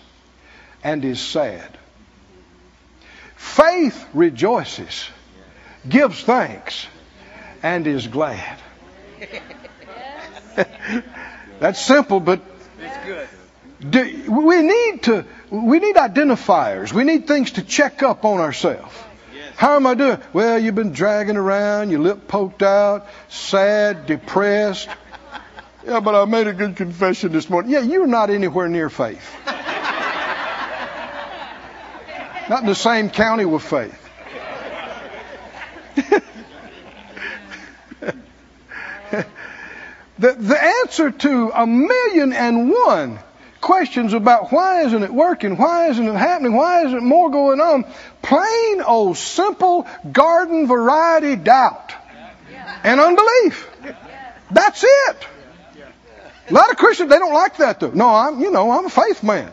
and 0.84 1.04
is 1.04 1.20
sad. 1.20 1.76
Faith 3.34 4.06
rejoices, 4.14 5.08
gives 5.88 6.22
thanks, 6.22 6.86
and 7.64 7.84
is 7.88 8.06
glad. 8.06 8.58
That's 11.58 11.80
simple, 11.84 12.20
but 12.20 12.40
do, 13.90 14.30
we 14.30 14.62
need 14.62 15.02
to 15.04 15.24
we 15.50 15.80
need 15.80 15.96
identifiers. 15.96 16.92
We 16.92 17.02
need 17.02 17.26
things 17.26 17.52
to 17.52 17.62
check 17.62 18.04
up 18.04 18.24
on 18.24 18.38
ourselves. 18.38 18.94
How 19.56 19.76
am 19.76 19.86
I 19.86 19.94
doing? 19.94 20.18
Well, 20.32 20.58
you've 20.58 20.74
been 20.74 20.92
dragging 20.92 21.36
around, 21.36 21.90
your 21.90 22.00
lip 22.00 22.26
poked 22.26 22.62
out, 22.62 23.06
sad, 23.28 24.06
depressed. 24.06 24.88
Yeah, 25.86 26.00
but 26.00 26.14
I 26.14 26.24
made 26.24 26.46
a 26.46 26.52
good 26.52 26.76
confession 26.76 27.32
this 27.32 27.48
morning. 27.48 27.70
Yeah, 27.70 27.80
you're 27.80 28.06
not 28.06 28.30
anywhere 28.30 28.68
near 28.68 28.88
faith. 28.90 29.22
not 32.48 32.62
in 32.62 32.66
the 32.66 32.74
same 32.74 33.10
county 33.10 33.44
with 33.44 33.62
faith. 33.62 34.00
the, 40.18 40.32
the 40.32 40.62
answer 40.82 41.10
to 41.10 41.52
a 41.54 41.66
million 41.66 42.32
and 42.32 42.70
one 42.70 43.18
questions 43.64 44.12
about 44.12 44.52
why 44.52 44.82
isn't 44.82 45.02
it 45.02 45.12
working? 45.12 45.56
Why 45.56 45.88
isn't 45.88 46.06
it 46.06 46.14
happening? 46.14 46.52
Why 46.52 46.84
isn't 46.84 47.02
more 47.02 47.30
going 47.30 47.60
on? 47.60 47.84
Plain 48.22 48.82
old 48.82 49.16
simple 49.16 49.88
garden 50.12 50.66
variety 50.66 51.34
doubt 51.34 51.94
and 52.84 53.00
unbelief. 53.00 53.68
That's 54.50 54.84
it. 54.84 55.26
A 56.50 56.52
lot 56.52 56.70
of 56.70 56.76
Christians, 56.76 57.08
they 57.08 57.18
don't 57.18 57.32
like 57.32 57.56
that 57.56 57.80
though. 57.80 57.90
No, 57.90 58.08
I'm, 58.08 58.40
you 58.40 58.50
know, 58.50 58.70
I'm 58.70 58.84
a 58.84 58.90
faith 58.90 59.22
man. 59.22 59.50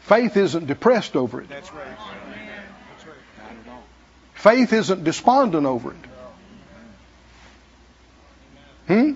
Faith 0.00 0.38
isn't 0.38 0.66
depressed 0.66 1.16
over 1.16 1.42
it. 1.42 1.48
Faith 4.32 4.72
isn't 4.72 5.04
despondent 5.04 5.66
over 5.66 5.90
it. 5.90 5.96
Hmm? 8.86 9.12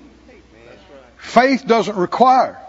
Faith 1.33 1.67
doesn't 1.67 1.97
require 1.97 2.61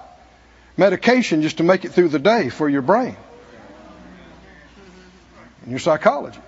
medication 0.77 1.41
just 1.41 1.57
to 1.57 1.63
make 1.63 1.83
it 1.83 1.91
through 1.91 2.07
the 2.07 2.17
day 2.17 2.47
for 2.47 2.69
your 2.69 2.81
brain 2.81 3.17
and 5.63 5.69
your 5.69 5.79
psychology. 5.79 6.39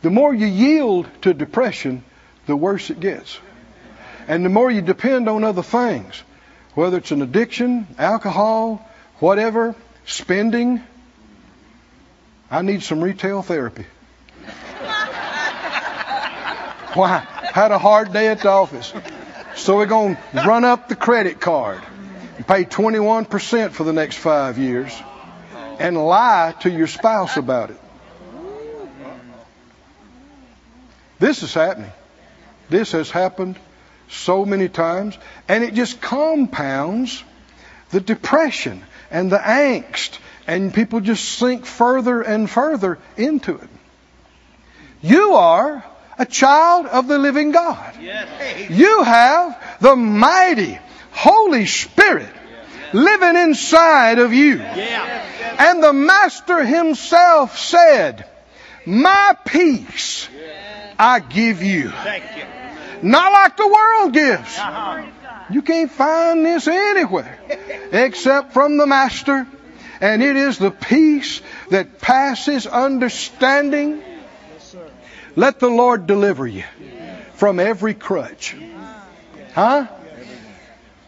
The 0.00 0.08
more 0.08 0.32
you 0.32 0.46
yield 0.46 1.06
to 1.20 1.34
depression, 1.34 2.02
the 2.46 2.56
worse 2.56 2.88
it 2.88 2.98
gets. 2.98 3.38
And 4.26 4.42
the 4.42 4.48
more 4.48 4.70
you 4.70 4.80
depend 4.80 5.28
on 5.28 5.44
other 5.44 5.62
things, 5.62 6.22
whether 6.74 6.96
it's 6.96 7.10
an 7.10 7.20
addiction, 7.20 7.86
alcohol, 7.98 8.88
whatever, 9.18 9.74
spending. 10.06 10.82
I 12.50 12.62
need 12.62 12.82
some 12.82 13.04
retail 13.04 13.42
therapy. 13.42 13.84
Why? 16.94 17.35
Had 17.56 17.70
a 17.70 17.78
hard 17.78 18.12
day 18.12 18.28
at 18.28 18.40
the 18.40 18.50
office. 18.50 18.92
So 19.54 19.78
we're 19.78 19.86
going 19.86 20.18
to 20.34 20.42
run 20.46 20.66
up 20.66 20.90
the 20.90 20.94
credit 20.94 21.40
card 21.40 21.80
and 22.36 22.46
pay 22.46 22.66
21% 22.66 23.70
for 23.70 23.82
the 23.82 23.94
next 23.94 24.16
five 24.16 24.58
years 24.58 24.92
and 25.78 25.96
lie 25.96 26.54
to 26.60 26.70
your 26.70 26.86
spouse 26.86 27.38
about 27.38 27.70
it. 27.70 27.80
This 31.18 31.42
is 31.42 31.54
happening. 31.54 31.92
This 32.68 32.92
has 32.92 33.10
happened 33.10 33.58
so 34.10 34.44
many 34.44 34.68
times, 34.68 35.16
and 35.48 35.64
it 35.64 35.72
just 35.72 35.98
compounds 35.98 37.24
the 37.88 38.02
depression 38.02 38.84
and 39.10 39.32
the 39.32 39.38
angst, 39.38 40.18
and 40.46 40.74
people 40.74 41.00
just 41.00 41.24
sink 41.24 41.64
further 41.64 42.20
and 42.20 42.50
further 42.50 42.98
into 43.16 43.54
it. 43.54 43.70
You 45.00 45.36
are 45.36 45.82
a 46.18 46.26
child 46.26 46.86
of 46.86 47.08
the 47.08 47.18
living 47.18 47.52
God. 47.52 47.94
You 48.68 49.02
have 49.02 49.78
the 49.80 49.96
mighty 49.96 50.78
Holy 51.12 51.66
Spirit 51.66 52.32
living 52.92 53.36
inside 53.36 54.18
of 54.18 54.32
you. 54.32 54.60
And 54.60 55.82
the 55.82 55.92
Master 55.92 56.64
Himself 56.64 57.58
said, 57.58 58.26
My 58.84 59.36
peace 59.44 60.28
I 60.98 61.20
give 61.20 61.62
you. 61.62 61.92
Not 63.02 63.32
like 63.32 63.56
the 63.56 63.68
world 63.68 64.12
gives. 64.12 64.58
You 65.50 65.62
can't 65.62 65.90
find 65.90 66.44
this 66.44 66.66
anywhere 66.66 67.38
except 67.92 68.52
from 68.52 68.76
the 68.76 68.86
Master. 68.86 69.46
And 70.00 70.22
it 70.22 70.36
is 70.36 70.58
the 70.58 70.70
peace 70.70 71.40
that 71.70 72.00
passes 72.00 72.66
understanding. 72.66 74.02
Let 75.36 75.60
the 75.60 75.68
Lord 75.68 76.06
deliver 76.06 76.46
you 76.46 76.64
from 77.34 77.60
every 77.60 77.92
crutch. 77.92 78.56
Huh? 79.54 79.86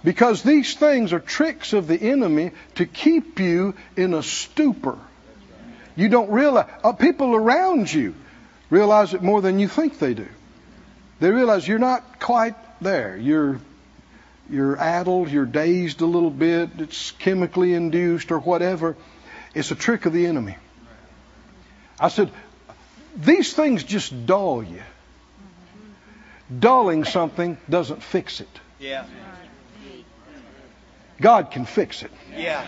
Because 0.05 0.43
these 0.43 0.74
things 0.74 1.12
are 1.12 1.20
tricks 1.20 1.72
of 1.72 1.87
the 1.87 1.97
enemy 1.97 2.53
to 2.76 2.87
keep 2.87 3.41
you 3.41 3.74
in 3.97 4.14
a 4.14 4.22
stupor. 4.22 4.99
You 5.97 6.09
don't 6.09 6.31
realize, 6.31 6.66
uh, 6.85 6.93
people 6.93 7.35
around 7.35 7.93
you 7.93 8.14
realize 8.70 9.14
it 9.14 9.22
more 9.22 9.41
than 9.41 9.59
you 9.59 9.66
think 9.66 9.99
they 9.99 10.14
do. 10.14 10.29
They 11.20 11.31
realize 11.31 11.66
you're 11.66 11.81
not 11.81 12.20
quite 12.20 12.55
there. 12.81 13.16
You're, 13.16 13.61
you're 14.49 14.76
addled, 14.76 15.31
you're 15.31 15.47
dazed 15.47 16.01
a 16.01 16.07
little 16.07 16.31
bit, 16.31 16.70
it's 16.79 17.11
chemically 17.12 17.74
induced 17.74 18.31
or 18.31 18.39
whatever. 18.39 18.97
It's 19.55 19.70
a 19.70 19.74
trick 19.74 20.07
of 20.07 20.12
the 20.12 20.26
enemy. 20.26 20.57
I 21.99 22.09
said, 22.09 22.31
these 23.17 23.53
things 23.53 23.85
just 23.85 24.27
dull 24.27 24.63
you. 24.63 24.83
Dulling 26.57 27.05
something 27.05 27.59
doesn't 27.69 28.03
fix 28.03 28.41
it. 28.41 28.49
Yeah. 28.79 29.05
God 31.21 31.51
can 31.51 31.67
fix 31.67 32.03
it. 32.03 32.11
Yeah. 32.35 32.67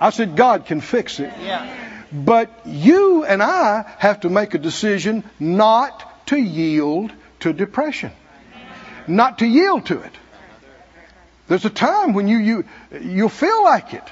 I 0.00 0.10
said, 0.10 0.36
God 0.36 0.66
can 0.66 0.80
fix 0.80 1.18
it. 1.18 1.32
Yeah. 1.40 1.66
But 2.12 2.66
you 2.66 3.24
and 3.24 3.42
I 3.42 3.84
have 3.98 4.20
to 4.20 4.28
make 4.28 4.54
a 4.54 4.58
decision 4.58 5.24
not 5.40 6.26
to 6.26 6.36
yield 6.36 7.12
to 7.40 7.52
depression, 7.52 8.12
not 9.06 9.38
to 9.38 9.46
yield 9.46 9.86
to 9.86 10.00
it. 10.00 10.12
There's 11.48 11.64
a 11.64 11.70
time 11.70 12.12
when 12.12 12.28
you, 12.28 12.38
you, 12.38 12.64
you'll 13.00 13.28
feel 13.28 13.64
like 13.64 13.94
it. 13.94 14.04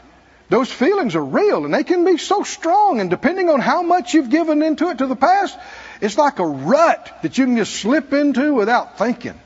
Those 0.49 0.71
feelings 0.71 1.17
are 1.17 1.25
real 1.25 1.65
and 1.65 1.73
they 1.73 1.85
can 1.85 2.05
be 2.05 2.19
so 2.19 2.43
strong. 2.43 3.01
And 3.01 3.09
depending 3.11 3.49
on 3.49 3.61
how 3.61 3.83
much 3.83 4.15
you've 4.15 4.31
given 4.31 4.63
into 4.63 4.89
it 4.91 4.99
to 4.99 5.07
the 5.07 5.17
past, 5.17 5.59
it's 6.01 6.19
like 6.19 6.39
a 6.39 6.47
rut 6.47 7.19
that 7.23 7.39
you 7.39 7.47
can 7.47 7.57
just 7.57 7.75
slip 7.77 8.13
into 8.13 8.55
without 8.55 8.99
thinking. 8.99 9.39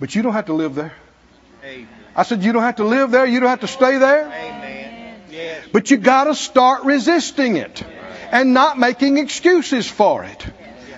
But 0.00 0.14
you 0.14 0.22
don't 0.22 0.32
have 0.32 0.46
to 0.46 0.54
live 0.54 0.74
there. 0.74 0.92
Amen. 1.64 1.88
I 2.14 2.22
said, 2.22 2.42
you 2.42 2.52
don't 2.52 2.62
have 2.62 2.76
to 2.76 2.84
live 2.84 3.10
there. 3.10 3.26
You 3.26 3.40
don't 3.40 3.48
have 3.48 3.60
to 3.60 3.68
stay 3.68 3.98
there. 3.98 4.26
Amen. 4.26 5.20
Yes. 5.30 5.66
But 5.72 5.90
you 5.90 5.98
gotta 5.98 6.34
start 6.34 6.84
resisting 6.84 7.56
it 7.56 7.84
and 8.30 8.54
not 8.54 8.78
making 8.78 9.18
excuses 9.18 9.88
for 9.88 10.24
it 10.24 10.46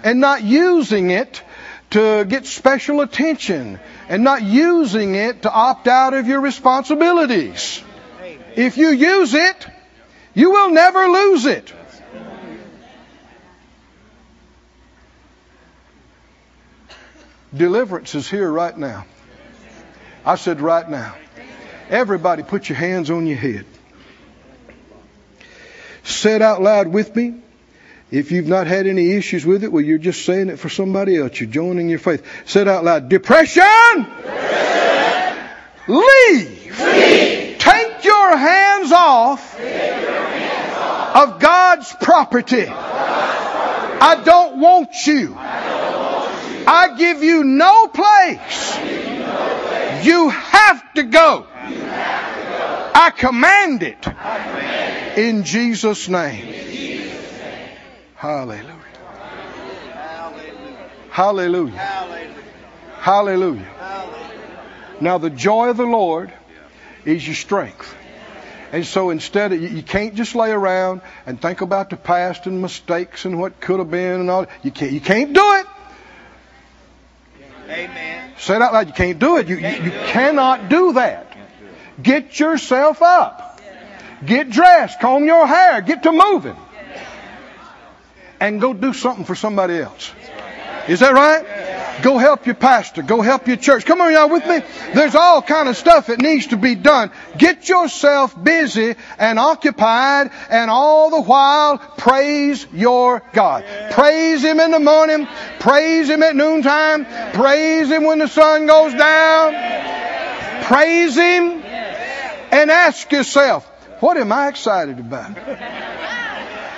and 0.02 0.20
not 0.20 0.42
using 0.42 1.10
it 1.10 1.42
to 1.90 2.24
get 2.24 2.46
special 2.46 3.00
attention 3.00 3.80
and 4.08 4.24
not 4.24 4.42
using 4.42 5.14
it 5.14 5.42
to 5.42 5.52
opt 5.52 5.88
out 5.88 6.14
of 6.14 6.26
your 6.26 6.40
responsibilities. 6.40 7.82
If 8.60 8.76
you 8.76 8.90
use 8.90 9.32
it, 9.32 9.66
you 10.34 10.50
will 10.50 10.68
never 10.68 11.08
lose 11.08 11.46
it. 11.46 11.72
Deliverance 17.56 18.14
is 18.14 18.28
here 18.28 18.52
right 18.52 18.76
now. 18.76 19.06
I 20.26 20.34
said 20.34 20.60
right 20.60 20.86
now. 20.86 21.16
Everybody 21.88 22.42
put 22.42 22.68
your 22.68 22.76
hands 22.76 23.10
on 23.10 23.26
your 23.26 23.38
head. 23.38 23.64
Say 26.04 26.34
it 26.34 26.42
out 26.42 26.60
loud 26.60 26.88
with 26.88 27.16
me. 27.16 27.40
If 28.10 28.30
you've 28.30 28.46
not 28.46 28.66
had 28.66 28.86
any 28.86 29.12
issues 29.12 29.46
with 29.46 29.64
it, 29.64 29.72
well, 29.72 29.82
you're 29.82 29.96
just 29.96 30.26
saying 30.26 30.50
it 30.50 30.58
for 30.58 30.68
somebody 30.68 31.16
else. 31.16 31.40
You're 31.40 31.48
joining 31.48 31.88
your 31.88 31.98
faith. 31.98 32.26
Say 32.44 32.60
it 32.60 32.68
out 32.68 32.84
loud. 32.84 33.08
Depression! 33.08 34.06
Leave. 35.88 37.49
Take 38.00 38.06
your 38.06 38.34
hands 38.34 38.92
off 38.92 39.60
of 39.60 41.38
God's 41.38 41.94
property. 42.00 42.66
I 42.66 44.22
don't 44.24 44.58
want 44.58 45.06
you. 45.06 45.34
I 45.36 46.94
give 46.96 47.22
you 47.22 47.44
no 47.44 47.88
place. 47.88 48.78
You 50.06 50.30
have 50.30 50.94
to 50.94 51.02
go. 51.02 51.46
I 51.52 53.12
command 53.14 53.82
it 53.82 54.06
in 55.18 55.44
Jesus' 55.44 56.08
name. 56.08 56.54
Hallelujah. 58.14 58.76
Hallelujah. 61.10 61.10
Hallelujah. 61.10 61.76
Hallelujah. 61.76 62.44
Hallelujah. 63.00 63.64
Hallelujah. 63.78 65.00
Now 65.02 65.18
the 65.18 65.28
joy 65.28 65.68
of 65.68 65.76
the 65.76 65.84
Lord 65.84 66.32
is 67.04 67.26
your 67.26 67.36
strength. 67.36 67.94
And 68.72 68.86
so 68.86 69.10
instead, 69.10 69.52
of, 69.52 69.60
you, 69.60 69.82
can't 69.82 70.14
just 70.14 70.36
lay 70.36 70.50
around 70.50 71.00
and 71.26 71.40
think 71.40 71.60
about 71.60 71.90
the 71.90 71.96
past 71.96 72.46
and 72.46 72.62
mistakes 72.62 73.24
and 73.24 73.38
what 73.40 73.60
could 73.60 73.80
have 73.80 73.90
been 73.90 74.20
and 74.20 74.30
all. 74.30 74.46
You 74.62 74.70
can't. 74.70 74.92
You 74.92 75.00
can't 75.00 75.32
do 75.32 75.54
it. 75.54 75.66
Amen. 77.68 78.32
Say 78.38 78.56
it 78.56 78.62
out 78.62 78.72
loud. 78.72 78.86
You 78.86 78.92
can't 78.92 79.18
do 79.18 79.38
it. 79.38 79.48
You, 79.48 79.56
you, 79.56 79.68
you 79.68 79.90
cannot 79.90 80.68
do 80.68 80.92
that. 80.94 81.36
Get 82.00 82.38
yourself 82.38 83.02
up. 83.02 83.60
Get 84.24 84.50
dressed. 84.50 85.00
Comb 85.00 85.24
your 85.24 85.46
hair. 85.46 85.80
Get 85.80 86.04
to 86.04 86.12
moving. 86.12 86.56
And 88.38 88.60
go 88.60 88.72
do 88.72 88.92
something 88.92 89.24
for 89.24 89.34
somebody 89.34 89.78
else. 89.78 90.12
Is 90.88 91.00
that 91.00 91.12
right? 91.12 91.44
Go 92.02 92.18
help 92.18 92.46
your 92.46 92.54
pastor. 92.54 93.02
Go 93.02 93.20
help 93.20 93.46
your 93.46 93.56
church. 93.56 93.84
Come 93.84 94.00
on, 94.00 94.12
y'all 94.12 94.28
with 94.28 94.46
me? 94.46 94.60
There's 94.94 95.14
all 95.14 95.42
kind 95.42 95.68
of 95.68 95.76
stuff 95.76 96.06
that 96.06 96.20
needs 96.20 96.48
to 96.48 96.56
be 96.56 96.74
done. 96.74 97.10
Get 97.36 97.68
yourself 97.68 98.40
busy 98.42 98.94
and 99.18 99.38
occupied 99.38 100.30
and 100.48 100.70
all 100.70 101.10
the 101.10 101.22
while 101.22 101.78
praise 101.78 102.66
your 102.72 103.22
God. 103.32 103.64
Praise 103.90 104.42
Him 104.42 104.60
in 104.60 104.70
the 104.70 104.80
morning. 104.80 105.26
Praise 105.58 106.08
Him 106.08 106.22
at 106.22 106.36
noontime. 106.36 107.06
Praise 107.32 107.90
Him 107.90 108.04
when 108.04 108.18
the 108.18 108.28
sun 108.28 108.66
goes 108.66 108.94
down. 108.94 110.64
Praise 110.64 111.16
Him 111.16 111.62
and 112.52 112.70
ask 112.70 113.10
yourself, 113.12 113.66
what 114.00 114.16
am 114.16 114.32
I 114.32 114.48
excited 114.48 114.98
about? 114.98 115.36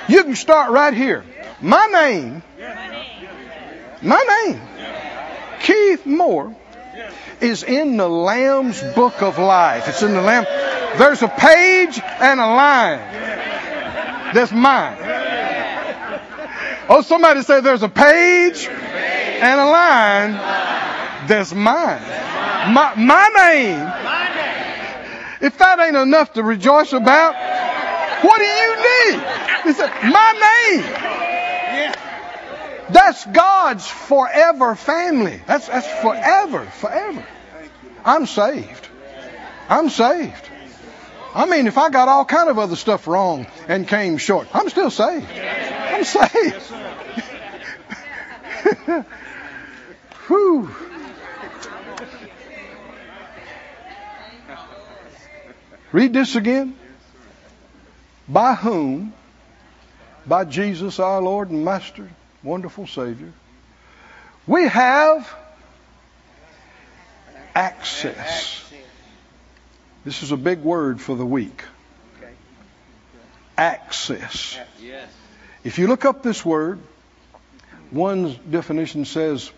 You 0.08 0.24
can 0.24 0.34
start 0.34 0.72
right 0.72 0.92
here. 0.92 1.24
My 1.60 1.86
name, 1.86 2.42
my 4.02 4.44
name, 4.44 4.60
Keith 5.62 6.04
Moore, 6.06 6.54
is 7.40 7.62
in 7.62 7.96
the 7.96 8.08
Lamb's 8.08 8.82
Book 8.94 9.22
of 9.22 9.38
Life. 9.38 9.88
It's 9.88 10.02
in 10.02 10.14
the 10.14 10.22
Lamb. 10.22 10.44
There's 10.98 11.22
a 11.22 11.28
page 11.28 12.00
and 12.00 12.40
a 12.40 12.46
line 12.46 12.98
that's 14.32 14.52
mine. 14.52 14.96
Oh, 16.88 17.02
somebody 17.02 17.42
say 17.42 17.60
there's 17.60 17.82
a 17.82 17.88
page 17.88 18.66
and 18.66 19.60
a 19.60 19.66
line 19.66 20.32
that's 21.26 21.54
mine. 21.54 22.02
My, 22.72 22.94
my 22.96 23.28
name. 23.34 23.80
If 25.40 25.58
that 25.58 25.80
ain't 25.80 25.96
enough 25.96 26.34
to 26.34 26.42
rejoice 26.42 26.92
about, 26.92 27.34
what 28.22 28.38
do 28.38 28.44
you 28.44 28.76
need? 28.76 29.24
He 29.64 29.72
said, 29.72 29.90
my 30.04 30.32
name. 30.38 31.21
That's 32.90 33.24
God's 33.26 33.86
forever 33.86 34.74
family. 34.74 35.40
That's, 35.46 35.68
that's 35.68 35.86
forever, 36.02 36.64
forever. 36.64 37.24
I'm 38.04 38.26
saved. 38.26 38.88
I'm 39.68 39.88
saved. 39.88 40.48
I 41.34 41.46
mean, 41.46 41.66
if 41.66 41.78
I 41.78 41.88
got 41.88 42.08
all 42.08 42.24
kind 42.24 42.50
of 42.50 42.58
other 42.58 42.76
stuff 42.76 43.06
wrong 43.06 43.46
and 43.68 43.88
came 43.88 44.18
short, 44.18 44.48
I'm 44.52 44.68
still 44.68 44.90
saved. 44.90 45.26
I'm 45.30 46.04
saved. 46.04 46.62
Whew. 50.26 50.74
Read 55.92 56.12
this 56.12 56.36
again. 56.36 56.76
By 58.28 58.54
whom? 58.54 59.12
By 60.26 60.44
Jesus 60.44 60.98
our 60.98 61.20
Lord 61.20 61.50
and 61.50 61.64
Master, 61.64 62.08
wonderful 62.42 62.86
Savior. 62.86 63.32
We 64.46 64.66
have 64.68 65.32
access. 67.54 68.64
This 70.04 70.22
is 70.22 70.32
a 70.32 70.36
big 70.36 70.60
word 70.60 71.00
for 71.00 71.14
the 71.14 71.26
week. 71.26 71.62
Access. 73.56 74.58
If 75.62 75.78
you 75.78 75.86
look 75.86 76.04
up 76.04 76.22
this 76.22 76.44
word, 76.44 76.80
one 77.90 78.36
definition 78.50 79.04
says 79.04 79.50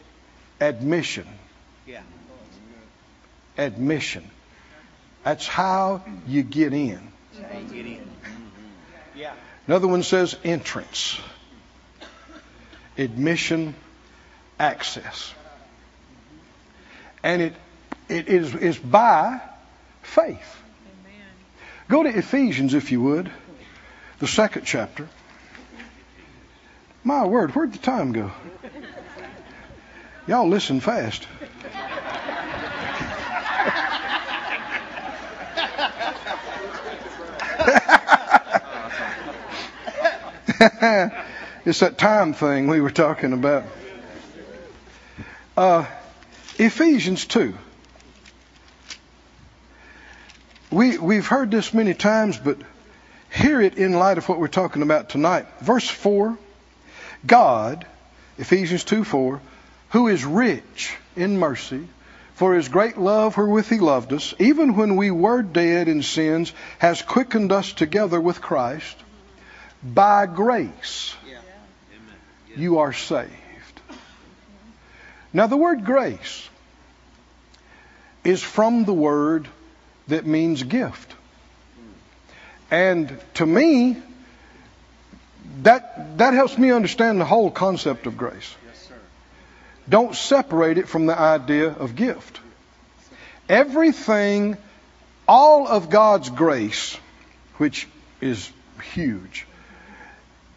admission. 0.60 1.26
Yeah. 1.86 2.02
Admission. 3.56 4.28
That's 5.22 5.46
how 5.46 6.04
you 6.26 6.42
get 6.42 6.74
in. 6.74 7.00
Get 7.70 7.86
in. 7.86 7.98
Mm-hmm. 7.98 9.18
Yeah. 9.18 9.32
Another 9.66 9.88
one 9.88 10.02
says 10.02 10.36
entrance. 10.44 11.18
Admission, 12.96 13.74
access. 14.58 15.34
And 17.22 17.42
it, 17.42 17.54
it 18.08 18.28
is, 18.28 18.54
is 18.54 18.78
by 18.78 19.40
faith. 20.02 20.56
Go 21.88 22.02
to 22.02 22.08
Ephesians, 22.08 22.74
if 22.74 22.92
you 22.92 23.02
would, 23.02 23.30
the 24.18 24.26
second 24.26 24.64
chapter. 24.64 25.08
My 27.02 27.26
word, 27.26 27.54
where'd 27.54 27.72
the 27.72 27.78
time 27.78 28.12
go? 28.12 28.32
Y'all 30.26 30.48
listen 30.48 30.80
fast. 30.80 31.26
it's 41.64 41.80
that 41.80 41.96
time 41.96 42.34
thing 42.34 42.66
we 42.66 42.80
were 42.80 42.90
talking 42.90 43.32
about. 43.32 43.64
Uh, 45.56 45.86
Ephesians 46.58 47.24
2. 47.26 47.54
We, 50.70 50.98
we've 50.98 51.26
heard 51.26 51.50
this 51.50 51.72
many 51.72 51.94
times, 51.94 52.36
but 52.36 52.58
hear 53.32 53.60
it 53.60 53.76
in 53.76 53.92
light 53.92 54.18
of 54.18 54.28
what 54.28 54.38
we're 54.38 54.48
talking 54.48 54.82
about 54.82 55.08
tonight. 55.08 55.46
Verse 55.60 55.88
4 55.88 56.36
God, 57.26 57.86
Ephesians 58.36 58.84
2 58.84 59.04
4, 59.04 59.40
who 59.90 60.08
is 60.08 60.24
rich 60.24 60.94
in 61.16 61.38
mercy, 61.38 61.88
for 62.34 62.54
his 62.54 62.68
great 62.68 62.98
love 62.98 63.36
wherewith 63.36 63.68
he 63.68 63.78
loved 63.78 64.12
us, 64.12 64.34
even 64.38 64.76
when 64.76 64.96
we 64.96 65.10
were 65.10 65.42
dead 65.42 65.88
in 65.88 66.02
sins, 66.02 66.52
has 66.78 67.00
quickened 67.00 67.52
us 67.52 67.72
together 67.72 68.20
with 68.20 68.42
Christ. 68.42 68.96
By 69.82 70.26
grace. 70.26 71.14
You 72.56 72.78
are 72.78 72.92
saved. 72.92 73.30
Now, 75.32 75.46
the 75.46 75.56
word 75.56 75.84
grace 75.84 76.48
is 78.22 78.42
from 78.42 78.84
the 78.84 78.94
word 78.94 79.48
that 80.08 80.26
means 80.26 80.62
gift. 80.62 81.14
And 82.70 83.18
to 83.34 83.46
me, 83.46 83.96
that, 85.62 86.18
that 86.18 86.34
helps 86.34 86.56
me 86.56 86.70
understand 86.70 87.20
the 87.20 87.24
whole 87.24 87.50
concept 87.50 88.06
of 88.06 88.16
grace. 88.16 88.54
Don't 89.88 90.14
separate 90.14 90.78
it 90.78 90.88
from 90.88 91.06
the 91.06 91.18
idea 91.18 91.68
of 91.68 91.94
gift. 91.94 92.40
Everything, 93.48 94.56
all 95.28 95.68
of 95.68 95.90
God's 95.90 96.30
grace, 96.30 96.96
which 97.58 97.86
is 98.20 98.50
huge, 98.94 99.46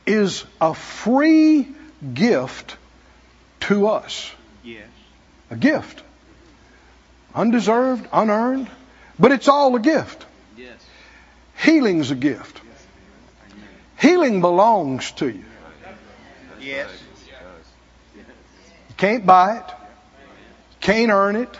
is 0.05 0.45
a 0.61 0.73
free 0.73 1.67
gift 2.13 2.77
to 3.61 3.87
us. 3.87 4.31
Yes. 4.63 4.87
A 5.49 5.55
gift. 5.55 6.03
Undeserved, 7.33 8.07
unearned, 8.11 8.69
but 9.19 9.31
it's 9.31 9.47
all 9.47 9.75
a 9.75 9.79
gift. 9.79 10.25
Yes. 10.57 10.73
Healing's 11.57 12.11
a 12.11 12.15
gift. 12.15 12.61
Healing 13.99 14.41
belongs 14.41 15.11
to 15.13 15.27
you. 15.27 15.43
Yes. 16.59 16.89
You 18.15 18.23
can't 18.97 19.25
buy 19.25 19.57
it. 19.57 19.63
You 19.67 20.77
Can't 20.81 21.11
earn 21.11 21.35
it. 21.35 21.59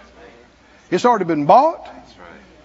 It's 0.90 1.06
already 1.06 1.26
been 1.26 1.46
bought, 1.46 1.88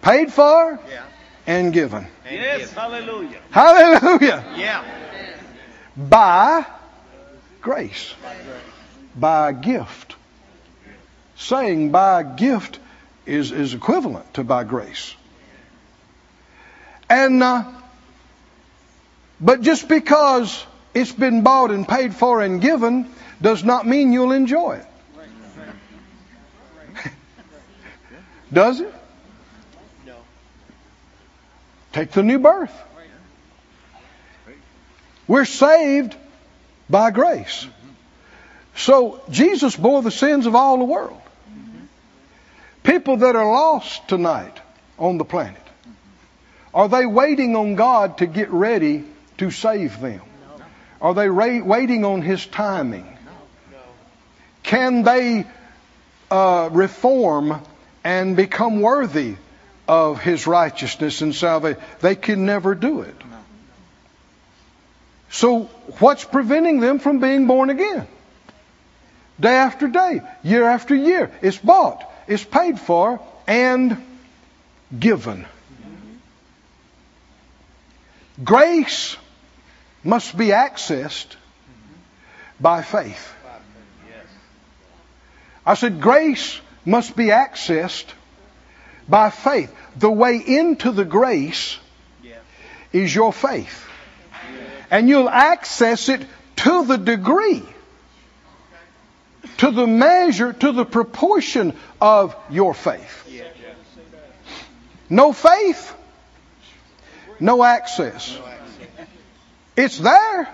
paid 0.01 0.33
for, 0.33 0.79
Yeah. 0.91 1.03
and 1.47 1.73
given. 1.73 2.07
Yes, 2.31 2.73
hallelujah. 2.73 3.41
Hallelujah. 3.51 4.45
Yeah. 4.57 4.85
By 5.97 6.65
grace. 7.63 8.15
By 9.17 9.53
gift. 9.53 10.17
Saying 11.37 11.91
by 11.91 12.23
gift 12.23 12.79
is, 13.25 13.53
is 13.53 13.75
equivalent 13.75 14.35
to 14.35 14.45
by 14.45 14.65
grace. 14.65 15.15
And, 17.09 17.43
uh, 17.43 17.65
but 19.41 19.61
just 19.63 19.89
because 19.89 20.65
it's 20.95 21.13
been 21.13 21.43
bought 21.43 21.71
and 21.71 21.87
paid 21.87 22.15
for 22.15 22.43
and 22.43 22.61
given 22.61 23.11
does 23.41 23.65
not 23.65 23.87
mean 23.87 24.13
you'll 24.13 24.33
enjoy 24.33 24.77
it. 24.77 24.87
Does 28.53 28.81
it? 28.81 28.95
No. 30.07 30.15
Take 31.93 32.13
the 32.13 32.23
new 32.23 32.39
birth. 32.39 32.73
We're 35.27 35.47
saved 35.47 36.15
by 36.93 37.11
grace. 37.11 37.67
So 38.77 39.21
Jesus 39.31 39.75
bore 39.75 40.03
the 40.03 40.13
sins 40.13 40.47
of 40.47 40.55
all 40.55 40.79
the 40.79 40.85
world. 40.85 41.21
People 42.85 43.17
that 43.19 43.35
are 43.35 43.51
lost 43.51 44.07
tonight 44.09 44.61
on 44.99 45.19
the 45.19 45.25
planet, 45.25 45.63
are 46.75 46.89
they 46.89 47.07
waiting 47.07 47.57
on 47.57 47.75
God 47.75 48.19
to 48.19 48.27
get 48.27 48.51
ready 48.51 49.05
to 49.39 49.51
save 49.51 50.01
them? 50.01 50.21
Are 51.01 51.15
they 51.15 51.29
ra- 51.29 51.63
waiting 51.65 52.05
on 52.05 52.23
His 52.23 52.47
timing? 52.47 53.09
Can 54.63 55.03
they 55.03 55.47
uh, 56.31 56.69
reform 56.73 57.61
and 58.05 58.37
become 58.37 58.81
worthy 58.81 59.37
of 59.89 60.21
His 60.21 60.47
righteousness 60.47 61.21
and 61.21 61.35
salvation? 61.35 61.81
They 62.01 62.15
can 62.15 62.47
never 62.47 62.75
do 62.75 63.01
it. 63.03 63.22
So, 65.33 65.63
what's 65.99 66.25
preventing 66.25 66.81
them 66.81 66.99
from 66.99 67.19
being 67.19 67.47
born 67.47 67.71
again? 67.71 68.07
Day 69.41 69.55
after 69.55 69.89
day, 69.89 70.21
year 70.43 70.65
after 70.65 70.95
year. 70.95 71.33
It's 71.41 71.57
bought, 71.57 72.05
it's 72.29 72.45
paid 72.45 72.79
for, 72.79 73.19
and 73.47 73.97
given. 74.97 75.47
Grace 78.45 79.17
must 80.05 80.37
be 80.37 80.49
accessed 80.49 81.35
by 82.61 82.83
faith. 82.83 83.33
I 85.65 85.75
said, 85.75 86.03
grace 86.03 86.61
must 86.85 87.17
be 87.17 87.29
accessed 87.29 88.13
by 89.09 89.31
faith. 89.31 89.75
The 89.97 90.11
way 90.11 90.37
into 90.37 90.93
the 90.93 91.07
grace 91.07 91.79
is 92.93 93.15
your 93.15 93.33
faith. 93.33 93.89
And 94.93 95.09
you'll 95.09 95.29
access 95.29 96.11
it 96.11 96.21
to 96.57 96.85
the 96.85 96.99
degree, 96.99 97.63
to 99.57 99.71
the 99.71 99.87
measure, 99.87 100.53
to 100.53 100.71
the 100.71 100.85
proportion 100.85 101.75
of 101.99 102.37
your 102.51 102.75
faith. 102.75 103.27
No 105.09 105.33
faith, 105.33 105.95
no 107.41 107.65
access. 107.65 108.39
It's 109.77 109.99
there. 109.99 110.49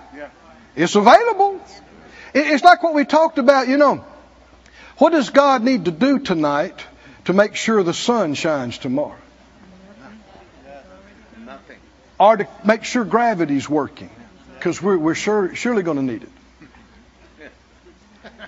It's 0.73 0.95
available. 0.95 1.59
It's 2.33 2.63
like 2.63 2.81
what 2.81 2.93
we 2.93 3.03
talked 3.03 3.39
about, 3.39 3.67
you 3.67 3.75
know. 3.75 4.05
What 4.99 5.11
does 5.11 5.31
God 5.31 5.63
need 5.63 5.83
to 5.85 5.91
do 5.91 6.17
tonight 6.17 6.79
to 7.25 7.33
make 7.33 7.55
sure 7.55 7.83
the 7.83 7.93
sun 7.93 8.35
shines 8.35 8.77
tomorrow? 8.77 9.17
Or 12.17 12.37
to 12.37 12.47
make 12.63 12.85
sure 12.85 13.03
gravity's 13.03 13.69
working? 13.69 14.09
Because 14.59 14.81
we're, 14.81 14.97
we're 14.97 15.15
sure, 15.15 15.55
surely 15.55 15.83
going 15.83 15.95
to 15.95 16.03
need 16.03 16.23
it. 16.23 17.49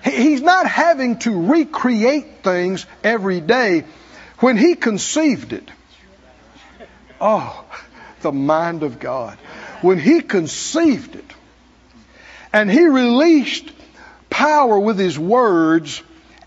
He's 0.04 0.42
not 0.42 0.66
having 0.66 1.18
to 1.20 1.46
recreate 1.46 2.42
things 2.42 2.84
every 3.02 3.40
day. 3.40 3.84
When 4.40 4.58
he 4.58 4.74
conceived 4.74 5.54
it, 5.54 5.70
oh, 7.18 7.64
the 8.20 8.30
mind 8.30 8.82
of 8.82 8.98
God. 8.98 9.38
When 9.80 9.98
he 9.98 10.20
conceived 10.20 11.16
it 11.16 11.32
and 12.52 12.70
he 12.70 12.84
released 12.84 13.72
power 14.28 14.78
with 14.78 14.98
his 14.98 15.18
words, 15.18 16.02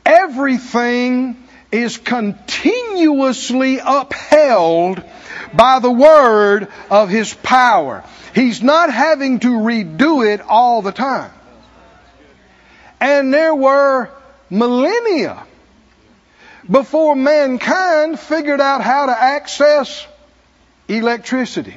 everything 0.05 1.43
is 1.71 1.97
continuously 1.97 3.79
upheld 3.83 5.03
by 5.53 5.79
the 5.79 5.91
word 5.91 6.67
of 6.89 7.09
his 7.09 7.33
power. 7.33 8.03
He's 8.33 8.61
not 8.61 8.91
having 8.91 9.39
to 9.39 9.49
redo 9.49 10.25
it 10.25 10.41
all 10.41 10.81
the 10.81 10.91
time. 10.91 11.31
And 12.99 13.33
there 13.33 13.53
were 13.53 14.09
millennia 14.49 15.43
before 16.69 17.15
mankind 17.15 18.19
figured 18.19 18.61
out 18.61 18.81
how 18.81 19.05
to 19.05 19.11
access 19.11 20.05
electricity. 20.87 21.75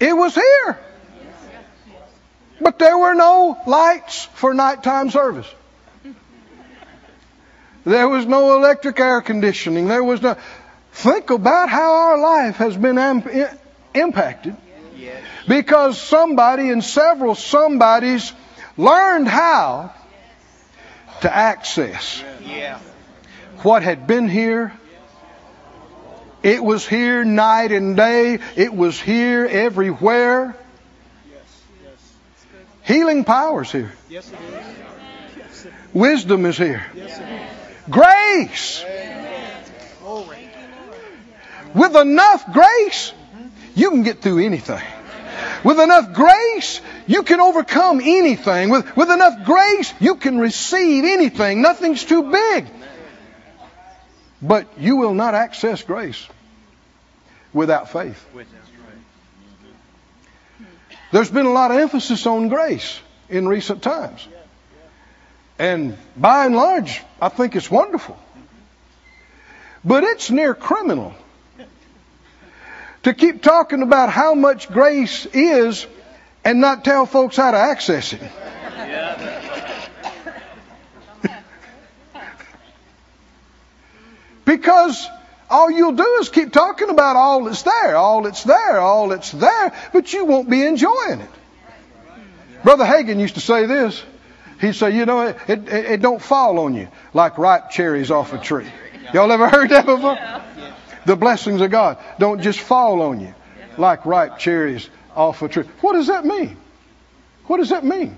It 0.00 0.12
was 0.12 0.34
here. 0.34 0.78
But 2.60 2.78
there 2.78 2.96
were 2.96 3.14
no 3.14 3.58
lights 3.66 4.24
for 4.34 4.54
nighttime 4.54 5.10
service. 5.10 5.52
There 7.84 8.08
was 8.08 8.26
no 8.26 8.56
electric 8.56 9.00
air 9.00 9.20
conditioning. 9.20 9.88
There 9.88 10.04
was 10.04 10.22
no. 10.22 10.36
Think 10.92 11.30
about 11.30 11.68
how 11.68 11.92
our 11.94 12.18
life 12.18 12.56
has 12.56 12.76
been 12.76 12.98
am- 12.98 13.22
impacted 13.94 14.56
because 15.48 16.00
somebody 16.00 16.70
and 16.70 16.84
several 16.84 17.34
somebodies 17.34 18.32
learned 18.76 19.26
how 19.26 19.92
to 21.22 21.34
access 21.34 22.22
what 23.62 23.82
had 23.82 24.06
been 24.06 24.28
here. 24.28 24.72
It 26.42 26.62
was 26.62 26.86
here 26.86 27.24
night 27.24 27.72
and 27.72 27.96
day. 27.96 28.38
It 28.56 28.74
was 28.74 29.00
here 29.00 29.46
everywhere. 29.46 30.56
Healing 32.82 33.24
powers 33.24 33.70
here. 33.72 33.92
Wisdom 35.92 36.46
is 36.46 36.58
here. 36.58 36.84
Grace. 37.88 38.84
With 41.74 41.96
enough 41.96 42.52
grace, 42.52 43.12
you 43.74 43.90
can 43.90 44.02
get 44.02 44.20
through 44.20 44.44
anything. 44.44 44.82
With 45.64 45.78
enough 45.78 46.12
grace, 46.12 46.80
you 47.06 47.22
can 47.22 47.40
overcome 47.40 48.00
anything. 48.00 48.68
With, 48.70 48.96
with 48.96 49.10
enough 49.10 49.44
grace, 49.44 49.92
you 50.00 50.16
can 50.16 50.38
receive 50.38 51.04
anything. 51.04 51.62
Nothing's 51.62 52.04
too 52.04 52.30
big. 52.30 52.66
But 54.40 54.66
you 54.78 54.96
will 54.96 55.14
not 55.14 55.34
access 55.34 55.82
grace 55.82 56.26
without 57.52 57.90
faith. 57.90 58.26
There's 61.12 61.30
been 61.30 61.46
a 61.46 61.52
lot 61.52 61.70
of 61.70 61.78
emphasis 61.78 62.26
on 62.26 62.48
grace 62.48 63.00
in 63.28 63.46
recent 63.46 63.82
times. 63.82 64.26
And 65.58 65.96
by 66.16 66.46
and 66.46 66.56
large, 66.56 67.02
I 67.20 67.28
think 67.28 67.54
it's 67.54 67.70
wonderful. 67.70 68.18
But 69.84 70.04
it's 70.04 70.30
near 70.30 70.54
criminal 70.54 71.14
to 73.02 73.14
keep 73.14 73.42
talking 73.42 73.82
about 73.82 74.10
how 74.10 74.34
much 74.34 74.68
grace 74.68 75.26
is 75.26 75.86
and 76.44 76.60
not 76.60 76.84
tell 76.84 77.06
folks 77.06 77.36
how 77.36 77.50
to 77.50 77.56
access 77.56 78.12
it. 78.12 78.20
because 84.44 85.08
all 85.50 85.70
you'll 85.70 85.92
do 85.92 86.18
is 86.20 86.28
keep 86.28 86.52
talking 86.52 86.90
about 86.90 87.16
all 87.16 87.44
that's 87.44 87.62
there, 87.62 87.96
all 87.96 88.22
that's 88.22 88.44
there, 88.44 88.78
all 88.78 89.08
that's 89.08 89.32
there, 89.32 89.72
but 89.92 90.12
you 90.12 90.24
won't 90.24 90.48
be 90.48 90.64
enjoying 90.64 91.20
it. 91.20 91.30
Brother 92.64 92.84
Hagin 92.84 93.18
used 93.18 93.34
to 93.34 93.40
say 93.40 93.66
this. 93.66 94.02
He'd 94.60 94.74
say, 94.74 94.96
you 94.96 95.06
know, 95.06 95.22
it, 95.22 95.36
it, 95.48 95.68
it 95.68 96.00
don't 96.00 96.22
fall 96.22 96.60
on 96.60 96.74
you 96.74 96.86
like 97.12 97.36
ripe 97.36 97.70
cherries 97.70 98.12
off 98.12 98.32
a 98.32 98.38
tree. 98.38 98.70
Y'all 99.12 99.32
ever 99.32 99.48
heard 99.48 99.70
that 99.70 99.84
before? 99.84 100.16
The 101.06 101.16
blessings 101.16 101.60
of 101.60 101.70
God 101.70 101.98
don't 102.18 102.40
just 102.40 102.60
fall 102.60 103.02
on 103.02 103.20
you 103.20 103.34
like 103.78 104.06
ripe 104.06 104.38
cherries 104.38 104.88
off 105.14 105.42
a 105.42 105.48
tree. 105.48 105.64
What 105.80 105.94
does 105.94 106.06
that 106.08 106.24
mean? 106.24 106.56
What 107.46 107.58
does 107.58 107.70
that 107.70 107.84
mean? 107.84 108.16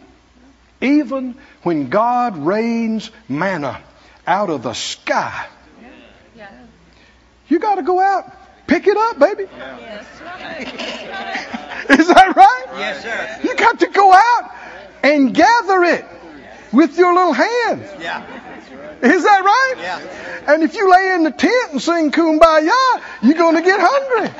Even 0.80 1.36
when 1.62 1.88
God 1.88 2.36
rains 2.38 3.10
manna 3.28 3.80
out 4.26 4.50
of 4.50 4.62
the 4.62 4.74
sky, 4.74 5.46
you 7.48 7.58
got 7.58 7.76
to 7.76 7.82
go 7.82 8.00
out, 8.00 8.32
pick 8.66 8.86
it 8.86 8.96
up, 8.96 9.18
baby. 9.18 9.42
Is 11.90 12.08
that 12.08 12.32
right? 12.36 12.64
Yes, 12.78 13.02
sir. 13.02 13.40
You 13.44 13.54
got 13.56 13.80
to 13.80 13.86
go 13.88 14.12
out 14.12 14.50
and 15.02 15.34
gather 15.34 15.84
it 15.84 16.04
with 16.72 16.96
your 16.98 17.14
little 17.14 17.32
hands. 17.32 17.88
Yeah. 18.00 18.22
Is 19.04 19.22
that 19.22 19.44
right? 19.44 19.74
Yeah. 19.78 20.54
And 20.54 20.62
if 20.62 20.74
you 20.74 20.90
lay 20.90 21.12
in 21.14 21.24
the 21.24 21.30
tent 21.30 21.72
and 21.72 21.82
sing 21.82 22.10
kumbaya, 22.10 22.70
you're 23.22 23.34
going 23.34 23.56
to 23.56 23.62
get 23.62 23.78
hungry. 23.82 24.30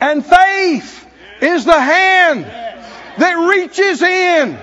And 0.00 0.24
faith 0.24 1.06
is 1.42 1.64
the 1.66 1.78
hand 1.78 2.44
that 2.44 3.34
reaches 3.34 4.02
in 4.02 4.58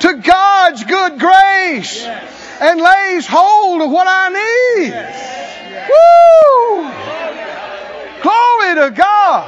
to 0.00 0.14
God's 0.22 0.84
good 0.84 1.18
grace 1.18 2.04
and 2.04 2.80
lays 2.80 3.26
hold 3.26 3.82
of 3.82 3.90
what 3.90 4.06
I 4.08 4.28
need. 4.30 4.94
Woo! 5.90 6.88
Glory 8.22 8.74
to 8.76 8.90
God. 8.96 9.44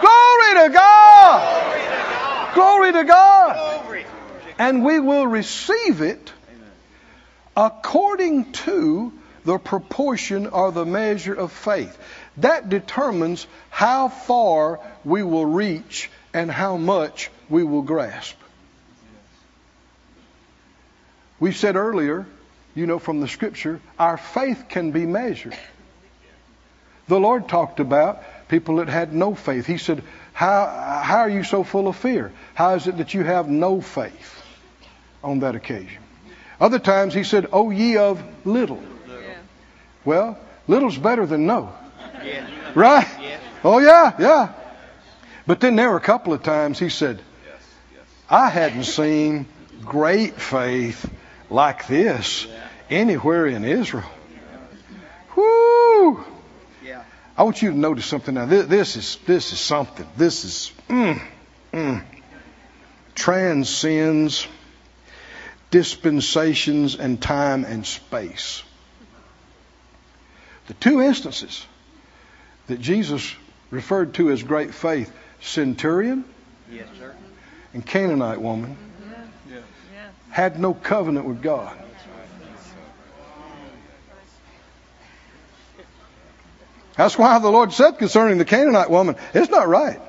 Glory 0.00 0.54
to 0.62 0.74
God. 0.74 2.54
Glory 2.54 2.92
to 2.92 3.04
God. 3.04 3.58
And 4.58 4.84
we 4.84 4.98
will 4.98 5.26
receive 5.26 6.00
it 6.00 6.32
according 7.56 8.52
to 8.52 9.12
the 9.44 9.58
proportion 9.58 10.48
or 10.48 10.72
the 10.72 10.84
measure 10.84 11.34
of 11.34 11.52
faith. 11.52 11.96
That 12.38 12.68
determines 12.68 13.46
how 13.70 14.08
far 14.08 14.80
we 15.04 15.22
will 15.22 15.46
reach 15.46 16.10
and 16.34 16.50
how 16.50 16.76
much 16.76 17.30
we 17.48 17.62
will 17.62 17.82
grasp. 17.82 18.36
We 21.40 21.52
said 21.52 21.76
earlier, 21.76 22.26
you 22.74 22.86
know 22.86 22.98
from 22.98 23.20
the 23.20 23.28
scripture, 23.28 23.80
our 23.98 24.16
faith 24.16 24.66
can 24.68 24.90
be 24.90 25.06
measured. 25.06 25.56
The 27.06 27.18
Lord 27.18 27.48
talked 27.48 27.80
about 27.80 28.22
people 28.48 28.76
that 28.76 28.88
had 28.88 29.14
no 29.14 29.34
faith. 29.34 29.66
He 29.66 29.78
said, 29.78 30.02
how, 30.32 31.00
how 31.02 31.18
are 31.20 31.30
you 31.30 31.44
so 31.44 31.64
full 31.64 31.88
of 31.88 31.96
fear? 31.96 32.32
How 32.54 32.74
is 32.74 32.86
it 32.86 32.98
that 32.98 33.14
you 33.14 33.22
have 33.22 33.48
no 33.48 33.80
faith 33.80 34.37
on 35.22 35.40
that 35.40 35.54
occasion? 35.54 36.02
Other 36.60 36.78
times 36.78 37.14
he 37.14 37.24
said, 37.24 37.46
Oh, 37.52 37.70
ye 37.70 37.96
of 37.96 38.22
little. 38.44 38.82
Well, 40.04 40.38
little's 40.66 40.98
better 40.98 41.26
than 41.26 41.46
no. 41.46 41.72
Yes. 42.24 42.50
Right? 42.74 43.06
Yes. 43.20 43.40
Oh, 43.62 43.78
yeah, 43.78 44.14
yeah. 44.18 44.52
But 45.46 45.60
then 45.60 45.76
there 45.76 45.90
were 45.90 45.96
a 45.96 46.00
couple 46.00 46.32
of 46.32 46.42
times 46.42 46.78
he 46.78 46.88
said, 46.88 47.20
I 48.30 48.48
hadn't 48.48 48.84
seen 48.84 49.46
great 49.84 50.34
faith 50.34 51.08
like 51.50 51.86
this 51.86 52.46
anywhere 52.90 53.46
in 53.46 53.64
Israel. 53.64 54.10
Whoo! 55.36 56.24
I 57.38 57.44
want 57.44 57.62
you 57.62 57.70
to 57.70 57.78
notice 57.78 58.04
something 58.04 58.34
now. 58.34 58.46
This, 58.46 58.66
this 58.66 58.96
is 58.96 59.18
this 59.24 59.52
is 59.52 59.60
something. 59.60 60.08
This 60.16 60.44
is 60.44 60.72
mm, 60.88 61.22
mm, 61.72 62.02
transcends 63.14 64.48
dispensations 65.70 66.94
and 66.96 67.20
time 67.20 67.64
and 67.64 67.86
space. 67.86 68.62
The 70.66 70.74
two 70.74 71.00
instances 71.00 71.64
that 72.66 72.80
Jesus 72.80 73.34
referred 73.70 74.14
to 74.14 74.30
as 74.30 74.42
great 74.42 74.74
faith, 74.74 75.12
centurion 75.40 76.24
Yes, 76.70 76.86
sir. 76.98 77.14
and 77.72 77.84
Canaanite 77.84 78.40
woman, 78.40 78.76
mm-hmm. 78.76 79.54
yes. 79.54 79.62
had 80.30 80.58
no 80.58 80.74
covenant 80.74 81.26
with 81.26 81.42
God. 81.42 81.76
That's 86.96 87.16
why 87.16 87.38
the 87.38 87.48
Lord 87.48 87.72
said 87.72 87.92
concerning 87.98 88.38
the 88.38 88.44
Canaanite 88.44 88.90
woman, 88.90 89.14
it's 89.32 89.50
not 89.50 89.68
right. 89.68 90.00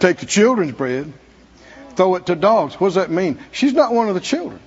Take 0.00 0.18
the 0.18 0.26
children's 0.26 0.72
bread, 0.72 1.10
throw 1.96 2.14
it 2.16 2.26
to 2.26 2.34
dogs. 2.36 2.74
What 2.74 2.88
does 2.88 2.94
that 2.96 3.10
mean? 3.10 3.38
She's 3.52 3.72
not 3.72 3.92
one 3.92 4.08
of 4.08 4.14
the 4.14 4.20
children. 4.20 4.60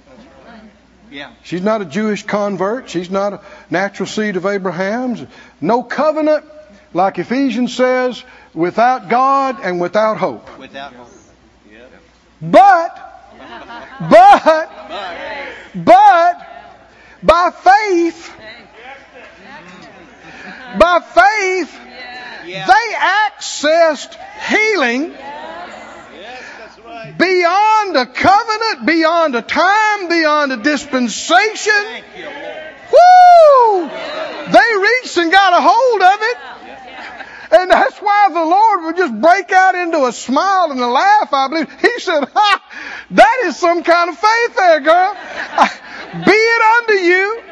Yeah. 1.12 1.32
She's 1.44 1.62
not 1.62 1.82
a 1.82 1.86
Jewish 1.86 2.24
convert. 2.24 2.90
She's 2.90 3.10
not 3.10 3.34
a 3.34 3.42
natural 3.70 4.08
seed 4.08 4.36
of 4.36 4.46
Abraham's. 4.46 5.26
No 5.60 5.82
covenant, 5.82 6.46
like 6.94 7.18
Ephesians 7.18 7.76
says, 7.76 8.24
without 8.54 9.10
God 9.10 9.60
and 9.64 9.82
without 9.82 10.18
hope. 10.18 10.60
Without 10.60 10.94
hope. 10.94 11.08
But, 12.42 13.36
but, 14.10 14.72
but, 15.76 16.48
by 17.22 17.52
faith, 17.52 18.34
by 20.80 21.00
faith, 21.02 21.80
Yeah. 22.46 22.66
they 22.66 22.96
accessed 22.96 24.16
healing 24.48 25.12
Yes, 25.12 25.20
that's 25.20 25.28
right. 25.30 25.69
Beyond 27.18 27.98
a 27.98 28.06
covenant, 28.06 28.86
beyond 28.86 29.36
a 29.36 29.42
time, 29.42 30.10
beyond 30.10 30.52
a 30.52 30.58
dispensation. 30.58 31.74
Thank 31.74 32.06
you, 32.18 32.26
Lord. 32.26 32.70
Woo! 32.92 33.88
They 34.52 34.70
reached 34.82 35.18
and 35.18 35.32
got 35.32 35.54
a 35.54 35.62
hold 35.62 36.02
of 36.02 36.20
it. 36.22 36.38
And 37.52 37.72
that's 37.72 37.98
why 37.98 38.30
the 38.32 38.46
Lord 38.46 38.84
would 38.84 38.98
just 38.98 39.20
break 39.20 39.52
out 39.52 39.76
into 39.76 40.06
a 40.06 40.12
smile 40.12 40.72
and 40.72 40.80
a 40.80 40.88
laugh, 40.88 41.34
I 41.34 41.48
believe. 41.48 41.82
He 41.82 42.00
said, 42.00 42.26
ha! 42.34 42.64
That 43.12 43.44
is 43.46 43.58
some 43.58 43.84
kind 43.84 44.10
of 44.10 44.18
faith 44.18 44.56
there, 44.56 44.80
girl. 44.82 45.14
Be 46.26 46.32
it 46.32 46.62
unto 46.62 46.94
you. 46.94 47.44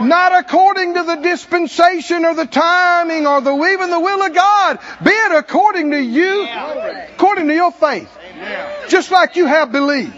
Not 0.00 0.38
according 0.38 0.94
to 0.94 1.02
the 1.02 1.16
dispensation 1.16 2.24
or 2.24 2.34
the 2.34 2.46
timing 2.46 3.26
or 3.26 3.40
the 3.40 3.52
even 3.52 3.90
the 3.90 4.00
will 4.00 4.22
of 4.22 4.34
God. 4.34 4.78
Be 5.04 5.10
it 5.10 5.32
according 5.36 5.90
to 5.90 6.00
you, 6.00 6.46
according 7.14 7.48
to 7.48 7.54
your 7.54 7.72
faith. 7.72 8.10
Just 8.88 9.10
like 9.10 9.36
you 9.36 9.46
have 9.46 9.72
believed. 9.72 10.14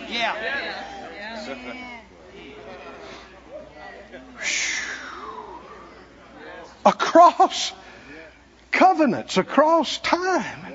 Across 6.84 7.72
covenants, 8.72 9.36
across 9.36 9.98
time. 9.98 10.72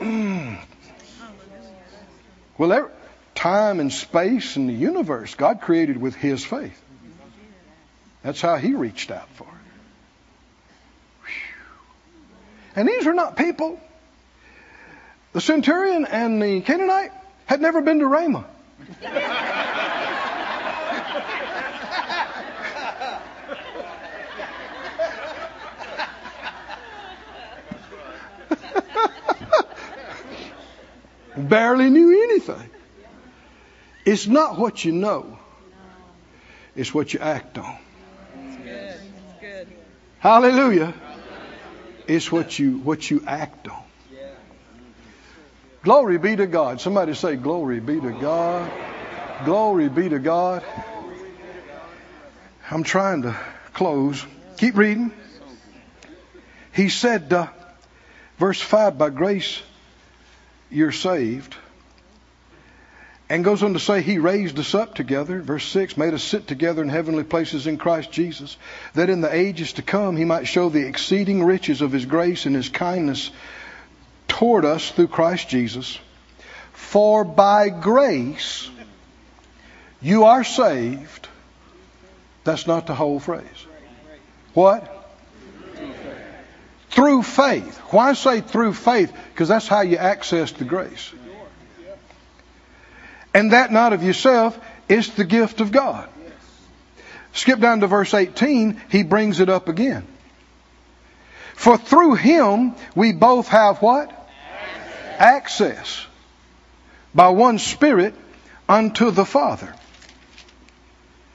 Mm. 0.00 0.58
Well, 2.58 2.90
time 3.34 3.80
and 3.80 3.92
space 3.92 4.56
and 4.56 4.68
the 4.68 4.74
universe, 4.74 5.34
God 5.34 5.60
created 5.60 6.00
with 6.00 6.14
His 6.14 6.44
faith. 6.44 6.78
That's 8.22 8.40
how 8.40 8.56
he 8.56 8.74
reached 8.74 9.10
out 9.10 9.28
for 9.30 9.44
it. 9.44 9.48
And 12.76 12.86
these 12.86 13.06
are 13.06 13.14
not 13.14 13.36
people. 13.36 13.80
The 15.32 15.40
centurion 15.40 16.06
and 16.06 16.42
the 16.42 16.60
Canaanite 16.60 17.12
had 17.46 17.60
never 17.60 17.80
been 17.80 18.00
to 18.00 18.04
Rhema. 18.04 18.44
Barely 31.36 31.90
knew 31.90 32.24
anything. 32.24 32.70
It's 34.04 34.26
not 34.26 34.58
what 34.58 34.84
you 34.84 34.90
know, 34.92 35.38
it's 36.74 36.92
what 36.92 37.14
you 37.14 37.20
act 37.20 37.56
on. 37.58 37.78
Hallelujah. 40.20 40.94
It's 42.06 42.30
what 42.30 42.58
you 42.58 42.78
what 42.78 43.10
you 43.10 43.24
act 43.26 43.68
on. 43.68 43.82
Glory 45.82 46.18
be 46.18 46.36
to 46.36 46.46
God. 46.46 46.80
Somebody 46.80 47.14
say 47.14 47.36
glory 47.36 47.80
be 47.80 47.98
to 47.98 48.12
God. 48.12 48.70
Glory 49.46 49.88
be 49.88 50.10
to 50.10 50.18
God. 50.18 50.62
I'm 52.70 52.82
trying 52.84 53.22
to 53.22 53.34
close. 53.72 54.24
Keep 54.58 54.76
reading. 54.76 55.10
He 56.72 56.90
said, 56.90 57.32
uh, 57.32 57.48
verse 58.38 58.60
5, 58.60 58.98
by 58.98 59.08
grace 59.08 59.62
you're 60.70 60.92
saved. 60.92 61.56
And 63.30 63.44
goes 63.44 63.62
on 63.62 63.74
to 63.74 63.78
say, 63.78 64.02
He 64.02 64.18
raised 64.18 64.58
us 64.58 64.74
up 64.74 64.96
together. 64.96 65.40
Verse 65.40 65.64
6, 65.64 65.96
made 65.96 66.14
us 66.14 66.22
sit 66.24 66.48
together 66.48 66.82
in 66.82 66.88
heavenly 66.88 67.22
places 67.22 67.68
in 67.68 67.78
Christ 67.78 68.10
Jesus, 68.10 68.56
that 68.94 69.08
in 69.08 69.20
the 69.20 69.32
ages 69.32 69.74
to 69.74 69.82
come 69.82 70.16
He 70.16 70.24
might 70.24 70.48
show 70.48 70.68
the 70.68 70.84
exceeding 70.84 71.44
riches 71.44 71.80
of 71.80 71.92
His 71.92 72.06
grace 72.06 72.44
and 72.44 72.56
His 72.56 72.68
kindness 72.68 73.30
toward 74.26 74.64
us 74.64 74.90
through 74.90 75.06
Christ 75.06 75.48
Jesus. 75.48 75.96
For 76.72 77.22
by 77.22 77.68
grace 77.68 78.68
you 80.02 80.24
are 80.24 80.42
saved. 80.42 81.28
That's 82.42 82.66
not 82.66 82.88
the 82.88 82.96
whole 82.96 83.20
phrase. 83.20 83.44
What? 84.54 84.96
Through 86.88 87.22
faith. 87.22 87.78
Why 87.90 88.14
say 88.14 88.40
through 88.40 88.74
faith? 88.74 89.12
Because 89.32 89.46
that's 89.46 89.68
how 89.68 89.82
you 89.82 89.98
access 89.98 90.50
the 90.50 90.64
grace. 90.64 91.12
And 93.32 93.52
that 93.52 93.72
not 93.72 93.92
of 93.92 94.02
yourself, 94.02 94.58
it's 94.88 95.08
the 95.10 95.24
gift 95.24 95.60
of 95.60 95.72
God. 95.72 96.08
Skip 97.32 97.60
down 97.60 97.80
to 97.80 97.86
verse 97.86 98.12
18, 98.12 98.80
he 98.90 99.02
brings 99.02 99.40
it 99.40 99.48
up 99.48 99.68
again. 99.68 100.06
For 101.54 101.76
through 101.76 102.14
him 102.14 102.74
we 102.94 103.12
both 103.12 103.48
have 103.48 103.82
what? 103.82 104.10
Access. 105.18 106.06
By 107.14 107.28
one 107.28 107.58
Spirit 107.58 108.14
unto 108.68 109.10
the 109.10 109.24
Father. 109.24 109.74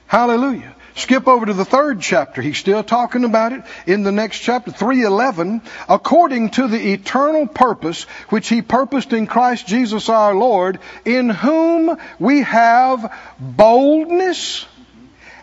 Hallelujah. 0.08 0.75
Skip 0.96 1.28
over 1.28 1.46
to 1.46 1.54
the 1.54 1.66
third 1.66 2.00
chapter. 2.00 2.42
He's 2.42 2.58
still 2.58 2.82
talking 2.82 3.26
about 3.26 3.52
it 3.52 3.64
in 3.86 4.04
the 4.04 4.14
next 4.14 4.40
chapter, 4.40 4.72
311. 4.72 5.62
According 5.90 6.52
to 6.52 6.70
the 6.70 6.94
eternal 6.94 7.48
purpose 7.48 8.04
which 8.30 8.48
he 8.48 8.62
purposed 8.62 9.12
in 9.12 9.28
Christ 9.28 9.68
Jesus 9.68 10.08
our 10.08 10.34
Lord, 10.34 10.80
in 11.04 11.30
whom 11.30 11.98
we 12.18 12.44
have 12.44 13.14
boldness 13.38 14.66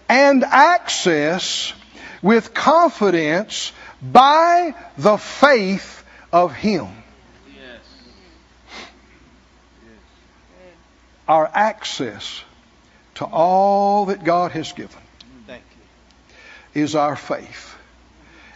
and 0.09 0.43
access 0.43 1.75
with 2.23 2.55
confidence 2.55 3.73
by 4.01 4.75
the 4.97 5.19
faith 5.19 6.03
of 6.33 6.55
him. 6.55 6.89
Our 11.29 11.51
access 11.53 12.43
to 13.17 13.27
all 13.27 14.07
that 14.07 14.25
God 14.25 14.53
has 14.53 14.73
given. 14.73 15.02
Is 16.75 16.95
our 16.95 17.17
faith. 17.17 17.77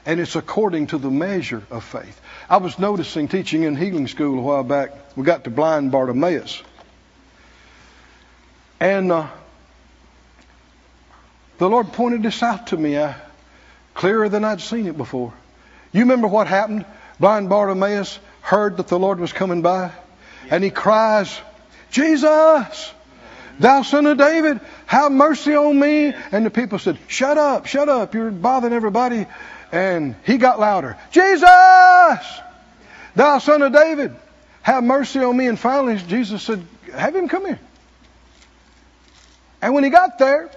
And 0.05 0.21
it's 0.21 0.37
according 0.37 0.89
to 0.89 0.99
the 0.99 1.11
measure 1.11 1.63
of 1.71 1.85
faith. 1.85 2.21
I 2.49 2.59
was 2.59 2.79
noticing 2.79 3.29
teaching 3.29 3.65
in 3.65 3.75
healing 3.77 4.07
school 4.07 4.39
a 4.39 4.43
while 4.43 4.63
back, 4.63 4.91
we 5.17 5.25
got 5.25 5.45
to 5.45 5.51
blind 5.51 5.91
Bartimaeus. 5.91 6.63
And 8.79 9.11
uh, 9.11 9.27
the 11.59 11.69
Lord 11.69 11.93
pointed 11.93 12.23
this 12.23 12.43
out 12.43 12.69
to 12.69 12.77
me 12.77 12.97
uh, 12.97 13.15
clearer 13.95 14.29
than 14.29 14.45
I'd 14.45 14.61
seen 14.61 14.87
it 14.87 14.97
before. 14.97 15.33
You 15.93 16.01
remember 16.01 16.29
what 16.29 16.47
happened? 16.47 16.85
Blind 17.19 17.49
Bartimaeus 17.49 18.19
heard 18.43 18.77
that 18.77 18.89
the 18.89 18.99
Lord 18.99 19.19
was 19.19 19.33
coming 19.33 19.63
by, 19.63 19.91
and 20.51 20.63
he 20.63 20.71
cries, 20.71 21.37
Jesus, 21.91 22.93
thou 23.59 23.83
son 23.83 24.07
of 24.07 24.19
David, 24.19 24.61
have 24.87 25.13
mercy 25.13 25.55
on 25.55 25.79
me. 25.79 26.15
And 26.33 26.47
the 26.47 26.51
people 26.51 26.79
said, 26.79 26.99
Shut 27.09 27.37
up, 27.37 27.67
shut 27.67 27.89
up, 27.89 28.15
you're 28.15 28.31
bothering 28.31 28.73
everybody. 28.73 29.27
And 29.73 30.17
he 30.25 30.39
got 30.39 30.59
louder, 30.59 30.97
Jesus, 31.11 31.49
thou 33.15 33.39
son 33.39 33.63
of 33.63 33.73
David, 33.73 34.15
have 34.63 34.83
mercy 34.83 35.19
on 35.21 35.37
me. 35.37 35.47
And 35.49 35.59
finally, 35.59 35.99
Jesus 35.99 36.43
said, 36.43 36.65
Have 36.93 37.15
him 37.15 37.29
come 37.29 37.47
here. 37.47 37.61
And 39.61 39.75
when 39.75 39.85
he 39.85 39.91
got 39.91 40.19
there, 40.19 40.51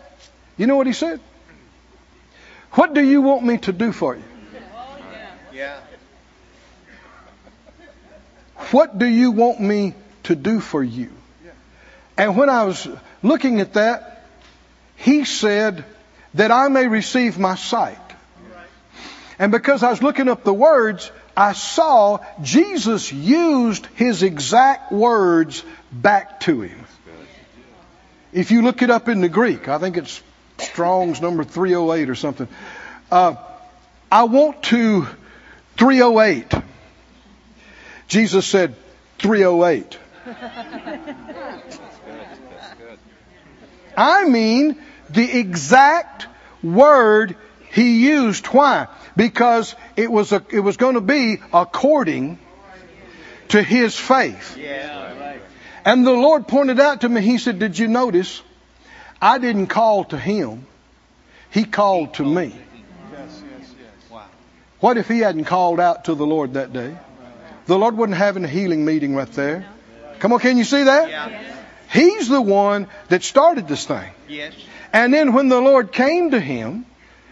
you 0.57 0.67
know 0.67 0.75
what 0.75 0.87
he 0.87 0.93
said? 0.93 1.19
What 2.71 2.93
do 2.93 3.01
you 3.01 3.21
want 3.21 3.43
me 3.43 3.57
to 3.59 3.73
do 3.73 3.91
for 3.91 4.15
you? 4.15 4.23
Yeah. 5.51 5.79
What 8.71 8.99
do 8.99 9.05
you 9.05 9.31
want 9.31 9.59
me 9.59 9.95
to 10.23 10.35
do 10.35 10.59
for 10.59 10.83
you? 10.83 11.11
And 12.17 12.37
when 12.37 12.49
I 12.49 12.65
was 12.65 12.87
looking 13.23 13.61
at 13.61 13.73
that, 13.73 14.08
he 14.99 15.23
said 15.23 15.85
that 16.33 16.51
I 16.51 16.67
may 16.67 16.87
receive 16.87 17.39
my 17.39 17.55
sight. 17.55 17.97
And 19.39 19.51
because 19.51 19.81
I 19.81 19.89
was 19.89 20.03
looking 20.03 20.27
up 20.27 20.43
the 20.43 20.53
words, 20.53 21.09
I 21.37 21.53
saw 21.53 22.19
Jesus 22.41 23.13
used 23.13 23.85
his 23.95 24.23
exact 24.23 24.91
words 24.91 25.63
back 25.89 26.41
to 26.41 26.61
him. 26.61 26.85
If 28.33 28.51
you 28.51 28.61
look 28.61 28.81
it 28.81 28.89
up 28.89 29.07
in 29.07 29.21
the 29.21 29.29
Greek, 29.29 29.69
I 29.69 29.77
think 29.77 29.95
it's 29.95 30.21
Strong's 30.57 31.21
number 31.21 31.45
308 31.45 32.09
or 32.09 32.15
something. 32.15 32.49
Uh, 33.09 33.35
I 34.11 34.23
want 34.25 34.63
to 34.63 35.07
308. 35.77 36.53
Jesus 38.09 38.45
said 38.45 38.75
308. 39.19 39.97
I 43.95 44.25
mean 44.25 44.77
the 45.11 45.39
exact 45.39 46.27
word 46.63 47.35
he 47.71 48.07
used. 48.07 48.47
Why? 48.47 48.87
Because 49.15 49.75
it 49.95 50.11
was 50.11 50.31
a, 50.31 50.43
it 50.49 50.59
was 50.59 50.77
going 50.77 50.95
to 50.95 51.01
be 51.01 51.39
according 51.53 52.39
to 53.49 53.61
his 53.61 53.97
faith. 53.97 54.57
Yeah. 54.57 55.19
Right. 55.19 55.41
And 55.85 56.05
the 56.05 56.13
Lord 56.13 56.47
pointed 56.47 56.79
out 56.79 57.01
to 57.01 57.09
me, 57.09 57.21
He 57.21 57.37
said, 57.37 57.59
Did 57.59 57.77
you 57.77 57.87
notice? 57.87 58.41
I 59.21 59.37
didn't 59.37 59.67
call 59.67 60.05
to 60.05 60.17
him, 60.17 60.65
He 61.51 61.65
called 61.65 62.15
to 62.15 62.23
me. 62.23 62.45
Yes, 62.45 62.53
yes, 63.11 63.41
yes. 63.79 64.11
Wow. 64.11 64.25
What 64.79 64.97
if 64.97 65.07
He 65.07 65.19
hadn't 65.19 65.45
called 65.45 65.79
out 65.79 66.05
to 66.05 66.15
the 66.15 66.25
Lord 66.25 66.53
that 66.53 66.73
day? 66.73 66.95
The 67.65 67.77
Lord 67.77 67.95
wouldn't 67.97 68.17
having 68.17 68.43
a 68.43 68.47
healing 68.47 68.83
meeting 68.83 69.15
right 69.15 69.31
there. 69.33 69.65
Come 70.19 70.33
on, 70.33 70.39
can 70.39 70.57
you 70.57 70.63
see 70.63 70.83
that? 70.83 71.09
Yeah. 71.09 71.43
He's 71.91 72.27
the 72.27 72.41
one 72.41 72.87
that 73.09 73.23
started 73.23 73.67
this 73.67 73.85
thing. 73.85 74.11
Yes. 74.93 75.03
And 75.03 75.13
then 75.13 75.33
when 75.33 75.49
the 75.49 75.59
Lord 75.59 75.91
came 75.91 76.31
to 76.31 76.39
him, 76.39 76.85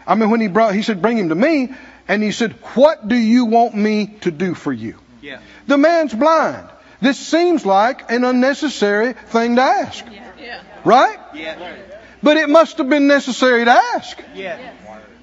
I 0.05 0.15
mean, 0.15 0.29
when 0.29 0.41
he 0.41 0.47
brought, 0.47 0.73
he 0.73 0.83
said, 0.83 1.01
bring 1.01 1.17
him 1.17 1.29
to 1.29 1.35
me. 1.35 1.69
And 2.07 2.23
he 2.23 2.31
said, 2.31 2.53
what 2.75 3.07
do 3.07 3.15
you 3.15 3.45
want 3.45 3.75
me 3.75 4.07
to 4.21 4.31
do 4.31 4.53
for 4.53 4.71
you? 4.71 4.97
Yeah. 5.21 5.39
The 5.67 5.77
man's 5.77 6.13
blind. 6.13 6.69
This 7.01 7.19
seems 7.19 7.65
like 7.65 8.09
an 8.09 8.23
unnecessary 8.23 9.13
thing 9.13 9.57
to 9.57 9.61
ask. 9.61 10.05
Yeah. 10.39 10.61
Right? 10.85 11.19
Yeah. 11.33 11.75
But 12.23 12.37
it 12.37 12.49
must 12.49 12.77
have 12.77 12.89
been 12.89 13.07
necessary 13.07 13.65
to 13.65 13.71
ask. 13.71 14.17
Yeah. 14.33 14.73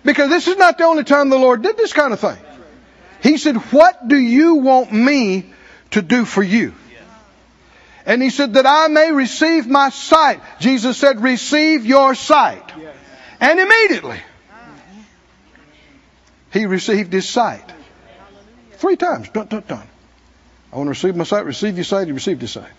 Because 0.05 0.29
this 0.29 0.47
is 0.47 0.57
not 0.57 0.77
the 0.77 0.85
only 0.85 1.05
time 1.05 1.31
the 1.31 1.39
Lord 1.39 1.63
did 1.63 1.79
this 1.79 1.95
kind 1.95 2.13
of 2.13 2.21
thing. 2.21 2.37
He 3.23 3.39
said, 3.39 3.57
what 3.73 4.07
do 4.07 4.17
you 4.17 4.57
want 4.57 4.93
me 4.93 5.53
to 5.93 6.03
do 6.03 6.27
for 6.27 6.43
you? 6.43 6.75
And 8.07 8.23
he 8.23 8.31
said, 8.31 8.55
that 8.55 8.67
I 8.67 8.89
may 8.89 9.13
receive 9.13 9.67
my 9.67 9.89
sight. 9.89 10.41
Jesus 10.61 10.97
said, 10.99 11.23
receive 11.23 11.87
your 11.87 12.15
sight. 12.15 12.73
And 13.41 13.59
immediately, 13.59 14.21
he 16.53 16.67
received 16.67 17.13
his 17.13 17.29
sight. 17.29 17.65
Three 18.73 18.97
times. 18.97 19.29
Dun, 19.31 19.47
dun, 19.47 19.65
dun. 19.67 19.87
I 20.73 20.77
want 20.77 20.89
to 20.89 20.91
receive 20.91 21.17
my 21.17 21.25
sight, 21.25 21.47
receive 21.47 21.77
your 21.77 21.85
sight, 21.85 22.07
he 22.07 22.13
received 22.13 22.43
his 22.43 22.51
sight. 22.51 22.73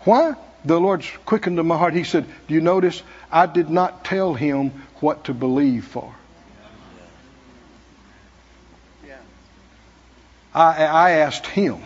Why? 0.00 0.34
The 0.64 0.78
Lord's 0.78 1.08
quickened 1.24 1.56
to 1.56 1.64
my 1.64 1.76
heart. 1.76 1.94
He 1.94 2.04
said, 2.04 2.26
Do 2.46 2.54
you 2.54 2.60
notice? 2.60 3.02
I 3.30 3.46
did 3.46 3.70
not 3.70 4.04
tell 4.04 4.34
him 4.34 4.70
what 5.00 5.24
to 5.24 5.34
believe 5.34 5.86
for. 5.86 6.14
I, 10.54 10.84
I 10.84 11.10
asked 11.12 11.46
him. 11.46 11.80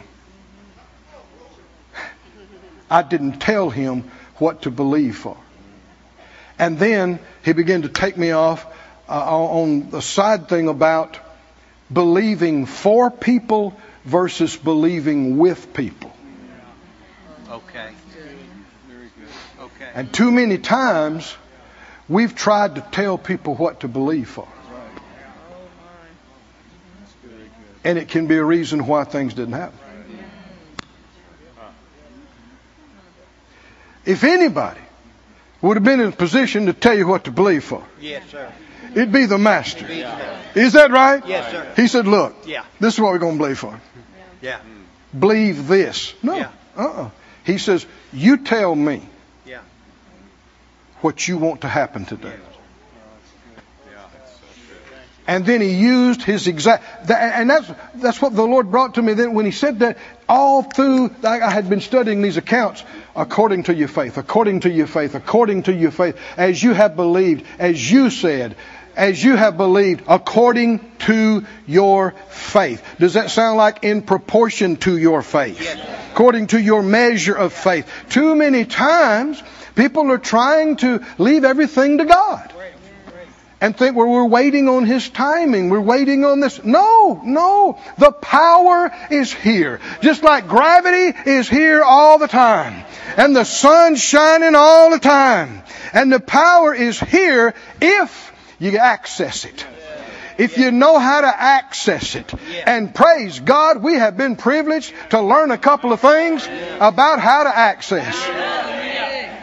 I 2.91 3.03
didn't 3.03 3.41
tell 3.41 3.71
him 3.71 4.11
what 4.37 4.63
to 4.63 4.71
believe 4.71 5.17
for. 5.17 5.37
And 6.59 6.79
then 6.79 7.19
he 7.45 7.53
began 7.53 7.83
to 7.83 7.89
take 7.89 8.17
me 8.17 8.31
off 8.31 8.67
uh, 9.09 9.13
on 9.13 9.91
the 9.91 10.03
side 10.03 10.49
thing 10.49 10.69
about 10.69 11.19
believing 11.93 12.67
for 12.67 13.11
people 13.11 13.79
versus 14.05 14.57
believing 14.57 15.37
with 15.37 15.75
people. 15.75 16.13
Okay. 17.51 17.91
Very 18.89 19.11
good. 19.19 19.65
Okay. 19.65 19.91
And 19.95 20.13
too 20.13 20.31
many 20.31 20.59
times 20.59 21.37
we've 22.09 22.35
tried 22.35 22.77
to 22.77 22.81
tell 22.81 23.19
people 23.19 23.55
what 23.55 23.81
to 23.81 23.89
believe 23.89 24.29
for. 24.29 24.49
And 27.85 27.99
it 27.99 28.09
can 28.09 28.27
be 28.27 28.37
a 28.37 28.43
reason 28.43 28.87
why 28.87 29.05
things 29.05 29.35
didn't 29.35 29.55
happen. 29.55 29.79
If 34.07 34.23
anybody 34.25 34.81
would 35.63 35.77
have 35.77 35.85
been 35.85 36.01
in 36.01 36.09
a 36.09 36.13
position 36.13 36.67
to 36.67 36.73
tell 36.73 36.97
you 36.97 37.07
what 37.07 37.25
to 37.25 37.31
believe 37.33 37.65
for, 37.65 37.85
Yes, 38.01 38.23
sir. 38.31 38.53
it'd 38.93 39.13
be 39.13 39.27
the 39.27 39.39
master. 39.39 39.87
Is 40.55 40.73
that 40.75 40.91
right? 40.91 41.23
Yes, 41.27 41.51
sir. 41.51 41.73
He 41.77 41.89
said, 41.89 42.07
Look, 42.07 42.35
Yeah. 42.47 42.65
this 42.81 42.95
is 42.95 43.01
what 43.01 43.13
we're 43.13 43.19
going 43.19 43.37
to 43.37 43.43
believe 43.43 43.59
for. 43.59 43.81
Yeah. 44.41 44.59
Believe 45.19 45.67
this. 45.67 46.15
No. 46.23 46.37
Yeah. 46.37 46.51
Uh-uh. 46.77 47.11
He 47.45 47.59
says, 47.59 47.85
You 48.13 48.37
tell 48.39 48.75
me 48.75 49.03
Yeah. 49.45 49.61
what 51.01 51.27
you 51.27 51.39
want 51.39 51.63
to 51.63 51.69
happen 51.69 52.05
today. 52.05 52.35
And 55.27 55.45
then 55.45 55.61
he 55.61 55.71
used 55.75 56.23
his 56.23 56.47
exact, 56.47 57.11
and 57.11 57.51
that's, 57.51 57.71
that's 57.97 58.23
what 58.23 58.35
the 58.35 58.47
Lord 58.47 58.71
brought 58.71 58.95
to 58.95 59.03
me 59.03 59.15
then 59.15 59.35
when 59.35 59.45
he 59.45 59.51
said 59.51 59.81
that 59.81 59.99
all 60.29 60.63
through, 60.63 61.11
I 61.25 61.41
I 61.41 61.51
had 61.51 61.69
been 61.69 61.81
studying 61.81 62.23
these 62.23 62.37
accounts, 62.37 62.85
according 63.15 63.65
to 63.65 63.75
your 63.75 63.89
faith, 63.89 64.19
according 64.19 64.61
to 64.61 64.71
your 64.71 64.87
faith, 64.87 65.15
according 65.15 65.65
to 65.65 65.75
your 65.75 65.91
faith, 65.91 66.17
as 66.37 66.63
you 66.63 66.75
have 66.75 66.95
believed, 66.95 67.45
as 67.59 67.91
you 67.91 68.11
said, 68.11 68.55
as 68.95 69.23
you 69.23 69.37
have 69.37 69.57
believed, 69.57 70.05
according 70.09 70.81
to 71.01 71.45
your 71.67 72.15
faith. 72.29 72.83
Does 72.99 73.15
that 73.15 73.31
sound 73.31 73.57
like 73.57 73.83
in 73.83 74.03
proportion 74.03 74.77
to 74.79 74.97
your 74.97 75.23
faith? 75.23 75.61
According 76.13 76.49
to 76.49 76.61
your 76.61 76.83
measure 76.83 77.35
of 77.35 77.53
faith. 77.53 77.91
Too 78.11 78.37
many 78.37 78.65
times, 78.65 79.43
people 79.75 80.11
are 80.13 80.19
trying 80.19 80.77
to 80.77 81.05
leave 81.19 81.45
everything 81.45 81.99
to 81.99 82.05
God 82.05 82.53
and 83.61 83.77
think 83.77 83.97
well, 83.97 84.09
we're 84.09 84.27
waiting 84.27 84.69
on 84.69 84.85
his 84.85 85.09
timing. 85.09 85.71
We're 85.71 85.81
waiting 85.81 86.25
on 86.25 86.41
this. 86.41 86.63
No, 86.63 87.21
no. 87.25 87.79
The 87.99 88.13
power 88.13 88.93
is 89.11 89.33
here. 89.33 89.81
Just 90.03 90.23
like 90.23 90.47
gravity 90.47 91.19
is 91.31 91.49
here 91.49 91.83
all 91.83 92.19
the 92.19 92.29
time. 92.29 92.85
And 93.17 93.35
the 93.35 93.45
sun's 93.45 94.03
shining 94.03 94.55
all 94.55 94.91
the 94.91 94.99
time. 94.99 95.63
And 95.95 96.13
the 96.13 96.21
power 96.21 96.75
is 96.75 97.01
here 97.01 97.55
if 97.81 98.33
you 98.59 98.77
access 98.77 99.45
it. 99.47 99.67
If 100.37 100.59
you 100.59 100.71
know 100.71 100.99
how 100.99 101.23
to 101.23 101.27
access 101.27 102.15
it. 102.15 102.31
And 102.67 102.95
praise 102.95 103.41
God, 103.41 103.83
we 103.83 103.95
have 103.95 104.19
been 104.19 104.37
privileged 104.37 104.93
to 105.11 105.23
learn 105.23 105.51
a 105.51 105.57
couple 105.57 105.95
of 105.95 106.01
things 106.01 106.47
about 106.79 107.21
how 107.21 107.45
to 107.45 107.57
access. 107.57 108.23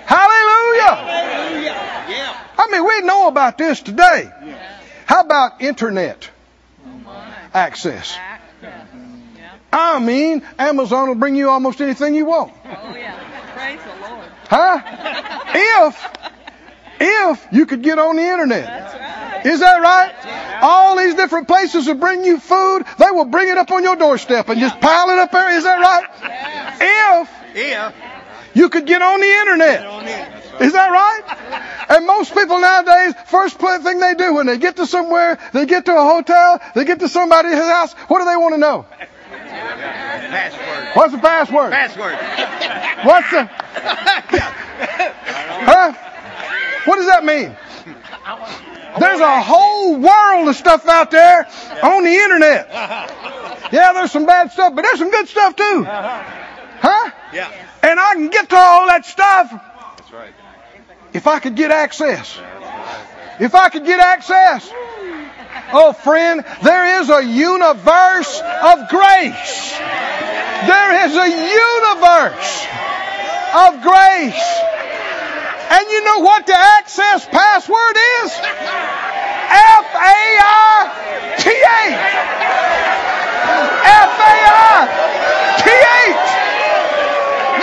Hallelujah! 0.06 0.43
Yeah. 2.56 2.66
I 2.66 2.72
mean, 2.72 2.86
we 2.86 3.02
know 3.02 3.28
about 3.28 3.58
this 3.58 3.82
today. 3.82 4.32
How 5.06 5.22
about 5.22 5.62
internet 5.62 6.30
access? 7.54 8.18
I 9.72 10.00
mean, 10.00 10.44
Amazon 10.60 11.08
will 11.08 11.16
bring 11.16 11.36
you 11.36 11.50
almost 11.50 11.82
anything 11.82 12.14
you 12.14 12.26
want. 12.26 12.54
Oh, 12.64 12.96
yeah. 12.96 13.20
Praise 13.56 13.80
the 13.82 14.08
Lord. 14.08 14.30
Huh? 14.48 14.82
If, 15.56 16.08
if 17.00 17.48
you 17.52 17.66
could 17.66 17.82
get 17.82 17.98
on 17.98 18.16
the 18.16 18.24
internet. 18.24 18.66
That's 18.66 18.94
right. 18.94 19.46
Is 19.46 19.60
that 19.60 19.82
right? 19.82 20.60
All 20.62 20.96
these 20.98 21.16
different 21.16 21.48
places 21.48 21.88
will 21.88 21.96
bring 21.96 22.24
you 22.24 22.40
food. 22.40 22.86
They 22.98 23.12
will 23.12 23.26
bring 23.26 23.50
it 23.50 23.58
up 23.58 23.72
on 23.72 23.84
your 23.84 23.96
doorstep 23.96 24.48
and 24.50 24.60
just 24.60 24.80
pile 24.80 25.10
it 25.10 25.18
up 25.20 25.32
there. 25.32 25.58
Is 25.58 25.64
that 25.64 25.80
right? 25.80 26.06
If 26.80 27.30
if 27.56 27.94
you 28.54 28.70
could 28.70 28.86
get 28.86 29.02
on 29.02 29.20
the 29.20 29.28
internet. 29.28 30.43
Is 30.60 30.74
that 30.74 30.90
right? 30.90 31.24
And 31.90 32.06
most 32.06 32.34
people 32.34 32.60
nowadays, 32.60 33.14
first 33.28 33.60
thing 33.60 34.00
they 34.00 34.16
do 34.16 34.36
when 34.36 34.46
they 34.46 34.58
get 34.58 34.76
to 34.78 34.86
somewhere, 34.86 35.40
they 35.54 35.66
get 35.66 35.86
to 35.86 35.92
a 35.96 36.04
hotel, 36.04 36.62
they 36.76 36.86
get 36.86 37.00
to 37.00 37.10
somebody's 37.10 37.54
house, 37.54 37.94
what 38.08 38.20
do 38.20 38.26
they 38.26 38.38
want 38.38 38.54
to 38.56 38.60
know? 38.60 38.86
Password. 39.30 40.88
What's 40.96 41.14
the 41.14 41.20
password? 41.20 41.72
Password. 41.72 42.14
What's 43.06 43.32
the, 43.32 43.46
huh? 45.66 45.94
What 46.86 46.96
does 46.98 47.08
that 47.08 47.24
mean? 47.24 47.56
There's 49.00 49.20
a 49.20 49.42
whole 49.42 49.96
world 49.98 50.48
of 50.48 50.56
stuff 50.56 50.88
out 50.88 51.12
there 51.12 51.48
on 51.82 52.04
the 52.04 52.12
internet. 52.12 52.68
Yeah, 53.72 53.94
there's 53.94 54.12
some 54.12 54.26
bad 54.26 54.52
stuff, 54.52 54.76
but 54.76 54.84
there's 54.84 55.00
some 55.00 55.10
good 55.10 55.28
stuff 55.28 55.56
too. 55.56 55.86
Uh-huh. 55.88 56.24
Huh? 56.80 57.12
Yeah. 57.34 57.52
And 57.82 58.00
I 58.00 58.14
can 58.14 58.30
get 58.30 58.50
to 58.50 58.56
all 58.56 58.88
that 58.88 59.06
stuff 59.06 59.52
That's 59.98 60.12
right. 60.12 60.34
If 61.14 61.28
I 61.28 61.40
could 61.40 61.56
get 61.56 61.72
access. 61.72 62.40
If 63.40 63.56
I 63.56 63.70
could 63.70 63.86
get 63.86 64.00
access. 64.00 64.70
Oh, 65.72 65.94
friend, 65.94 66.44
there 66.62 67.02
is 67.02 67.10
a 67.10 67.24
universe 67.24 68.42
of 68.42 68.90
grace. 68.90 69.78
There 70.70 71.06
is 71.06 71.14
a 71.16 71.30
universe 71.30 72.68
of 73.54 73.82
grace. 73.82 74.46
And 75.70 75.90
you 75.90 76.04
know 76.04 76.20
what 76.20 76.46
the 76.46 76.58
access 76.58 77.26
password 77.26 77.98
is? 78.22 78.32
F 79.54 79.88
A 79.94 80.22
I 80.42 80.90
T 81.38 81.50
H. 81.50 81.98
F 83.82 84.14
A 84.22 84.36
I 84.50 84.90
T 85.62 85.70
H. 85.74 86.30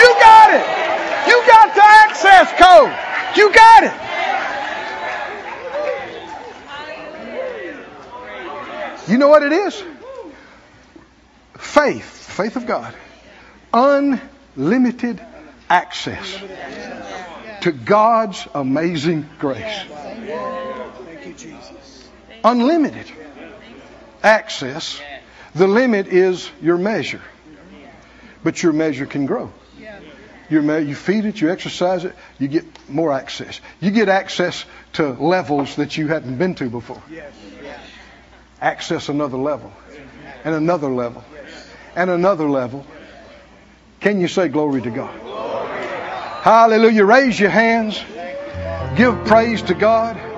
You 0.03 0.09
got 0.19 0.49
it. 0.55 0.67
You 1.31 1.37
got 1.47 1.75
the 1.75 1.87
access 2.07 2.51
code. 2.59 3.10
You 3.37 3.53
got 3.53 3.85
it. 3.85 3.93
You 9.11 9.18
know 9.18 9.28
what 9.28 9.43
it 9.43 9.53
is? 9.53 9.83
Faith, 11.59 12.05
faith 12.05 12.57
of 12.57 12.66
God. 12.66 12.95
Unlimited 13.72 15.21
access 15.68 16.38
to 17.63 17.72
God's 17.72 18.46
amazing 18.55 19.29
grace. 19.38 19.80
Unlimited 22.45 23.11
access. 24.22 25.00
The 25.55 25.67
limit 25.67 26.07
is 26.07 26.50
your 26.63 26.79
measure. 26.79 27.22
But 28.42 28.63
your 28.63 28.72
measure 28.72 29.07
can 29.07 29.26
grow. 29.26 29.53
You 30.51 30.95
feed 30.95 31.25
it, 31.25 31.41
you 31.41 31.51
exercise 31.51 32.05
it, 32.05 32.14
you 32.39 32.49
get 32.49 32.64
more 32.89 33.13
access. 33.13 33.61
You 33.81 33.91
get 33.93 34.09
access 34.09 34.64
to 34.95 35.13
levels 35.13 35.77
that 35.77 35.97
you 35.97 36.09
hadn't 36.09 36.37
been 36.39 36.55
to 36.57 36.68
before. 36.68 37.03
Access 38.61 39.09
another 39.09 39.39
level, 39.39 39.72
and 40.45 40.55
another 40.55 40.89
level, 40.89 41.25
and 41.95 42.11
another 42.11 42.51
level. 42.51 42.85
Can 44.01 44.21
you 44.21 44.29
say 44.29 44.49
glory 44.49 44.83
to 44.83 44.91
God? 44.91 45.14
Hallelujah. 46.43 47.05
Raise 47.05 47.39
your 47.39 47.51
hands. 47.51 48.03
Give 48.97 49.14
praise 49.27 49.63
to 49.63 49.75
God. 49.75 50.30